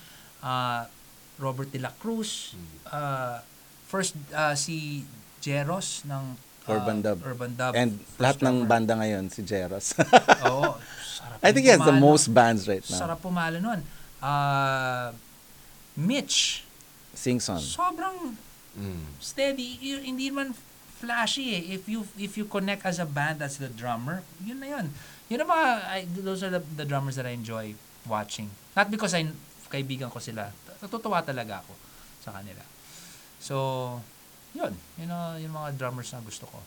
[0.42, 0.84] uh,
[1.38, 2.52] Robert De La Cruz,
[2.90, 3.40] uh,
[3.86, 5.02] first uh, si
[5.40, 6.36] Jeros ng
[6.68, 7.18] uh, Urban Dub.
[7.24, 7.72] Urban Dub.
[7.74, 8.70] And lahat ng drummer.
[8.70, 9.94] banda ngayon, si Jeros.
[10.46, 10.76] Oo.
[11.02, 12.98] sarap I think he has the most bands right now.
[12.98, 13.80] Sarap pumalo nun.
[14.22, 15.10] Uh,
[15.94, 16.64] Mitch,
[17.12, 17.60] Sing-song.
[17.60, 18.36] sobrang
[18.72, 19.04] Mm.
[19.20, 19.76] steady.
[20.00, 20.56] Hindi man
[20.96, 21.76] flashy eh.
[21.76, 24.86] If you if you connect as a band as the drummer, yun na yun.
[25.28, 27.76] Yun ang mga, I, those are the, the drummers that I enjoy
[28.08, 28.48] watching.
[28.72, 29.28] Not because I
[29.72, 30.52] kaibigan ko sila.
[30.84, 31.72] Natutuwa talaga ako
[32.20, 32.60] sa kanila.
[33.40, 33.56] So,
[34.52, 34.76] yun.
[35.00, 36.60] Yun ang yung mga drummers na gusto ko.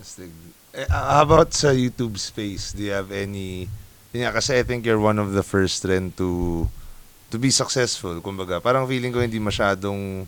[0.00, 0.32] Astig.
[0.72, 2.72] Eh, uh, how about sa YouTube space?
[2.72, 3.68] Do you have any...
[4.16, 6.64] Nga, kasi I think you're one of the first rin to
[7.28, 8.16] to be successful.
[8.24, 10.24] Kumbaga, parang feeling ko hindi masyadong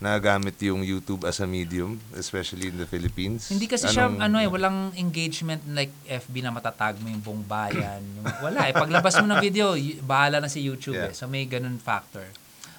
[0.00, 3.52] nagamit yung YouTube as a medium, especially in the Philippines.
[3.52, 7.44] Hindi kasi siya, Anong- ano eh, walang engagement like FB na matatag mo yung buong
[7.44, 8.00] bayan.
[8.00, 8.72] Yung, wala eh.
[8.72, 11.12] Paglabas mo ng video, bahala na si YouTube eh.
[11.12, 11.16] Yeah.
[11.16, 12.24] So may ganun factor.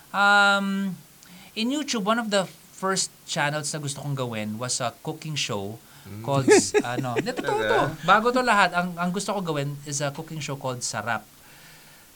[0.09, 0.97] Um,
[1.53, 5.77] in YouTube, one of the first channels na gusto kong gawin was a cooking show
[6.25, 6.49] called,
[6.97, 7.79] ano, totoo to.
[8.01, 11.21] Bago to lahat, ang, ang gusto ko gawin is a cooking show called Sarap.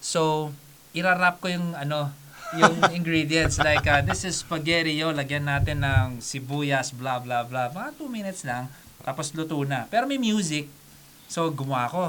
[0.02, 0.50] So,
[0.98, 2.10] irarap ko yung, ano,
[2.58, 3.58] yung ingredients.
[3.58, 7.70] Like, uh, this is spaghetti, yo, lagyan natin ng sibuyas, blah, blah, blah.
[7.70, 8.68] Mga two minutes lang.
[9.02, 9.86] Tapos luto na.
[9.86, 10.66] Pero may music.
[11.26, 12.04] So, gumawa ko.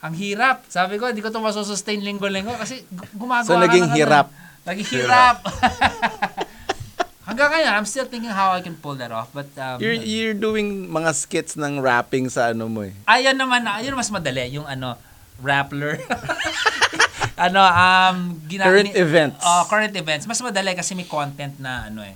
[0.00, 0.64] Ang hirap.
[0.66, 3.98] Sabi ko, hindi ko ito masusustain linggo-linggo kasi gu- gumagawa So, ka naging ng ano.
[3.98, 4.26] hirap.
[4.64, 5.36] Naging hirap.
[7.30, 9.30] Hanggang ngayon, I'm still thinking how I can pull that off.
[9.30, 12.96] But, um, You're, you're doing mga skits ng rapping sa ano mo eh.
[13.06, 14.50] Ayun naman, ayun mas madali.
[14.50, 14.98] Yung ano,
[15.40, 15.96] Rappler.
[17.40, 19.40] ano, um, gina- Current events.
[19.40, 20.28] Oh, current events.
[20.28, 22.12] Mas madali kasi may content na ano eh.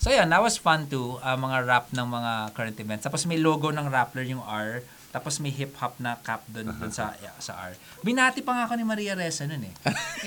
[0.00, 1.20] So yun, that was fun too.
[1.20, 3.04] uh, mga rap ng mga current events.
[3.04, 4.80] Tapos may logo ng Rappler yung R.
[5.14, 7.78] Tapos may hip-hop na cap doon doon sa yeah, sa R.
[8.02, 9.74] Binati pa nga ako ni Maria Reza nun eh.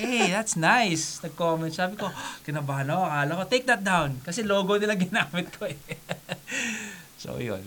[0.00, 1.20] hey, that's nice.
[1.20, 1.68] Nag-comment.
[1.68, 2.08] Sabi ko,
[2.42, 3.04] kinabahan ako.
[3.04, 4.16] Akala ko, take that down.
[4.24, 5.76] Kasi logo nila ginamit ko eh.
[7.22, 7.60] so yun.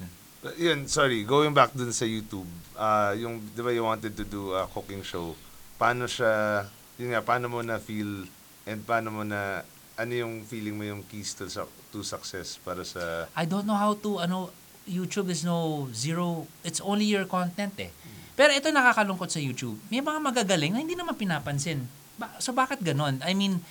[0.57, 4.57] Yun, sorry, going back dun sa YouTube, ah yung, di ba you wanted to do
[4.57, 5.37] a cooking show,
[5.81, 6.61] paano siya,
[7.01, 8.29] yun nga, paano mo na feel,
[8.69, 9.65] and paano mo na,
[9.97, 11.49] ano yung feeling mo yung keys to,
[11.89, 14.53] to success para sa, I don't know how to, ano,
[14.85, 17.89] YouTube is no zero, it's only your content eh.
[18.37, 19.77] Pero ito nakakalungkot sa YouTube.
[19.93, 21.85] May mga magagaling na hindi naman pinapansin.
[22.17, 23.21] Ba- so bakit ganon?
[23.21, 23.61] I mean,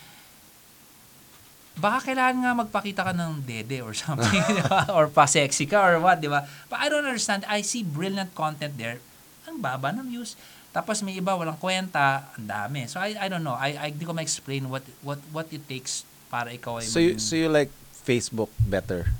[1.74, 4.86] baka kailangan nga magpakita ka ng dede or something, di ba?
[4.96, 6.44] Or pa-sexy ka or what, di ba?
[6.68, 7.42] But I don't understand.
[7.48, 9.00] I see brilliant content there.
[9.48, 10.36] Ang baba ng views.
[10.70, 12.86] Tapos may iba walang kwenta, ang dami.
[12.86, 13.58] So I I don't know.
[13.58, 17.18] I I di ko ma-explain what what what it takes para ikaw ay So you,
[17.18, 19.10] so you like Facebook better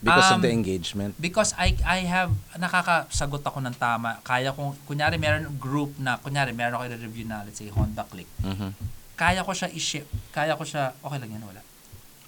[0.00, 1.12] because of Um, the engagement.
[1.20, 4.24] because I I have nakakasagot ako ng tama.
[4.24, 8.28] Kaya kong kunyari meron group na kunyari meron ako i-review na let's say Honda Click.
[8.40, 8.72] Mhm.
[9.16, 10.08] Kaya ko siya i-share.
[10.32, 11.60] Kaya ko siya okay lang yan wala.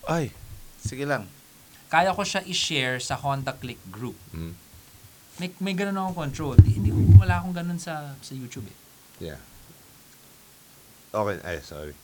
[0.05, 0.29] Ay,
[0.81, 1.25] sige lang.
[1.89, 4.17] Kaya ko siya i-share sa Honda Click group.
[4.33, 4.53] mm,
[5.39, 6.55] May may ganun akong control.
[6.59, 8.77] Di, hindi ko wala akong ganun sa sa YouTube eh.
[9.33, 9.41] yeah.
[11.09, 11.97] Okay, ay, sorry.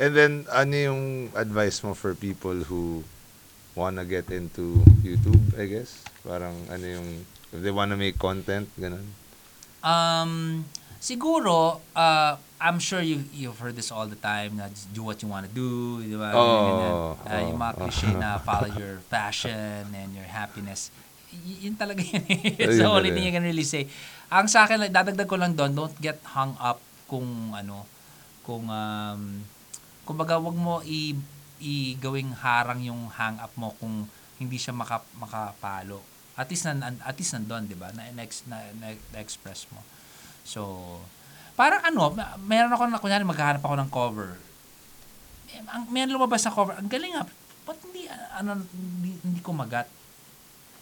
[0.00, 1.02] And then, ano yung
[1.38, 3.06] advice mo for people who
[3.78, 6.02] wanna get into YouTube, I guess?
[6.26, 7.08] Parang, ano yung,
[7.54, 9.06] if they wanna make content, ganun?
[9.80, 10.64] Um
[11.00, 15.16] siguro uh, I'm sure you you've heard this all the time na just do what
[15.24, 16.36] you want to do, di ba?
[16.36, 16.92] Ganyan.
[17.24, 17.64] Uh, yung oo.
[17.64, 20.92] mga cliche na follow your passion and your happiness.
[21.30, 22.22] Yun talaga yun.
[22.58, 23.86] It's the only thing you can really say.
[24.30, 27.86] Ang sa akin, dadagdag ko lang doon, don't get hung up kung ano,
[28.46, 29.22] kung, um,
[30.06, 31.14] kumbaga, wag mo i,
[31.62, 34.06] i gawing harang yung hang up mo kung
[34.38, 36.02] hindi siya maka, makapalo.
[36.38, 37.90] At least, nan, at least nandun, di ba?
[37.94, 39.82] Na, na, na, na, na-express mo.
[40.46, 40.98] So,
[41.58, 42.14] parang ano,
[42.46, 44.30] meron ako na, kunyari maghahanap ako ng cover.
[45.74, 47.26] Ang, meron lumabas na cover, ang galing nga,
[47.66, 49.99] ba't hindi, ah, ano, hindi, hindi ko magat?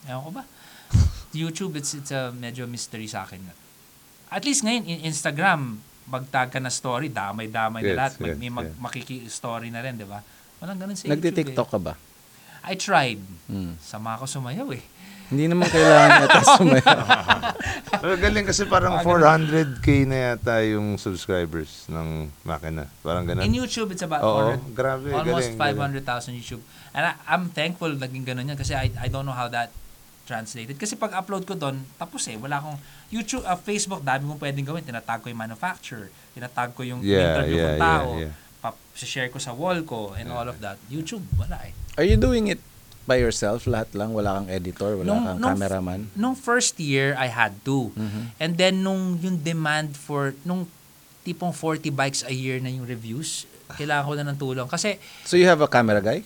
[0.06, 0.44] Ewan ko ba?
[1.30, 3.42] YouTube, it's, it's a medyo mystery sa akin.
[4.28, 8.12] At least ngayon, in Instagram, magtag ka na story, damay-damay Yes, na lahat.
[8.16, 8.76] Mag, yes, may mag, yes.
[8.80, 10.24] makiki-story na rin, di ba?
[10.58, 11.92] Walang ganun sa Nagti-TikTok YouTube ka ba?
[11.94, 12.06] eh.
[12.64, 13.20] I tried.
[13.46, 13.76] Hmm.
[13.78, 14.82] Sama ako sumayaw eh.
[15.28, 16.98] Hindi naman kailangan yata sumayaw.
[18.00, 22.88] Pero galing kasi parang 400k na yata yung subscribers ng makina.
[23.04, 23.44] Parang ganun.
[23.44, 25.08] In YouTube, it's about Oo, 400 grabe.
[25.12, 26.00] almost galing, galing.
[26.32, 26.62] 500,000 YouTube.
[26.96, 29.68] And I, I'm thankful naging ganun yan kasi I, I don't know how that
[30.28, 30.76] translated.
[30.76, 32.76] Kasi pag upload ko doon, tapos eh, wala akong
[33.08, 34.84] YouTube, uh, Facebook, dami kong pwedeng gawin.
[34.84, 38.32] Tinatag ko yung manufacturer, tinatag ko yung Yeah, interview yeah, kong tao, yeah, yeah.
[38.60, 40.76] pa- share ko sa wall ko, and all of that.
[40.86, 41.72] YouTube, wala eh.
[41.96, 42.60] Are you doing it
[43.04, 43.64] by yourself?
[43.64, 44.12] Lahat lang?
[44.12, 44.92] Wala kang editor?
[44.94, 46.00] Wala Nung- kang nung- cameraman?
[46.12, 47.88] Nung first year, I had to.
[47.90, 48.22] Mhm.
[48.36, 50.68] And then, nung yung demand for, nung
[51.24, 54.68] tipong 40 bikes a year na yung reviews, kailangan ko na ng tulong.
[54.68, 56.20] Kasi, So you have a camera guy?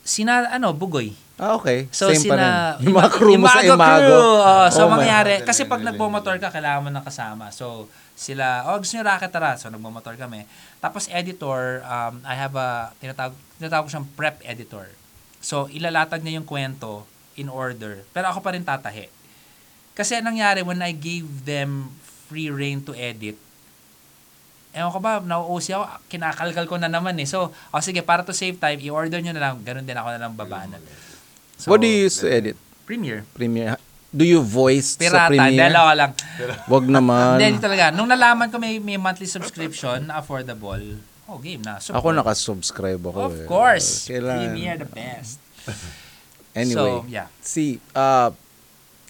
[0.00, 1.88] sina, ano, Bugoy, Ah, okay.
[1.88, 2.82] So Same pa sina rin.
[2.88, 4.04] Yung mga crew mo sa Imago.
[4.04, 5.48] crew, oh, so Oh mangyari God.
[5.48, 7.48] kasi pag Galing, nagmo-motor ka kailangan mo ng kasama.
[7.50, 9.56] So sila, oh gusto niyo racket tara.
[9.56, 10.44] So nagmo-motor kami.
[10.78, 14.92] Tapos editor, um, I have a tinatawag tinatawag ko siyang prep editor.
[15.40, 17.08] So ilalatag niya yung kwento
[17.40, 18.04] in order.
[18.12, 19.08] Pero ako pa rin tatahi.
[19.96, 21.92] Kasi anong nangyari when I gave them
[22.28, 23.36] free reign to edit,
[24.72, 27.28] Ewan ko ba, nauusi ako, kinakalkal ko na naman eh.
[27.28, 30.20] So, oh, sige, para to save time, i-order nyo na lang, ganun din ako na
[30.24, 30.72] lang babaan.
[31.62, 32.58] So, What do you use to edit?
[32.82, 33.22] Premiere.
[33.30, 33.78] Premiere?
[34.10, 35.70] Do you voice sa Pirata, Premiere?
[35.70, 36.10] dalawa lang.
[36.66, 37.38] Wag naman.
[37.38, 37.94] Hindi, talaga.
[37.94, 40.82] Nung nalaman ko may, may monthly subscription na affordable,
[41.24, 41.78] oh, game na.
[41.78, 42.14] Ako Support.
[42.18, 43.46] nakasubscribe ako Of eh.
[43.46, 43.88] course.
[44.10, 44.42] Kailangan.
[44.50, 45.38] Premiere the best.
[46.52, 47.00] Anyway.
[47.00, 47.32] So, yeah.
[47.40, 48.28] See, uh,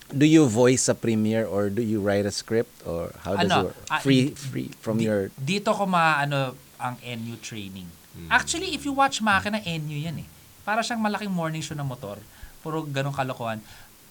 [0.06, 3.58] do you voice sa Premiere or do you write a script or how does Ano,
[3.58, 3.78] it work?
[3.90, 5.34] ah, Free, di- free from Di- your...
[5.34, 7.90] Dito ko maano ang NU training.
[8.30, 10.28] Actually, if you watch Makina, NU yan eh.
[10.62, 12.22] Para siyang malaking morning show ng motor.
[12.62, 13.59] Puro ganong kalokohan.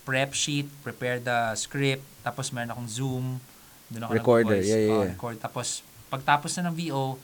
[0.01, 3.25] Prep sheet, prepare the script, tapos meron akong Zoom.
[3.87, 4.69] Doon ako Recorder, nag-voice.
[4.69, 5.09] yeah, yeah, Oh, yeah.
[5.09, 5.37] record.
[5.37, 5.67] Tapos,
[6.07, 7.15] pagtapos na ng VO,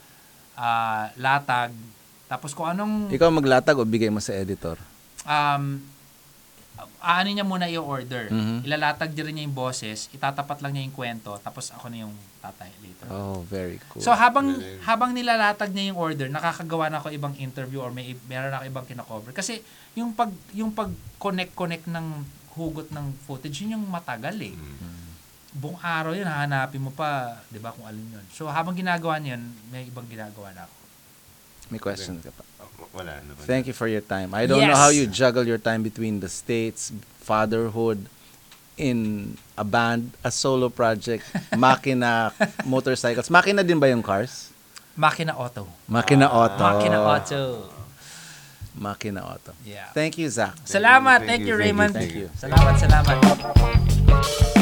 [0.54, 1.72] ah, latag,
[2.26, 4.76] tapos kung anong Ikaw maglatag o bigay mo sa editor?
[5.24, 5.84] um,
[7.00, 8.30] aano niya muna i-order.
[8.30, 8.64] Mhm.
[8.64, 12.70] Ilalatag din niya yung boses, itatapat lang niya yung kwento, tapos ako na yung tatay
[12.80, 13.08] later.
[13.10, 14.00] Oh, very cool.
[14.00, 14.82] So habang Galing.
[14.84, 18.86] habang nilalatag niya yung order, nakakagawa na ako ibang interview or may meron ako ibang
[18.86, 19.32] kina-cover.
[19.32, 19.62] Kasi
[19.98, 22.08] yung pag yung pag connect connect ng
[22.54, 24.54] hugot ng footage, yun yung matagal eh.
[25.58, 28.26] Buong araw yun, hahanapin mo pa, 'di ba, kung alin yun.
[28.30, 29.44] So habang ginagawa niya yun,
[29.74, 30.76] may ibang ginagawa na ako.
[31.68, 32.46] May questions ka pa.
[32.62, 33.42] Oh, Wala naman.
[33.44, 34.32] Thank you for your time.
[34.38, 34.78] I don't know Yes.
[34.80, 38.06] how you juggle your time between the states, fatherhood,
[38.78, 41.26] in a band, a solo project,
[41.58, 42.32] makina,
[42.64, 43.28] motorcycles.
[43.28, 44.54] Makina din ba yung cars?
[44.98, 45.66] Makina Auto.
[45.90, 46.58] Makina auto.
[46.58, 47.70] Makina Auto.
[48.78, 49.54] Makina auto.
[49.66, 49.90] Yeah.
[49.94, 50.54] Thank you, Zach.
[50.66, 51.26] Salamat.
[51.26, 51.94] Thank Thank you, you, thank you, Raymond.
[51.94, 52.30] thank you.
[52.38, 54.57] Salamat, salamat.